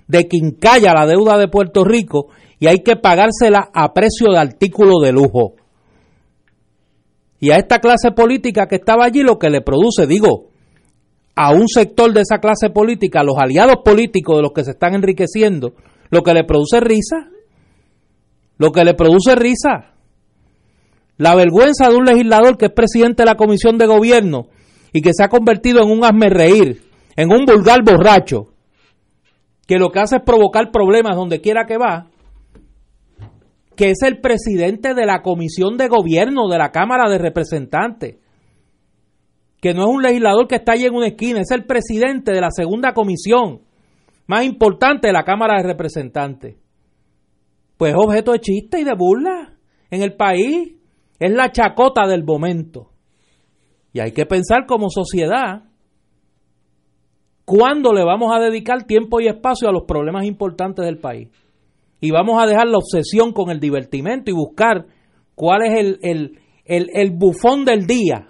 [0.07, 2.27] de quincalla la deuda de Puerto Rico
[2.59, 5.53] y hay que pagársela a precio de artículo de lujo.
[7.39, 10.49] Y a esta clase política que estaba allí lo que le produce, digo,
[11.35, 14.93] a un sector de esa clase política, los aliados políticos de los que se están
[14.93, 15.73] enriqueciendo,
[16.09, 17.29] lo que le produce risa.
[18.57, 19.93] Lo que le produce risa.
[21.17, 24.47] La vergüenza de un legislador que es presidente de la comisión de gobierno
[24.91, 26.81] y que se ha convertido en un hazme reír,
[27.15, 28.47] en un vulgar borracho,
[29.65, 32.07] que lo que hace es provocar problemas donde quiera que va,
[33.79, 38.17] que es el presidente de la comisión de gobierno de la Cámara de Representantes,
[39.61, 42.41] que no es un legislador que está ahí en una esquina, es el presidente de
[42.41, 43.61] la segunda comisión
[44.27, 46.57] más importante de la Cámara de Representantes.
[47.77, 49.53] Pues es objeto de chiste y de burla
[49.89, 50.75] en el país.
[51.17, 52.89] Es la chacota del momento.
[53.93, 55.63] Y hay que pensar como sociedad
[57.45, 61.29] cuándo le vamos a dedicar tiempo y espacio a los problemas importantes del país.
[62.01, 64.85] Y vamos a dejar la obsesión con el divertimento y buscar
[65.35, 68.27] cuál es el, el, el, el bufón del día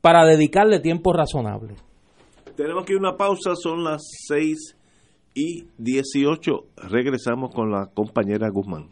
[0.00, 1.74] para dedicarle tiempo razonable.
[2.56, 4.76] Tenemos que ir a una pausa, son las 6
[5.34, 6.52] y 18.
[6.88, 8.90] Regresamos con la compañera Guzmán.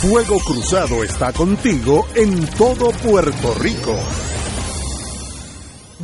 [0.00, 3.96] Fuego Cruzado está contigo en todo Puerto Rico.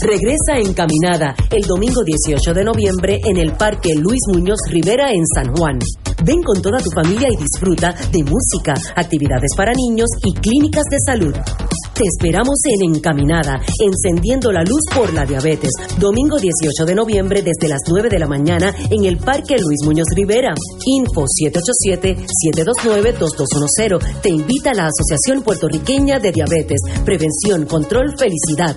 [0.00, 5.52] Regresa encaminada el domingo 18 de noviembre en el Parque Luis Muñoz Rivera en San
[5.56, 5.80] Juan.
[6.24, 10.98] Ven con toda tu familia y disfruta de música, actividades para niños y clínicas de
[11.04, 11.34] salud.
[11.94, 15.72] Te esperamos en Encaminada, encendiendo la luz por la diabetes.
[15.98, 20.06] Domingo 18 de noviembre desde las 9 de la mañana en el Parque Luis Muñoz
[20.14, 20.54] Rivera.
[20.86, 24.20] Info 787-729-2210.
[24.22, 26.82] Te invita la Asociación Puertorriqueña de Diabetes.
[27.04, 28.76] Prevención, control, felicidad.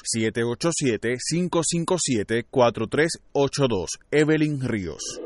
[2.52, 3.86] 787-557-4382.
[4.12, 5.22] Evelyn Ríos.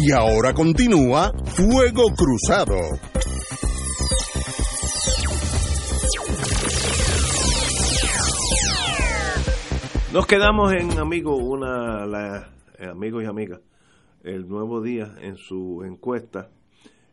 [0.00, 2.76] Y ahora continúa Fuego Cruzado.
[10.12, 12.48] Nos quedamos en, amigo, una, la,
[12.78, 13.60] eh, amigos y amigas,
[14.22, 16.48] el Nuevo Día en su encuesta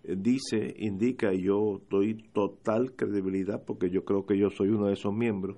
[0.03, 4.86] eh, dice, indica, y yo doy total credibilidad porque yo creo que yo soy uno
[4.86, 5.57] de esos miembros,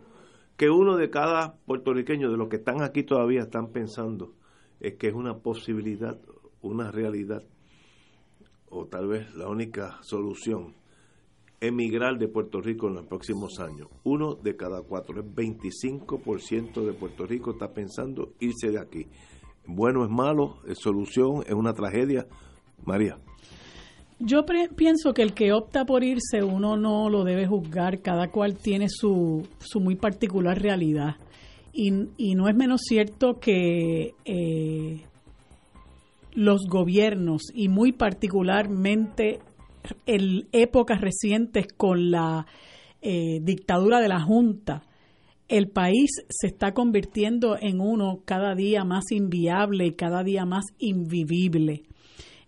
[0.55, 4.33] que uno de cada puertorriqueño de los que están aquí todavía están pensando
[4.79, 6.17] es que es una posibilidad,
[6.61, 7.43] una realidad,
[8.69, 10.75] o tal vez la única solución,
[11.59, 13.87] emigrar de Puerto Rico en los próximos años.
[14.03, 19.07] Uno de cada cuatro, el 25% de Puerto Rico está pensando irse de aquí.
[19.65, 22.27] Bueno es malo, es solución, es una tragedia.
[22.85, 23.17] María.
[24.19, 28.55] Yo pienso que el que opta por irse uno no lo debe juzgar, cada cual
[28.55, 31.17] tiene su, su muy particular realidad.
[31.71, 35.05] Y, y no es menos cierto que eh,
[36.37, 39.39] los gobiernos y muy particularmente
[40.05, 42.45] en épocas recientes con la
[43.01, 44.83] eh, dictadura de la Junta,
[45.47, 50.65] el país se está convirtiendo en uno cada día más inviable y cada día más
[50.77, 51.85] invivible.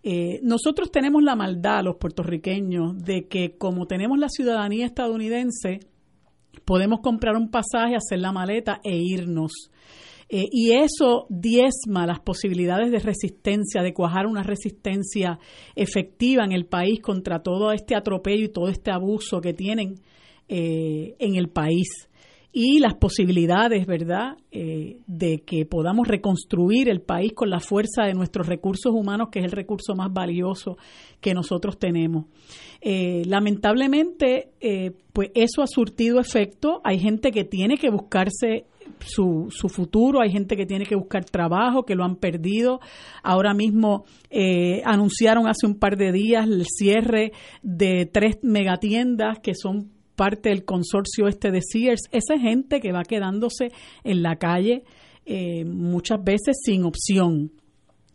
[0.04, 5.80] Eh, nosotros tenemos la maldad, los puertorriqueños, de que como tenemos la ciudadanía estadounidense,
[6.64, 9.50] podemos comprar un pasaje, hacer la maleta e irnos.
[10.32, 15.40] Eh, y eso diezma las posibilidades de resistencia, de cuajar una resistencia
[15.74, 19.96] efectiva en el país contra todo este atropello y todo este abuso que tienen
[20.48, 22.08] eh, en el país
[22.52, 28.14] y las posibilidades, ¿verdad?, eh, de que podamos reconstruir el país con la fuerza de
[28.14, 30.76] nuestros recursos humanos, que es el recurso más valioso
[31.20, 32.26] que nosotros tenemos.
[32.80, 34.50] Eh, lamentablemente,
[35.12, 36.80] pues eso ha surtido efecto.
[36.82, 38.64] Hay gente que tiene que buscarse
[39.00, 42.80] su, su, futuro, hay gente que tiene que buscar trabajo, que lo han perdido.
[43.22, 44.04] Ahora mismo
[44.84, 49.90] anunciaron hace un par de días el cierre de tres megatiendas que son
[50.20, 53.68] parte del consorcio este de Sears, esa gente que va quedándose
[54.04, 54.84] en la calle
[55.24, 57.52] eh, muchas veces sin opción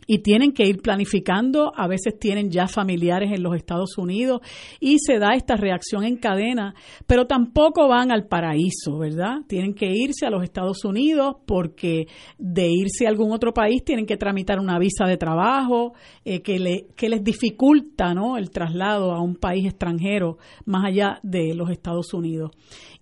[0.07, 4.41] y tienen que ir planificando, a veces tienen ya familiares en los Estados Unidos
[4.79, 6.75] y se da esta reacción en cadena,
[7.07, 9.39] pero tampoco van al paraíso, ¿verdad?
[9.47, 12.07] Tienen que irse a los Estados Unidos porque
[12.37, 16.59] de irse a algún otro país tienen que tramitar una visa de trabajo eh, que,
[16.59, 18.37] le, que les dificulta ¿no?
[18.37, 22.51] el traslado a un país extranjero más allá de los Estados Unidos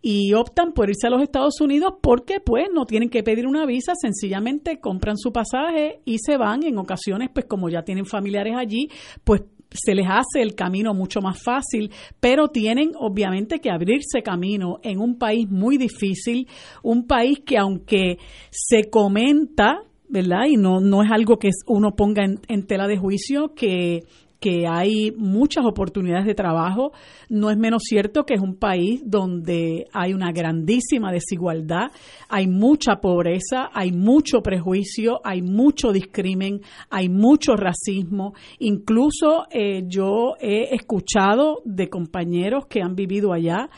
[0.01, 3.65] y optan por irse a los Estados Unidos porque pues no tienen que pedir una
[3.65, 6.92] visa, sencillamente compran su pasaje y se van en ocasiones
[7.33, 8.89] pues como ya tienen familiares allí,
[9.23, 9.43] pues
[9.73, 14.99] se les hace el camino mucho más fácil, pero tienen obviamente que abrirse camino en
[14.99, 16.47] un país muy difícil,
[16.83, 18.17] un país que aunque
[18.51, 19.79] se comenta,
[20.09, 20.45] ¿verdad?
[20.47, 24.01] Y no, no es algo que uno ponga en tela de juicio, que
[24.43, 26.91] que hay muchas oportunidades de trabajo.
[27.29, 31.91] No es menos cierto que es un país donde hay una grandísima desigualdad,
[32.27, 36.59] hay mucha pobreza, hay mucho prejuicio, hay mucho discrimen,
[36.89, 38.33] hay mucho racismo.
[38.59, 43.69] Incluso eh, yo he escuchado de compañeros que han vivido allá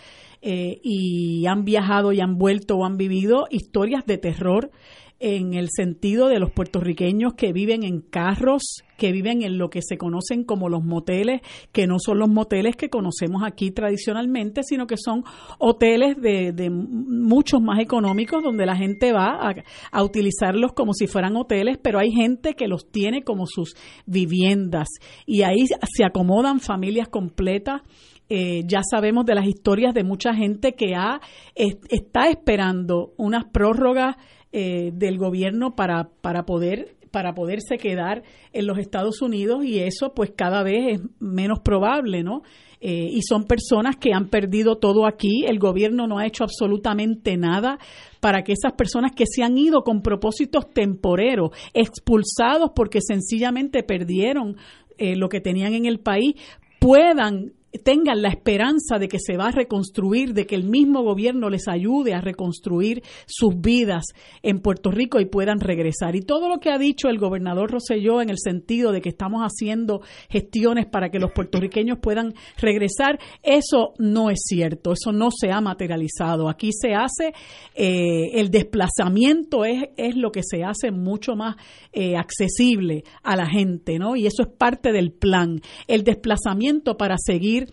[0.42, 4.72] eh, y han viajado y han vuelto o han vivido historias de terror
[5.20, 9.82] en el sentido de los puertorriqueños que viven en carros, que viven en lo que
[9.82, 14.88] se conocen como los moteles, que no son los moteles que conocemos aquí tradicionalmente, sino
[14.88, 15.24] que son
[15.60, 19.54] hoteles de, de muchos más económicos donde la gente va
[19.92, 23.76] a, utilizarlos como si fueran hoteles, pero hay gente que los tiene como sus
[24.06, 24.88] viviendas
[25.26, 27.82] y ahí se acomodan familias completas.
[28.28, 31.22] Eh, ya sabemos de las historias de mucha gente que ha,
[31.56, 34.16] está esperando unas prórrogas
[34.58, 38.24] eh, del gobierno para, para poder para poderse quedar
[38.54, 42.42] en los Estados Unidos y eso pues cada vez es menos probable, ¿no?
[42.80, 47.36] Eh, y son personas que han perdido todo aquí, el gobierno no ha hecho absolutamente
[47.36, 47.80] nada
[48.22, 54.56] para que esas personas que se han ido con propósitos temporeros, expulsados porque sencillamente perdieron
[54.98, 56.36] eh, lo que tenían en el país,
[56.80, 57.52] puedan
[57.84, 61.68] tengan la esperanza de que se va a reconstruir, de que el mismo gobierno les
[61.68, 64.06] ayude a reconstruir sus vidas
[64.42, 66.16] en Puerto Rico y puedan regresar.
[66.16, 69.42] Y todo lo que ha dicho el gobernador Roselló en el sentido de que estamos
[69.42, 75.52] haciendo gestiones para que los puertorriqueños puedan regresar, eso no es cierto, eso no se
[75.52, 76.50] ha materializado.
[76.50, 77.34] Aquí se hace,
[77.76, 81.56] eh, el desplazamiento es, es lo que se hace mucho más
[81.94, 84.16] eh, accesible a la gente, ¿no?
[84.16, 85.62] Y eso es parte del plan.
[85.88, 87.65] El desplazamiento para seguir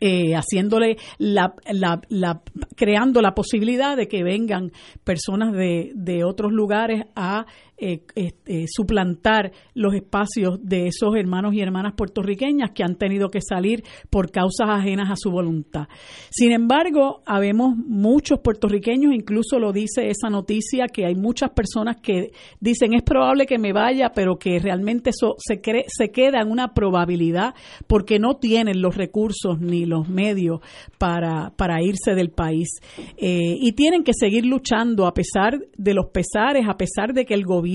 [0.00, 2.42] eh, haciéndole la, la,
[2.76, 4.72] creando la posibilidad de que vengan
[5.04, 7.46] personas de, de otros lugares a
[7.78, 13.40] eh, este, suplantar los espacios de esos hermanos y hermanas puertorriqueñas que han tenido que
[13.42, 15.86] salir por causas ajenas a su voluntad.
[16.30, 22.32] Sin embargo, habemos muchos puertorriqueños, incluso lo dice esa noticia, que hay muchas personas que
[22.60, 26.50] dicen es probable que me vaya, pero que realmente eso se, cree, se queda en
[26.50, 27.54] una probabilidad
[27.86, 30.60] porque no tienen los recursos ni los medios
[30.96, 32.80] para, para irse del país.
[33.18, 37.34] Eh, y tienen que seguir luchando a pesar de los pesares, a pesar de que
[37.34, 37.65] el gobierno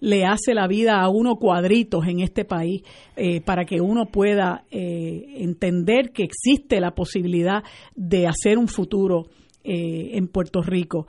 [0.00, 2.82] le hace la vida a uno cuadritos en este país
[3.16, 7.62] eh, para que uno pueda eh, entender que existe la posibilidad
[7.94, 9.26] de hacer un futuro
[9.62, 11.06] en Puerto Rico.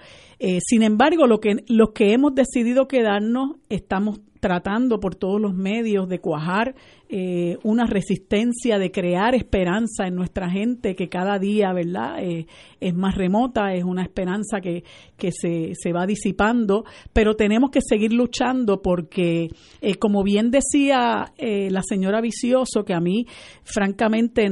[0.60, 6.10] sin embargo, lo que, los que hemos decidido quedarnos estamos tratando por todos los medios
[6.10, 6.74] de cuajar
[7.08, 12.48] eh, una resistencia, de crear esperanza en nuestra gente que cada día, ¿verdad?, eh,
[12.80, 14.84] es más remota, es una esperanza que,
[15.16, 19.50] que se, se, va disipando, pero tenemos que seguir luchando porque,
[19.80, 23.28] eh, como bien decía la señora Vicioso, que a mí,
[23.64, 24.50] francamente,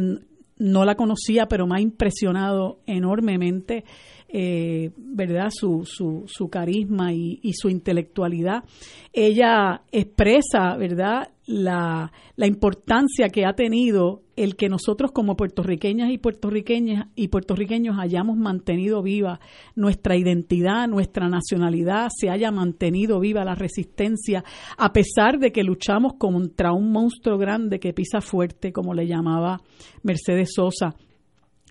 [0.60, 3.86] no la conocía, pero me ha impresionado enormemente,
[4.32, 5.50] eh, ¿verdad?
[5.50, 8.64] Su, su, su carisma y, y, su intelectualidad.
[9.12, 11.30] Ella expresa, ¿verdad?
[11.48, 17.98] La, la importancia que ha tenido el que nosotros como puertorriqueñas y puertorriqueñas y puertorriqueños
[18.00, 19.40] hayamos mantenido viva
[19.76, 24.44] nuestra identidad, nuestra nacionalidad, se haya mantenido viva la resistencia,
[24.78, 29.60] a pesar de que luchamos contra un monstruo grande que pisa fuerte, como le llamaba
[30.04, 30.96] Mercedes Sosa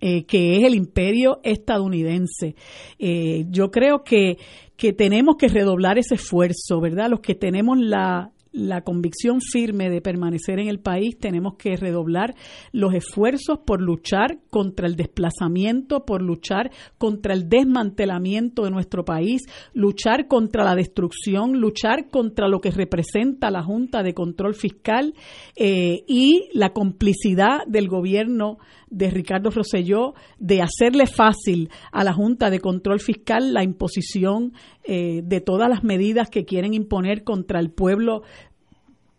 [0.00, 2.54] eh, que es el imperio estadounidense.
[2.98, 4.38] Eh, yo creo que,
[4.76, 7.10] que tenemos que redoblar ese esfuerzo, ¿verdad?
[7.10, 12.34] Los que tenemos la, la convicción firme de permanecer en el país, tenemos que redoblar
[12.72, 19.42] los esfuerzos por luchar contra el desplazamiento, por luchar contra el desmantelamiento de nuestro país,
[19.74, 25.14] luchar contra la destrucción, luchar contra lo que representa la Junta de Control Fiscal
[25.56, 28.58] eh, y la complicidad del gobierno
[28.90, 34.52] de Ricardo Rosselló de hacerle fácil a la Junta de Control Fiscal la imposición
[34.84, 38.22] eh, de todas las medidas que quieren imponer contra el pueblo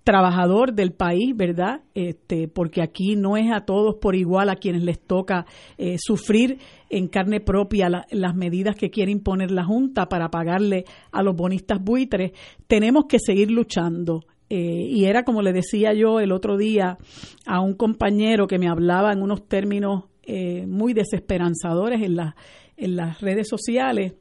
[0.03, 1.81] trabajador del país, ¿verdad?
[1.93, 5.45] Este, porque aquí no es a todos por igual a quienes les toca
[5.77, 6.57] eh, sufrir
[6.89, 11.79] en carne propia las medidas que quiere imponer la Junta para pagarle a los bonistas
[11.79, 12.31] buitres.
[12.65, 14.21] Tenemos que seguir luchando.
[14.49, 16.97] Eh, y era como le decía yo el otro día
[17.45, 22.17] a un compañero que me hablaba en unos términos eh, muy desesperanzadores en,
[22.77, 24.13] en las redes sociales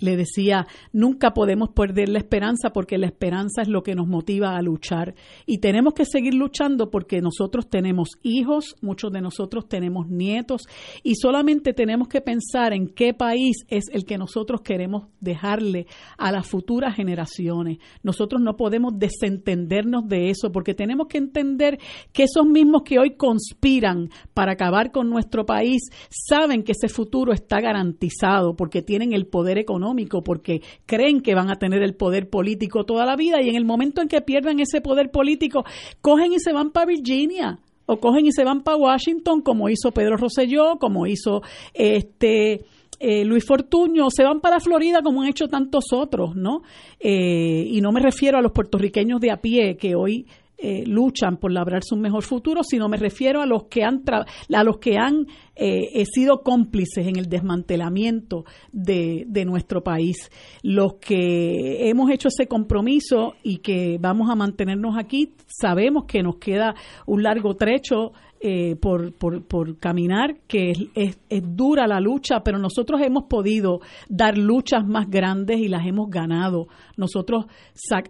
[0.00, 4.56] le decía, nunca podemos perder la esperanza porque la esperanza es lo que nos motiva
[4.56, 5.14] a luchar.
[5.46, 10.62] Y tenemos que seguir luchando porque nosotros tenemos hijos, muchos de nosotros tenemos nietos
[11.02, 15.86] y solamente tenemos que pensar en qué país es el que nosotros queremos dejarle
[16.16, 17.78] a las futuras generaciones.
[18.02, 21.78] Nosotros no podemos desentendernos de eso porque tenemos que entender
[22.12, 27.32] que esos mismos que hoy conspiran para acabar con nuestro país saben que ese futuro
[27.32, 29.89] está garantizado porque tienen el poder económico
[30.22, 33.64] porque creen que van a tener el poder político toda la vida y en el
[33.64, 35.64] momento en que pierdan ese poder político,
[36.00, 39.90] cogen y se van para Virginia o cogen y se van para Washington como hizo
[39.90, 41.42] Pedro Rosselló, como hizo
[41.74, 42.64] este
[43.00, 46.62] eh, Luis Fortuño, se van para Florida como han hecho tantos otros, ¿no?
[47.00, 50.26] Eh, y no me refiero a los puertorriqueños de a pie que hoy
[50.62, 54.64] eh, luchan por labrarse un mejor futuro, sino me refiero a los que han, a
[54.64, 55.26] los que han
[55.56, 60.30] eh, sido cómplices en el desmantelamiento de, de, nuestro país.
[60.62, 66.36] Los que hemos hecho ese compromiso y que vamos a mantenernos aquí, sabemos que nos
[66.36, 66.74] queda
[67.06, 68.12] un largo trecho
[68.42, 73.80] eh, por, por, por, caminar, que es, es, dura la lucha, pero nosotros hemos podido
[74.08, 76.66] dar luchas más grandes y las hemos ganado.
[76.96, 77.44] Nosotros,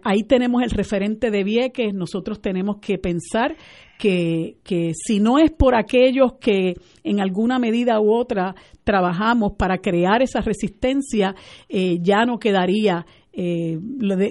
[0.03, 3.57] ahí tenemos el referente de Vieques, nosotros tenemos que pensar
[3.99, 9.79] que, que si no es por aquellos que en alguna medida u otra trabajamos para
[9.79, 11.35] crear esa resistencia,
[11.69, 13.79] eh, ya no quedaría eh,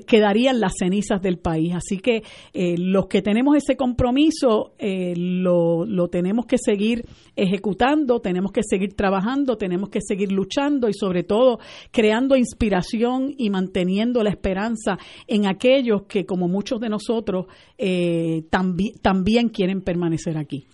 [0.07, 1.75] quedarían las cenizas del país.
[1.75, 2.23] Así que
[2.53, 8.63] eh, los que tenemos ese compromiso eh, lo, lo, tenemos que seguir ejecutando, tenemos que
[8.63, 11.61] seguir trabajando, tenemos que seguir luchando y sobre todo
[11.91, 17.47] creando inspiración y manteniendo la esperanza en aquellos que, como muchos de nosotros,
[18.51, 20.67] también, también quieren permanecer aquí.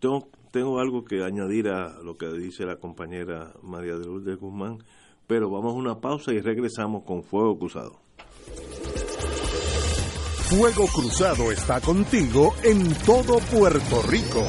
[0.00, 4.78] Tengo, tengo algo que añadir a lo que dice la compañera María de Lourdes Guzmán
[5.26, 8.00] pero vamos a una pausa y regresamos con Fuego Cruzado.
[10.48, 14.44] Fuego Cruzado está contigo en todo Puerto Rico.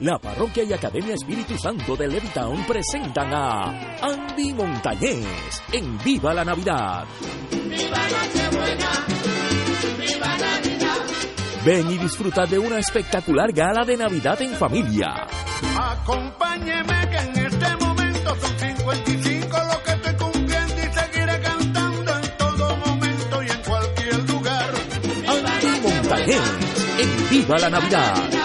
[0.00, 6.44] La Parroquia y Academia Espíritu Santo de Levittown presentan a Andy Montañez en Viva la
[6.44, 7.04] Navidad.
[7.52, 8.90] ¡Viva Nochebuena!
[10.00, 10.96] ¡Viva Navidad!
[11.64, 15.14] Ven y disfruta de una espectacular gala de Navidad en familia.
[15.78, 22.36] Acompáñeme que en este momento son 55 lo que estoy cumpliendo y seguiré cantando en
[22.36, 24.74] todo momento y en cualquier lugar.
[25.28, 26.42] Andy Montañez
[26.98, 28.44] en Viva la Navidad.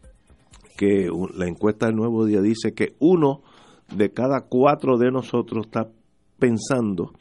[0.81, 3.41] que la encuesta del Nuevo Día dice que uno
[3.95, 5.87] de cada cuatro de nosotros está
[6.39, 7.11] pensando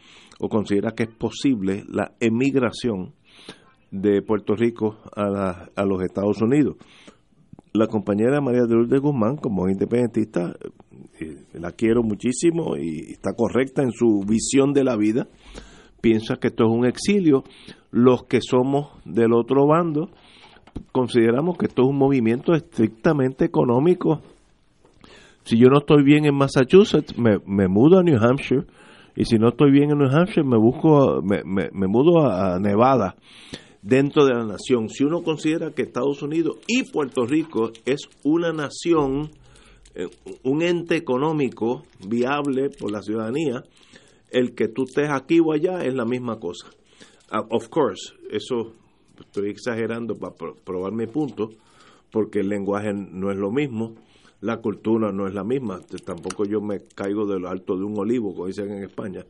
[0.40, 3.12] o considera que es posible la emigración
[3.90, 6.76] de Puerto Rico a, la- a los Estados Unidos.
[7.74, 10.54] La compañera María de Lourdes Guzmán, como independentista,
[11.20, 15.28] eh, la quiero muchísimo y está correcta en su visión de la vida,
[16.00, 17.44] piensa que esto es un exilio.
[17.90, 20.08] Los que somos del otro bando
[20.92, 24.20] consideramos que esto es un movimiento estrictamente económico.
[25.44, 28.64] Si yo no estoy bien en Massachusetts, me, me mudo a New Hampshire.
[29.16, 32.60] Y si no estoy bien en New Hampshire, me busco, me, me- mudo a, a
[32.60, 33.16] Nevada,
[33.82, 34.88] dentro de la nación.
[34.88, 39.30] Si uno considera que Estados Unidos y Puerto Rico es una nación,
[39.94, 40.06] eh,
[40.44, 43.64] un ente económico viable por la ciudadanía,
[44.30, 46.68] el que tú estés aquí o allá es la misma cosa.
[47.30, 48.72] Ah, of course, eso
[49.20, 51.50] estoy exagerando para pro- probar mi punto,
[52.10, 53.94] porque el lenguaje no es lo mismo,
[54.40, 57.98] la cultura no es la misma, tampoco yo me caigo de lo alto de un
[57.98, 59.24] olivo, como dicen en España,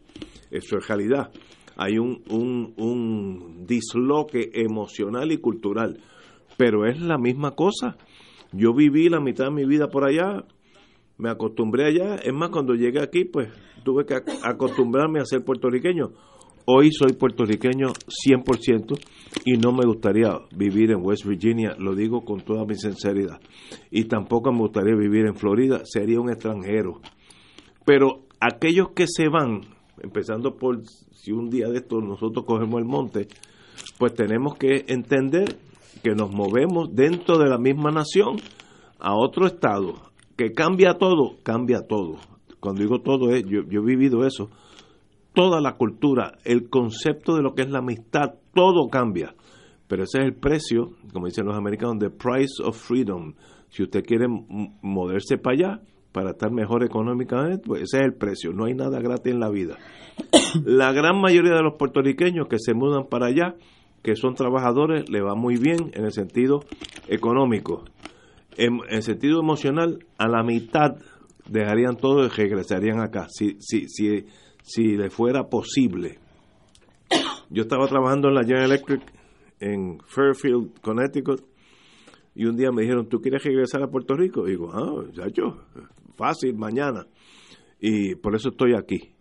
[0.51, 1.31] eso es realidad.
[1.77, 5.99] Hay un, un, un disloque emocional y cultural,
[6.57, 7.97] pero es la misma cosa.
[8.53, 10.45] Yo viví la mitad de mi vida por allá,
[11.19, 13.49] me acostumbré allá, es más, cuando llegué aquí, pues
[13.85, 16.11] tuve que ac- acostumbrarme a ser puertorriqueño.
[16.67, 18.99] Hoy soy puertorriqueño 100%
[19.45, 23.41] y no me gustaría vivir en West Virginia, lo digo con toda mi sinceridad.
[23.91, 27.01] Y tampoco me gustaría vivir en Florida, sería un extranjero.
[27.87, 29.63] Pero aquellos que se van,
[30.03, 33.29] empezando por si un día de estos nosotros cogemos el monte,
[33.99, 35.57] pues tenemos que entender
[36.03, 38.37] que nos movemos dentro de la misma nación
[38.99, 39.95] a otro estado,
[40.37, 42.17] que cambia todo, cambia todo.
[42.61, 44.51] Cuando digo todo, es, yo, yo he vivido eso.
[45.33, 49.35] Toda la cultura, el concepto de lo que es la amistad, todo cambia.
[49.87, 53.35] Pero ese es el precio, como dicen los americanos, the price of freedom.
[53.69, 54.27] Si usted quiere
[54.83, 55.81] moverse para allá,
[56.13, 58.53] para estar mejor económicamente, pues ese es el precio.
[58.53, 59.79] No hay nada gratis en la vida.
[60.65, 63.55] La gran mayoría de los puertorriqueños que se mudan para allá,
[64.03, 66.61] que son trabajadores, le va muy bien en el sentido
[67.09, 67.85] económico.
[68.57, 70.97] En, en el sentido emocional, a la mitad
[71.51, 74.25] dejarían todo y regresarían acá, si, si, si,
[74.71, 76.19] si le fuera posible.
[77.51, 79.03] Yo estaba trabajando en la General Electric
[79.59, 81.43] en Fairfield, Connecticut,
[82.37, 84.47] y un día me dijeron, ¿tú quieres regresar a Puerto Rico?
[84.47, 85.57] Y digo, ah, ya yo,
[86.15, 87.05] fácil, mañana.
[87.81, 89.13] Y por eso estoy aquí.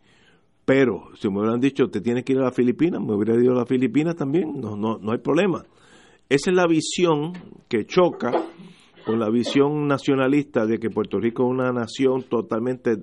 [0.65, 3.53] Pero si me hubieran dicho, te tienes que ir a las Filipinas, me hubiera ido
[3.53, 5.65] a las Filipinas también, no, no, no hay problema.
[6.29, 7.33] Esa es la visión
[7.67, 8.31] que choca
[9.03, 12.97] con la visión nacionalista de que Puerto Rico es una nación totalmente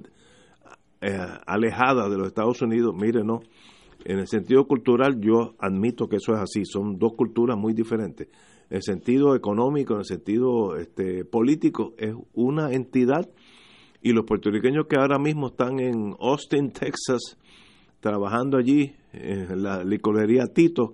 [1.00, 2.94] eh, alejada de los Estados Unidos.
[2.94, 3.40] Mire, no.
[4.04, 6.64] En el sentido cultural, yo admito que eso es así.
[6.64, 8.28] Son dos culturas muy diferentes.
[8.70, 13.28] En el sentido económico, en el sentido este, político, es una entidad.
[14.02, 17.36] Y los puertorriqueños que ahora mismo están en Austin, Texas,
[18.00, 20.92] trabajando allí en la licorería Tito,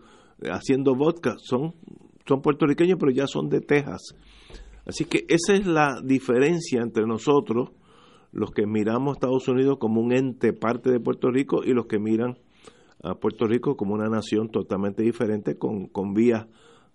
[0.50, 1.74] haciendo vodka, son,
[2.26, 4.14] son puertorriqueños, pero ya son de Texas.
[4.86, 7.70] Así que esa es la diferencia entre nosotros,
[8.32, 11.86] los que miramos a Estados Unidos como un ente parte de Puerto Rico y los
[11.86, 12.38] que miran
[13.02, 16.46] a Puerto Rico como una nación totalmente diferente con, con vías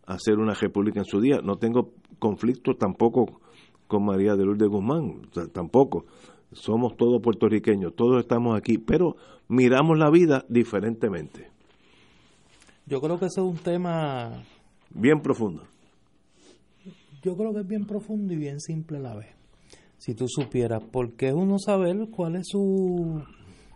[0.06, 1.40] a ser una república en su día.
[1.44, 3.42] No tengo conflicto tampoco
[3.88, 6.06] con María de Lourdes Guzmán, o sea, tampoco.
[6.54, 9.16] Somos todos puertorriqueños, todos estamos aquí, pero
[9.50, 11.52] miramos la vida diferentemente.
[12.86, 14.44] Yo creo que ese es un tema,
[14.90, 15.64] Bien profundo.
[17.22, 19.37] yo creo que es bien profundo y bien simple a la vez.
[19.98, 23.22] Si tú supieras, porque es uno saber cuál es su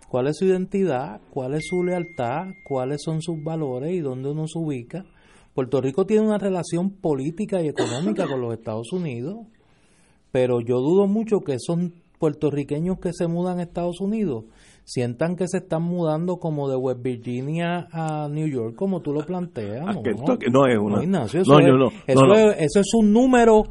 [0.08, 4.46] cuál es su identidad, cuál es su lealtad, cuáles son sus valores y dónde uno
[4.48, 5.06] se ubica.
[5.54, 9.38] Puerto Rico tiene una relación política y económica con los Estados Unidos,
[10.32, 11.78] pero yo dudo mucho que esos
[12.20, 14.44] puertorriqueños que se mudan a Estados Unidos
[14.84, 19.26] sientan que se están mudando como de West Virginia a New York, como tú lo
[19.26, 19.86] planteas.
[19.88, 20.02] Ah, No,
[20.52, 22.36] no es una- Ignacio, no, eso, yo es, no, eso, no, no.
[22.36, 23.64] es- eso es un número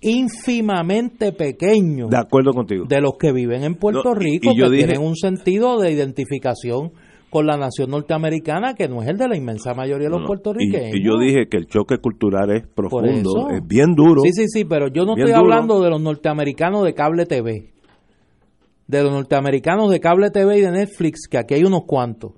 [0.00, 2.84] ínfimamente pequeño De acuerdo contigo.
[2.88, 5.78] de los que viven en Puerto No, Rico, y yo que dije- tienen un sentido
[5.78, 6.92] de identificación
[7.30, 10.26] con la nación norteamericana que no es el de la inmensa mayoría de los No,
[10.26, 10.94] puertorriqueños.
[10.94, 14.22] Y, y yo dije que el choque cultural es profundo, es bien duro.
[14.22, 15.38] Sí, sí, sí, pero yo no estoy duro.
[15.40, 17.70] hablando de los norteamericanos de cable TV.
[18.86, 22.32] De los norteamericanos de cable TV y de Netflix, que aquí hay unos cuantos.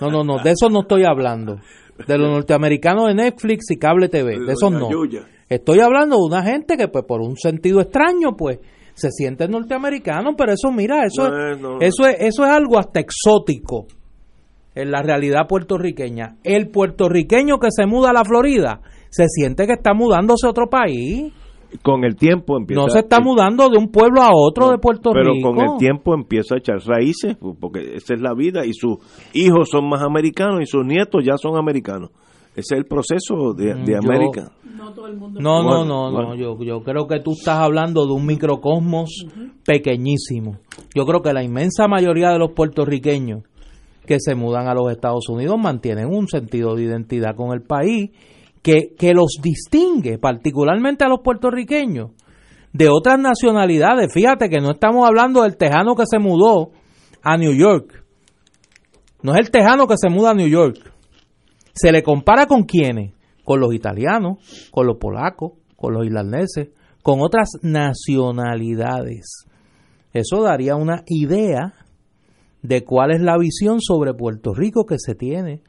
[0.00, 1.58] No, no, no, de eso no estoy hablando.
[2.06, 4.90] De los norteamericanos de Netflix y cable TV, de esos no.
[4.90, 5.26] Yuya.
[5.48, 8.58] Estoy hablando de una gente que pues por un sentido extraño pues
[8.94, 11.80] se siente norteamericano, pero eso mira, eso No es, es- no.
[11.80, 13.86] eso es eso es algo hasta exótico
[14.74, 16.36] en la realidad puertorriqueña.
[16.44, 18.80] El puertorriqueño que se muda a la Florida
[19.10, 21.32] se siente que está mudándose a otro país.
[21.82, 25.10] Con el tiempo empieza No se está mudando de un pueblo a otro de Puerto
[25.12, 25.50] pero Rico.
[25.54, 28.96] con el tiempo empieza a echar raíces, porque esa es la vida y sus
[29.34, 32.10] hijos son más americanos y sus nietos ya son americanos.
[32.56, 34.52] Ese es el proceso de, de Mm, yo- América.
[34.76, 35.38] No todo el mundo.
[35.40, 36.28] No, no, no, bueno.
[36.30, 36.34] no.
[36.34, 39.26] Yo, yo creo que tú estás hablando de un microcosmos
[39.64, 40.56] pequeñísimo.
[40.94, 43.42] Yo creo que la inmensa mayoría de los puertorriqueños
[44.06, 48.10] que se mudan a los Estados Unidos mantienen un sentido de identidad con el país
[48.62, 52.10] que, que los distingue, particularmente a los puertorriqueños,
[52.72, 54.12] de otras nacionalidades.
[54.12, 56.70] Fíjate que no estamos hablando del tejano que se mudó
[57.22, 58.04] a New York.
[59.22, 60.92] No es el tejano que se muda a New York.
[61.74, 63.14] Se le compara con quiénes?
[63.44, 64.38] Con los italianos,
[64.70, 66.68] con los polacos, con los irlandeses,
[67.02, 69.46] con otras nacionalidades.
[70.12, 71.74] Eso daría una idea
[72.62, 75.62] de cuál es la visión sobre Puerto Rico que se tiene.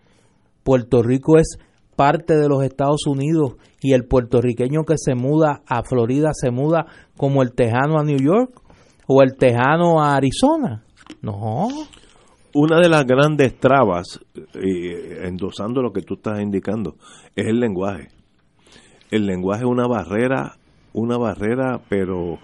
[0.63, 1.57] Puerto Rico es
[1.99, 6.85] parte de los Estados Unidos y el puertorriqueño que se muda a Florida se muda
[7.17, 8.61] como el tejano a New York
[9.05, 10.85] o el tejano a Arizona.
[11.21, 11.67] No.
[12.53, 14.17] Una de las grandes trabas,
[14.53, 16.95] eh, endosando lo que tú estás indicando,
[17.35, 18.07] es el lenguaje.
[19.11, 20.55] El lenguaje es una barrera,
[20.93, 22.35] una barrera, pero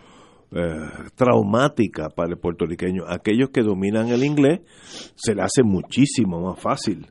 [0.52, 3.04] eh, traumática para el puertorriqueño.
[3.08, 4.60] Aquellos que dominan el inglés
[5.16, 7.08] se le hace muchísimo más fácil.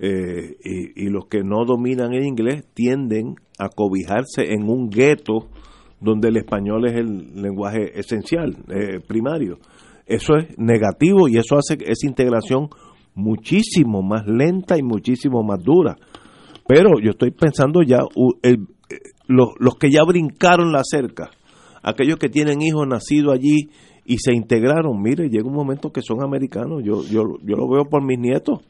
[0.00, 5.48] Eh, y, y los que no dominan el inglés tienden a cobijarse en un gueto
[6.00, 9.58] donde el español es el lenguaje esencial, eh, primario.
[10.06, 12.68] Eso es negativo y eso hace esa integración
[13.14, 15.96] muchísimo más lenta y muchísimo más dura.
[16.68, 17.98] Pero yo estoy pensando ya,
[18.42, 18.54] el-
[18.90, 18.96] eh,
[19.26, 21.30] los, los que ya brincaron la cerca,
[21.82, 23.70] aquellos que tienen hijos nacidos allí
[24.04, 27.84] y se integraron, mire, llega un momento que son americanos, yo, yo, yo lo veo
[27.86, 28.60] por mis nietos,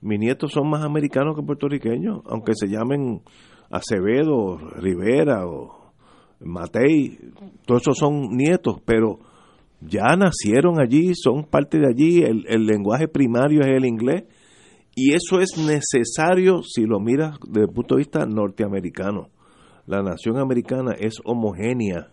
[0.00, 3.22] mis nietos son más americanos que puertorriqueños, aunque se llamen
[3.70, 5.92] Acevedo, Rivera o
[6.40, 7.18] Matei,
[7.66, 9.18] todos esos son nietos, pero
[9.80, 14.24] ya nacieron allí, son parte de allí, el, lenguaje primario es el inglés,
[14.94, 19.28] y eso es necesario si lo miras desde el punto de vista norteamericano.
[19.86, 22.12] La nación americana es homogénea,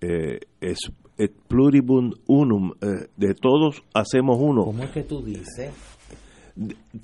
[0.00, 0.78] eh, es,
[1.18, 4.64] es pluribund unum, eh, de todos hacemos uno.
[4.64, 5.89] ¿Cómo es que tú dices?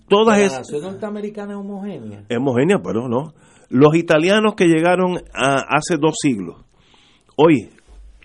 [0.08, 2.24] Todas ¿Que es la nación norteamericana es homogénea.
[2.36, 3.32] homogénea, pero no.
[3.68, 6.64] Los italianos que llegaron a- hace dos siglos,
[7.36, 7.70] hoy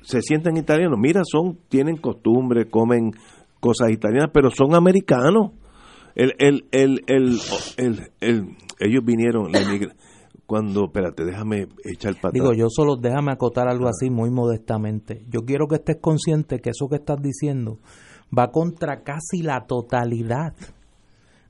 [0.04, 0.98] se sienten italianos.
[1.00, 3.12] Mira, son tienen costumbre, comen
[3.60, 5.52] cosas italianas, pero son americanos.
[6.16, 7.40] El, el, el, el,
[7.78, 9.60] el- el- ellos vinieron, la
[10.46, 15.24] cuando, espérate, déjame echar para Digo, yo solo déjame acotar algo así muy modestamente.
[15.30, 17.78] Yo quiero que estés consciente que eso que estás diciendo
[18.38, 20.54] va contra casi la totalidad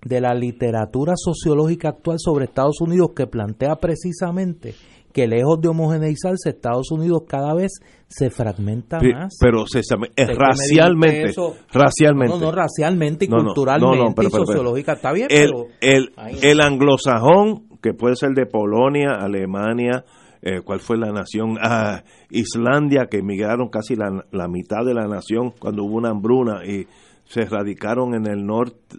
[0.05, 4.73] de la literatura sociológica actual sobre Estados Unidos que plantea precisamente
[5.13, 7.71] que lejos de homogeneizarse, Estados Unidos cada vez
[8.07, 9.35] se fragmenta más.
[9.41, 11.55] Pero se, es racialmente, eso.
[11.73, 12.33] racialmente.
[12.33, 14.93] No, no, racialmente y No, culturalmente no, no, pero- y pero- sociológica.
[14.93, 15.65] Está bien, el, pero...
[15.81, 16.11] el,
[16.41, 20.05] el anglosajón, que puede ser de Polonia, Alemania,
[20.41, 21.57] eh, ¿cuál fue la nación?
[21.61, 26.65] Ah, Islandia, que emigraron casi la, la mitad de la nación cuando hubo una hambruna
[26.65, 26.87] y
[27.25, 28.97] se radicaron en el norte,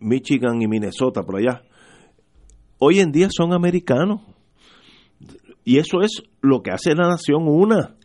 [0.00, 1.62] Michigan y Minnesota, por allá.
[2.78, 4.20] Hoy en día son americanos.
[5.64, 7.96] Y eso es lo que hace la nación una.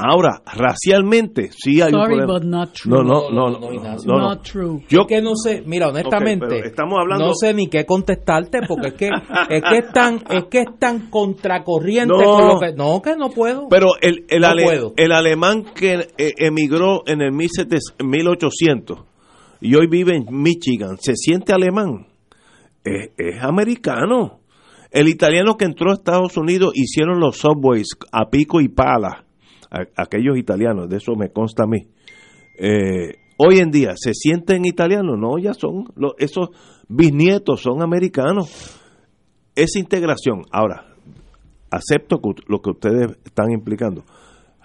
[0.00, 2.32] Ahora, racialmente, sí hay Sorry, un problema.
[2.34, 2.92] but not true.
[2.92, 4.12] No, no, no, no, no, Ignacio.
[4.12, 4.28] no, no.
[4.28, 4.84] Not true.
[4.88, 8.60] Yo que no sé, mira, honestamente, Ok, pero estamos hablando- no sé ni qué contestarte
[8.68, 9.08] porque es que
[9.50, 12.22] es que es tan es que es tan contracorriente No.
[12.22, 13.66] con lo que no que no puedo.
[13.68, 14.92] Pero el, el, No ale- puedo.
[14.96, 18.98] el alemán que eh, emigró en el 1700 1800
[19.60, 22.06] y hoy vive en Michigan, ¿se siente alemán?
[22.84, 24.40] Es, americano.
[24.90, 29.24] El italiano que entró a Estados Unidos hicieron los subways a pico y pala.
[29.96, 31.88] Aquellos italianos, de eso me consta a mí.
[32.58, 35.18] Eh, hoy en día, ¿se sienten italianos?
[35.18, 35.84] No, ya son,
[36.18, 36.48] esos
[36.88, 38.80] bisnietos son americanos.
[39.54, 40.86] Esa integración, ahora,
[41.70, 44.04] acepto lo que ustedes están implicando.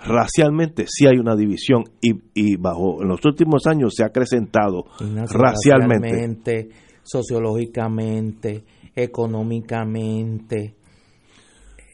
[0.06, 4.86] Racialmente sí hay una división y, y bajo en los últimos años se ha acrecentado
[5.32, 6.70] racialmente,
[7.04, 8.64] sociológicamente,
[8.96, 10.76] económicamente.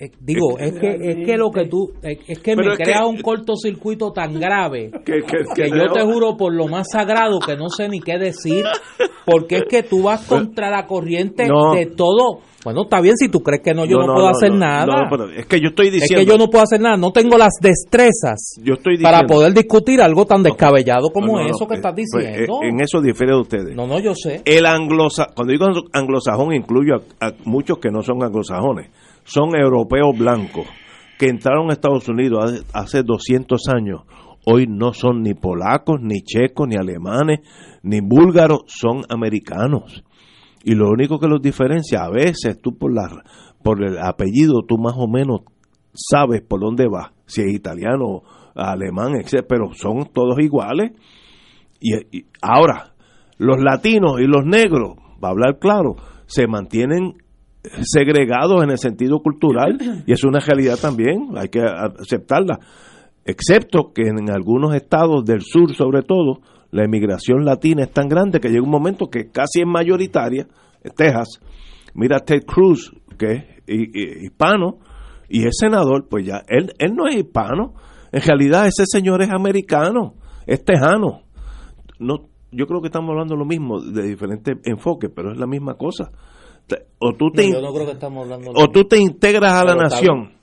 [0.01, 2.77] Eh, digo, es que es que lo que tú es, es que Pero me es
[2.77, 6.67] que- crea un cortocircuito tan grave Que- que- que que yo te juro por lo
[6.69, 8.63] más sagrado que no sé ni qué decir,
[9.25, 11.73] porque es que tú vas contra la corriente No.
[11.73, 12.39] de todo.
[12.63, 14.85] Bueno, está bien si tú crees que no, yo no, No, no, puedo hacer nada.
[14.85, 17.11] no, pero es que yo estoy es diciendo- que yo no puedo hacer nada, no
[17.11, 21.73] tengo las destrezas Yo estoy para diciendo- poder discutir algo tan descabellado como eso que
[21.75, 22.59] eh, estás pues, diciendo.
[22.63, 23.75] eh, en eso difiere de ustedes.
[23.75, 24.41] No, no, yo sé.
[24.45, 28.89] El anglosa, cuando digo anglosajón incluyo a, a muchos que no son anglosajones,
[29.23, 30.67] son europeos blancos
[31.17, 34.01] que entraron a Estados Unidos hace, hace 200 años.
[34.45, 37.39] Hoy no son ni polacos, ni checos, ni alemanes,
[37.83, 40.03] ni búlgaros, son americanos.
[40.63, 43.23] Y lo único que los diferencia, a veces tú por, la,
[43.63, 45.41] por el apellido, tú más o menos
[45.93, 48.21] sabes por dónde va, si es italiano,
[48.55, 49.45] alemán, etc.
[49.47, 50.91] Pero son todos iguales.
[51.79, 52.93] Y, y ahora,
[53.37, 55.95] los latinos y los negros, va a hablar claro,
[56.27, 57.15] se mantienen
[57.81, 59.77] segregados en el sentido cultural
[60.07, 62.59] y es una realidad también, hay que aceptarla.
[63.25, 66.39] Excepto que en algunos estados del sur, sobre todo,
[66.71, 70.47] la emigración latina es tan grande que llega un momento que casi es mayoritaria.
[70.83, 71.39] En Texas,
[71.93, 74.77] mira Ted Cruz, que es hi- hi- hispano
[75.27, 77.73] y es senador, pues ya él, él no es hispano.
[78.11, 80.15] En realidad, ese señor es americano,
[80.47, 81.21] es tejano.
[81.99, 85.75] No, yo creo que estamos hablando lo mismo de diferentes enfoques, pero es la misma
[85.75, 86.11] cosa.
[86.99, 90.33] O tú te, No, no hablando o tú te integras a la nación.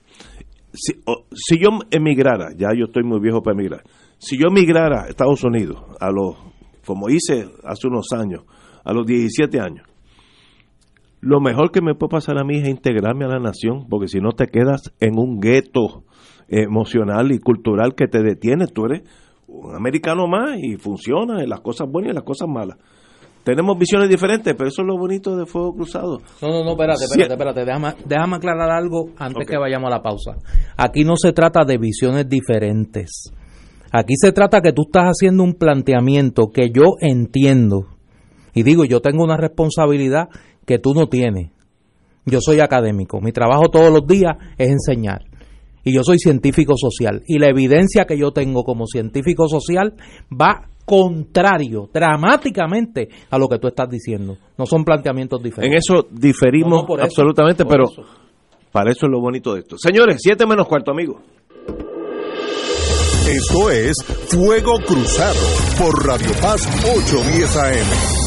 [0.73, 3.83] Si, o- si yo emigrara, ya yo estoy muy viejo para emigrar,
[4.19, 6.35] si yo emigrara a Estados Unidos, a los,
[6.85, 8.43] como hice hace unos años,
[8.83, 9.87] a los 17 años,
[11.19, 14.19] lo mejor que me puede pasar a mí es integrarme a la nación, porque si
[14.19, 16.03] no te quedas en un gueto
[16.47, 19.01] emocional y cultural que te detiene, tú eres
[19.47, 22.77] un americano más y funciona en las cosas buenas y en las cosas malas.
[23.47, 26.17] Tenemos visiones diferentes, pero eso es lo bonito de Fuego Cruzado.
[26.41, 27.63] No, no, no, espérate, espérate, espérate.
[27.63, 30.35] Déjame, déjame aclarar algo antes que vayamos a la pausa.
[30.75, 33.31] Aquí no se trata de visiones diferentes.
[33.89, 37.85] Aquí se trata que tú estás haciendo un planteamiento que yo entiendo.
[38.53, 40.27] Y digo, yo tengo una responsabilidad
[40.65, 41.51] que tú no tienes.
[42.25, 45.21] Yo soy académico, mi trabajo todos los días es enseñar.
[45.85, 47.23] Y yo soy científico social.
[47.25, 49.93] Y la evidencia que yo tengo como científico social
[50.29, 54.37] va contrario, dramáticamente, a lo que tú estás diciendo.
[54.57, 55.83] No son planteamientos En diferentes.
[55.85, 58.03] eso diferimos No, no, por eso, absolutamente, pero eso.
[58.71, 59.75] para eso es lo bonito de esto.
[59.77, 61.17] Señores, siete menos cuarto, amigos.
[63.29, 63.93] Esto es
[64.29, 65.39] Fuego Cruzado
[65.77, 68.26] por Radio Paz 810 AM.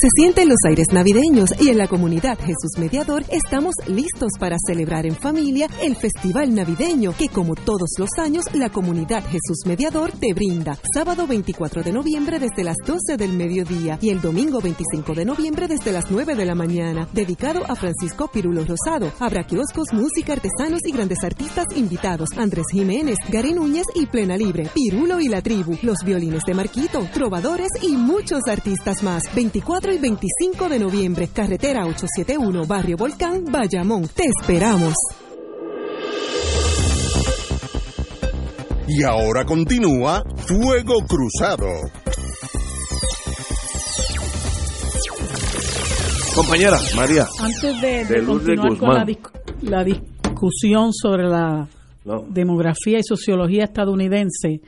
[0.01, 5.05] Se sienten los aires navideños y en la comunidad Jesús Mediador estamos listos para celebrar
[5.05, 10.30] en familia el Festival Navideño que como todos los años la comunidad Jesús Mediador te
[10.33, 10.77] brinda.
[10.93, 15.67] Sábado 24 de noviembre desde las 12 del mediodía y el domingo 25 de noviembre
[15.67, 17.07] desde las 9 de la mañana.
[17.13, 19.11] Dedicado a Francisco Pirulo Rosado.
[19.19, 22.29] Habrá kioscos, música, artesanos y grandes artistas invitados.
[22.37, 24.69] Andrés Jiménez, Gary Núñez y Plena Libre.
[24.73, 25.77] Pirulo y la tribu.
[25.81, 27.07] Los violines de Marquito.
[27.13, 29.23] Trovadores y muchos artistas más.
[29.33, 31.29] 24 y 25 de noviembre.
[31.33, 34.07] Carretera 871, Barrio Volcán, Bayamón.
[34.07, 34.95] Te esperamos.
[38.93, 41.67] Y ahora continúa Fuego Cruzado.
[46.35, 47.25] Compañera, María.
[47.39, 51.67] Antes de, de de Lourdes continuar con la, dis- la discusión sobre la
[52.03, 52.25] No.
[52.27, 54.61] demografía y sociología estadounidense,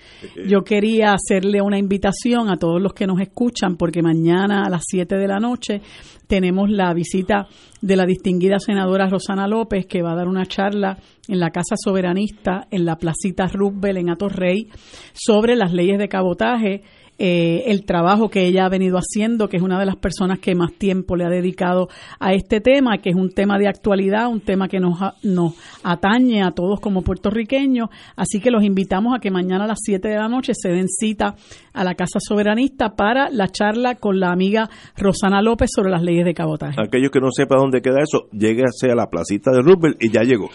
[0.47, 4.83] yo quería hacerle una invitación a todos los que nos escuchan, porque mañana a las
[4.85, 5.81] 7 de la noche
[6.27, 7.47] tenemos la visita
[7.81, 10.97] de la distinguida senadora Rosana López, que va a dar una charla
[11.27, 14.69] en la Casa Soberanista, en la Placita Roosevelt en Atorrey,
[15.13, 16.83] sobre las leyes de cabotaje
[17.17, 20.55] eh, el trabajo que ella ha venido haciendo, que es una de las personas que
[20.55, 24.41] más tiempo le ha dedicado a este tema, que es un tema de actualidad, un
[24.41, 25.53] tema que nos, nos
[25.83, 27.89] atañe a todos como puertorriqueños.
[28.15, 30.87] Así que los invitamos a que mañana a las 7 de la noche se den
[30.87, 31.35] cita
[31.73, 36.25] a la Casa Soberanista para la charla con la amiga Rosana López sobre las leyes
[36.25, 36.75] de cabotaje.
[36.81, 40.21] Aquellos que no sepan dónde queda eso, lléguese a la placita de Roosevelt y ya
[40.21, 40.49] llegó.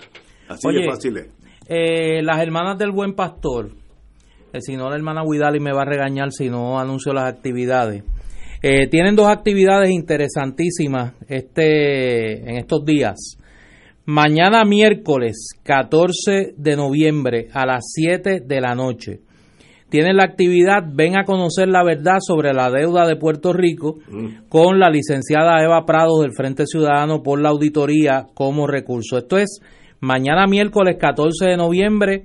[0.49, 1.29] Así Oye, de fácil es.
[1.69, 3.71] Eh, las hermanas del Buen Pastor,
[4.53, 8.05] eh, si no la hermana Guidali me va a regañar si no anuncio las actividades.
[8.63, 13.39] Eh, tienen dos actividades interesantísimas este en estos días.
[14.05, 19.21] Mañana miércoles 14 de noviembre a las 7 de la noche.
[19.91, 23.99] Tienen la actividad Ven a conocer la verdad sobre la deuda de Puerto Rico
[24.49, 29.19] con la licenciada Eva Prado del Frente Ciudadano por la auditoría como recurso.
[29.19, 29.61] Esto es
[30.01, 32.25] mañana miércoles 14 de noviembre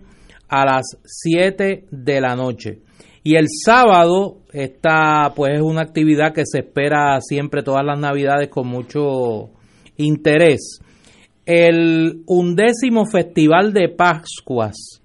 [0.53, 2.77] a las 7 de la noche.
[3.23, 8.49] Y el sábado, esta pues es una actividad que se espera siempre todas las navidades
[8.49, 9.49] con mucho
[9.97, 10.79] interés.
[11.47, 15.01] El undécimo Festival de Pascuas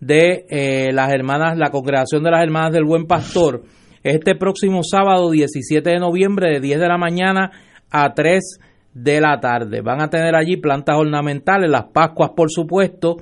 [0.00, 3.62] de eh, las hermanas, la congregación de las hermanas del Buen Pastor,
[4.02, 7.52] este próximo sábado 17 de noviembre de 10 de la mañana
[7.88, 8.58] a 3
[8.94, 9.80] de la tarde.
[9.80, 13.18] Van a tener allí plantas ornamentales, las Pascuas por supuesto,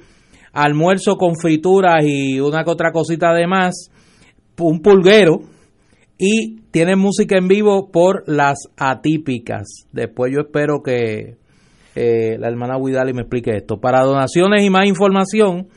[0.56, 3.90] almuerzo con frituras y una otra cosita de más,
[4.58, 5.42] un pulguero
[6.18, 9.86] y tienen música en vivo por las atípicas.
[9.92, 11.36] Después yo espero que
[11.94, 13.78] eh, la hermana Widali me explique esto.
[13.78, 15.68] Para donaciones y más información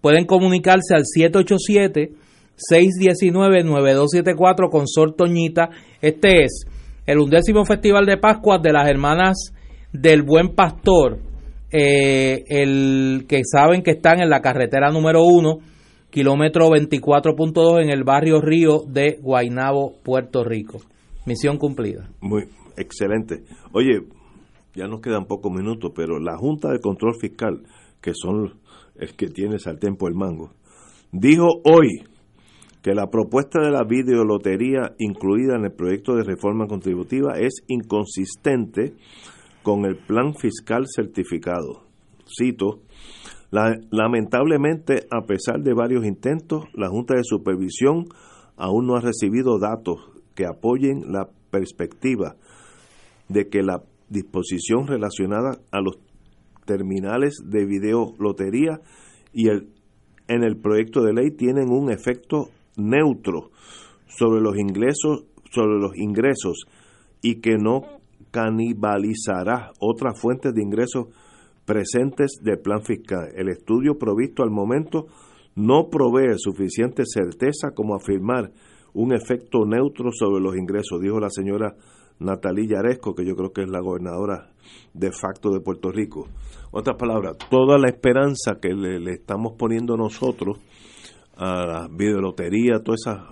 [0.00, 2.12] pueden comunicarse al 787
[2.58, 5.70] 619-9274 con Sor Toñita.
[6.00, 6.64] Este es
[7.06, 9.52] el undécimo Festival de Pascua de las Hermanas
[9.92, 11.20] del Buen Pastor,
[11.70, 15.58] eh, el que saben que están en la carretera número 1,
[16.10, 20.78] kilómetro 24.2 en el barrio Río de Guaynabo, Puerto Rico.
[21.26, 22.08] Misión cumplida.
[22.20, 22.44] Muy
[22.76, 23.42] excelente.
[23.72, 24.00] Oye,
[24.74, 27.62] ya nos quedan pocos minutos, pero la Junta de Control Fiscal,
[28.00, 28.54] que son
[28.96, 30.52] el que tiene al tiempo el mango,
[31.12, 32.04] dijo hoy
[32.82, 38.94] que la propuesta de la videolotería incluida en el proyecto de reforma contributiva es inconsistente
[39.68, 41.82] con el plan fiscal certificado.
[42.24, 42.80] Cito,
[43.50, 48.06] lamentablemente, a pesar de varios intentos, la Junta de Supervisión
[48.56, 49.98] aún no ha recibido datos
[50.34, 52.36] que apoyen la perspectiva
[53.28, 55.98] de que la disposición relacionada a los
[56.64, 58.80] terminales de videolotería
[59.34, 59.68] y el,
[60.28, 63.50] en el proyecto de ley tienen un efecto neutro
[64.06, 66.64] sobre los ingresos, sobre los ingresos
[67.20, 67.97] y que no
[68.30, 71.06] canibalizará otras fuentes de ingresos
[71.64, 73.28] presentes del plan fiscal.
[73.34, 75.06] El estudio provisto al momento
[75.54, 78.52] no provee suficiente certeza como afirmar
[78.94, 81.74] un efecto neutro sobre los ingresos, dijo la señora
[82.20, 84.50] Natalia Yaresco, que yo creo que es la gobernadora
[84.94, 86.26] de facto de Puerto Rico.
[86.70, 90.58] Otras palabras, toda la esperanza que le, le estamos poniendo nosotros
[91.36, 93.22] a la videolotería, todas esas,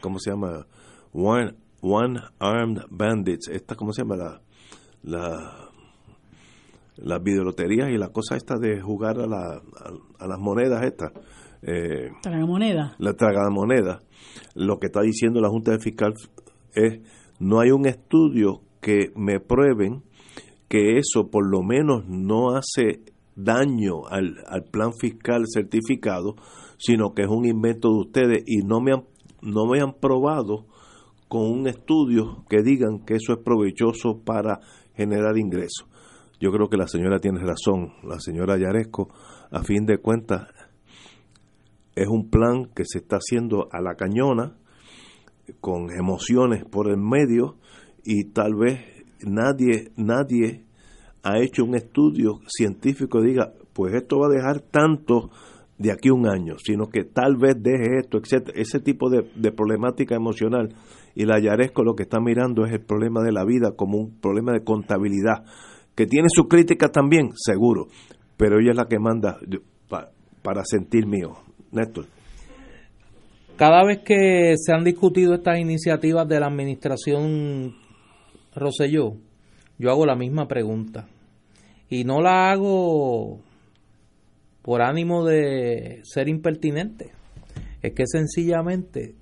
[0.00, 0.66] ¿cómo se llama?
[1.12, 4.16] One, One Armed Bandits, esta, ¿cómo se llama?
[4.16, 4.40] La,
[5.02, 5.70] la,
[6.96, 9.62] las videoloterías y la cosa esta de jugar a, la,
[10.18, 11.12] a, las monedas estas.
[11.62, 12.10] Eh,
[12.46, 13.98] moneda La moneda
[14.54, 16.14] Lo que está diciendo la Junta de Fiscal
[16.72, 17.00] es,
[17.40, 20.04] no hay un estudio que me prueben
[20.68, 23.02] que eso por lo menos no hace
[23.34, 26.36] daño al, al plan fiscal certificado,
[26.76, 29.04] sino que es un invento de ustedes y no me han,
[29.42, 30.66] no me han probado
[31.28, 34.60] con un estudio que digan que eso es provechoso para
[34.94, 35.86] generar ingresos.
[36.40, 39.08] Yo creo que la señora tiene razón, la señora Yaresco,
[39.50, 40.48] a fin de cuentas,
[41.94, 44.56] es un plan que se está haciendo a la cañona,
[45.60, 47.56] con emociones por el medio,
[48.04, 48.80] y tal vez
[49.22, 50.64] nadie, nadie
[51.22, 55.30] ha hecho un estudio científico que diga, pues esto va a dejar tanto
[55.78, 58.50] de aquí un año, sino que tal vez deje esto, etc.
[58.54, 60.74] Ese tipo de, problemática emocional.
[61.18, 64.20] Y la Yaresco lo que está mirando es el problema de la vida como un
[64.20, 65.42] problema de contabilidad,
[65.96, 67.88] que tiene su crítica también, seguro,
[68.36, 69.36] pero ella es la que manda
[70.42, 71.38] para sentir mío.
[71.72, 72.06] Néstor.
[73.56, 77.74] Cada vez que se han discutido estas iniciativas de la administración
[78.54, 79.16] Roselló,
[79.76, 81.08] yo hago la misma pregunta.
[81.90, 83.40] Y no la hago
[84.62, 87.10] por ánimo de ser impertinente.
[87.82, 89.16] Es que sencillamente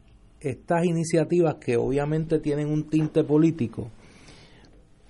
[0.50, 3.90] estas iniciativas que obviamente tienen un tinte político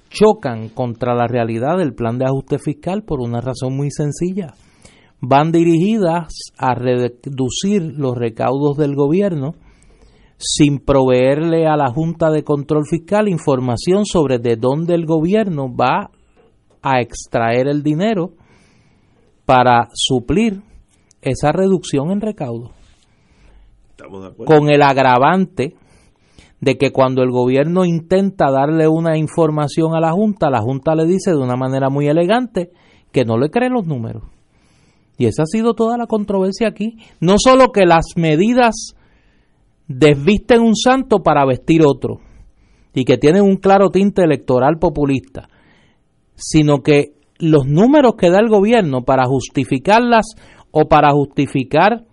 [0.08, 4.54] chocan contra la realidad del plan de ajuste fiscal por una razón muy sencilla.
[5.20, 9.54] Van dirigidas a reducir los recaudos del gobierno
[10.38, 16.10] sin proveerle a la Junta de Control Fiscal información sobre de dónde el gobierno va
[16.82, 18.32] a extraer el dinero
[19.46, 20.62] para suplir
[21.22, 22.75] esa reducción en recaudo.
[24.44, 25.74] Con el agravante
[26.60, 31.06] de que cuando el gobierno intenta darle una información a la Junta, la Junta le
[31.06, 32.70] dice de una manera muy elegante
[33.12, 34.24] que no le cree los números.
[35.18, 36.98] Y esa ha sido toda la controversia aquí.
[37.20, 38.94] No solo que las medidas
[39.88, 42.20] desvisten un santo para vestir otro
[42.92, 45.48] y que tienen un claro tinte electoral populista,
[46.34, 50.34] sino que los números que da el gobierno para justificarlas
[50.70, 52.04] o para justificar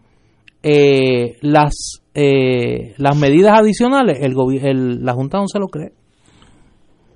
[0.63, 5.91] eh, las eh, las medidas adicionales, el, el, la Junta no se lo cree.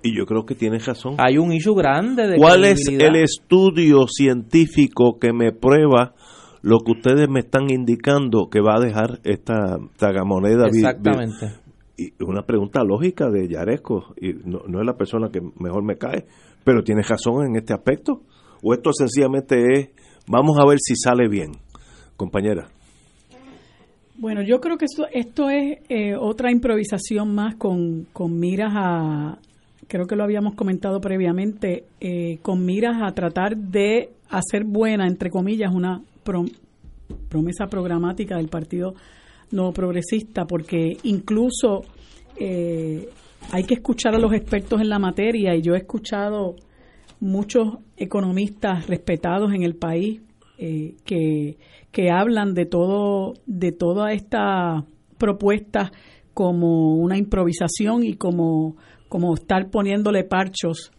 [0.03, 1.15] Y yo creo que tienes razón.
[1.17, 6.13] Hay un issue grande de ¿Cuál es el estudio científico que me prueba
[6.61, 9.77] lo que ustedes me están indicando que va a dejar esta
[10.71, 11.53] vi- Exactamente.
[11.97, 15.95] y una pregunta lógica de Yaresco, y no, no es la persona que mejor me
[15.97, 16.25] cae,
[16.63, 18.21] pero tiene razón en este aspecto.
[18.63, 19.89] O esto sencillamente es,
[20.27, 21.51] vamos a ver si sale bien,
[22.15, 22.67] compañera.
[24.19, 29.37] Bueno, yo creo que esto, esto es eh, otra improvisación más con, con miras a,
[29.87, 35.29] creo que lo habíamos comentado previamente, eh, con miras a tratar de hacer buena, entre
[35.29, 36.51] comillas, una prom-
[37.29, 38.95] promesa programática del Partido
[39.51, 41.83] No Progresista, porque incluso
[42.39, 43.07] eh,
[43.51, 46.55] hay que escuchar a los expertos en la materia y yo he escuchado
[47.19, 50.21] muchos economistas respetados en el país
[50.57, 51.55] eh, que,
[51.97, 54.83] que hablan de todo de toda esta
[55.17, 55.91] propuesta
[56.35, 58.75] como una improvisación y como,
[59.09, 60.91] como estar poniéndole parchos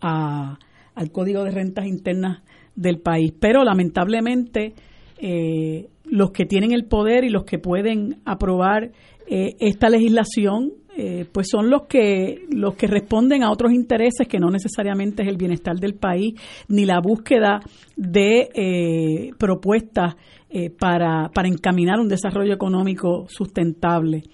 [0.00, 0.58] a-
[0.94, 2.42] al código de rentas internas
[2.76, 3.32] del país.
[3.40, 4.74] Pero lamentablemente
[5.18, 8.92] eh, los que tienen el poder y los que pueden aprobar
[9.28, 14.38] eh, esta legislación eh, pues son los que los que responden a otros intereses que
[14.38, 16.34] no necesariamente es el bienestar del país
[16.68, 17.60] ni la búsqueda
[17.96, 20.16] de eh, propuestas
[20.50, 24.24] eh, para, para encaminar un desarrollo económico sustentable.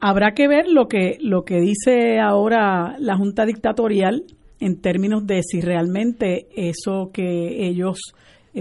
[0.00, 4.24] Habrá que ver lo que lo que dice ahora la Junta Dictatorial
[4.58, 8.00] en términos de si realmente eso que ellos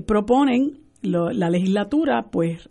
[0.06, 2.70] proponen, la legislatura, pues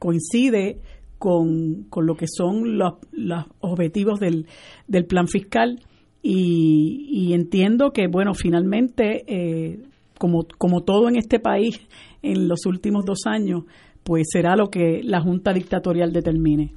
[0.00, 0.80] coincide
[1.20, 4.46] con, con lo que son los, los objetivos del,
[4.88, 5.78] del plan fiscal
[6.22, 9.82] y, entiendo que, bueno, finalmente, eh,
[10.18, 11.80] como, como todo en este país
[12.22, 13.64] en los últimos dos años,
[14.02, 16.74] pues será lo que la Junta Dictatorial determine.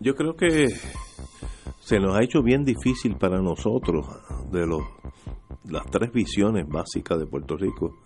[0.00, 0.68] Yo creo que
[1.80, 4.06] se nos ha hecho bien difícil para nosotros,
[4.50, 4.82] de los,
[5.70, 7.96] las tres visiones básicas de Puerto Rico,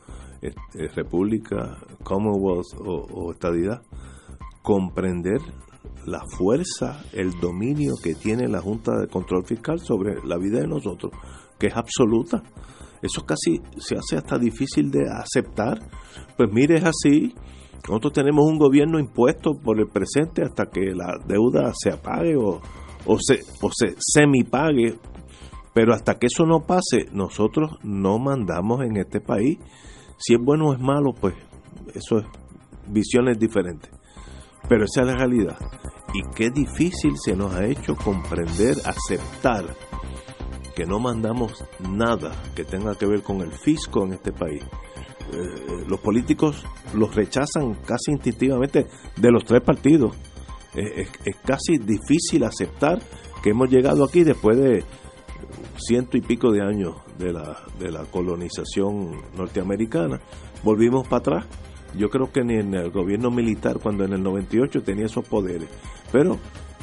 [0.42, 3.82] eh, eh, República, Commonwealth o Estadidad,
[4.62, 5.40] comprender
[6.06, 10.66] la fuerza, el dominio que tiene la Junta de Control Fiscal sobre la vida de
[10.66, 11.12] nosotros,
[11.58, 12.42] que es absoluta.
[13.02, 15.78] Eso casi se hace hasta difícil de aceptar.
[16.36, 17.34] Pues mire, es así.
[17.88, 22.60] Nosotros tenemos un gobierno impuesto por el presente hasta que la deuda se apague o,
[23.06, 24.98] o se, o se semipague.
[25.72, 29.58] Pero hasta que eso no pase, nosotros no mandamos en este país.
[30.18, 31.34] Si es bueno o es malo, pues
[31.94, 32.26] eso es
[32.88, 33.90] visiones diferentes.
[34.68, 35.56] Pero esa es la realidad.
[36.14, 39.64] Y qué difícil se nos ha hecho comprender, aceptar
[40.74, 44.62] que no mandamos nada que tenga que ver con el fisco en este país.
[45.32, 46.64] Eh, los políticos
[46.94, 50.16] los rechazan casi instintivamente de los tres partidos.
[50.74, 53.00] Eh, es, es casi difícil aceptar
[53.42, 54.84] que hemos llegado aquí después de
[55.76, 60.20] ciento y pico de años de la, de la colonización norteamericana.
[60.62, 61.46] Volvimos para atrás.
[61.96, 65.68] Yo creo que ni en el gobierno militar, cuando en el 98 tenía esos poderes.
[66.12, 66.38] Pero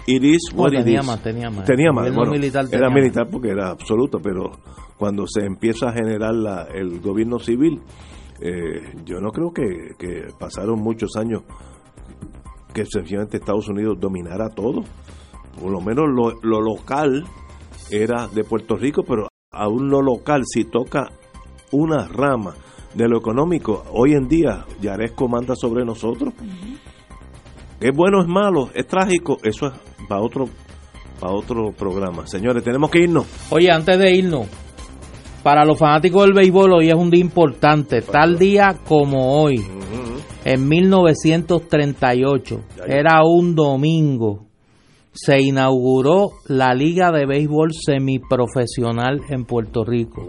[0.06, 1.06] it is No, what it tenía is.
[1.08, 1.66] más, tenía más.
[1.66, 2.14] Tenía más.
[2.14, 2.96] Bueno, militar tenía era más.
[3.00, 4.52] militar porque era absoluto, pero
[4.98, 7.82] cuando se empieza a generar la, el gobierno civil,
[8.42, 11.44] eh, yo no creo que, que pasaron muchos años
[12.74, 14.84] que sencillamente Estados Unidos dominara todo.
[15.60, 17.26] Por lo menos lo, lo local
[17.90, 21.08] era de Puerto Rico, pero aún lo local, si toca
[21.72, 22.54] una rama
[22.98, 26.34] de lo económico, hoy en día Yaresco manda sobre nosotros.
[27.80, 29.74] Es bueno, es malo, es trágico, eso es
[30.10, 30.50] para otro,
[31.20, 32.26] para otro programa.
[32.26, 33.28] Señores, tenemos que irnos.
[33.52, 34.48] Oye, antes de irnos,
[35.44, 39.64] para los fanáticos del béisbol hoy es un día importante, tal día como hoy,
[40.44, 44.48] en 1938, era un domingo,
[45.14, 50.24] se inauguró la Liga de Béisbol Semiprofesional en Puerto Rico.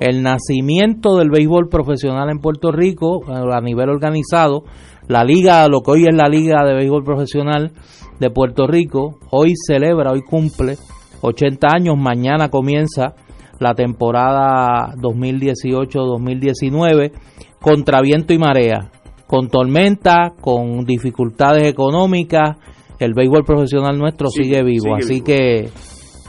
[0.00, 4.64] El nacimiento del béisbol profesional en Puerto Rico eh, a nivel organizado,
[5.08, 7.72] la liga, lo que hoy es la Liga de Béisbol Profesional
[8.18, 10.76] de Puerto Rico, hoy celebra, hoy cumple
[11.20, 13.14] 80 años, mañana comienza
[13.58, 17.12] la temporada 2018-2019
[17.60, 18.90] contra viento y marea,
[19.26, 22.56] con tormenta, con dificultades económicas,
[22.98, 25.24] el béisbol profesional nuestro sigue, Sigue- vivo, sigue así vivo.
[25.26, 25.68] que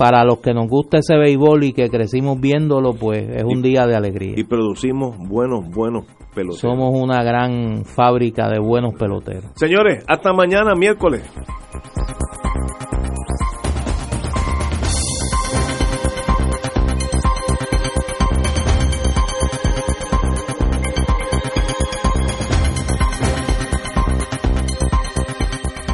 [0.02, 3.86] para los que nos gusta ese béisbol y que crecimos viéndolo, pues es un día
[3.86, 4.34] de alegría.
[4.36, 6.58] Y producimos buenos, buenos peloteros.
[6.58, 9.52] Somos una gran fábrica de buenos peloteros.
[9.54, 11.22] Señores, hasta mañana miércoles.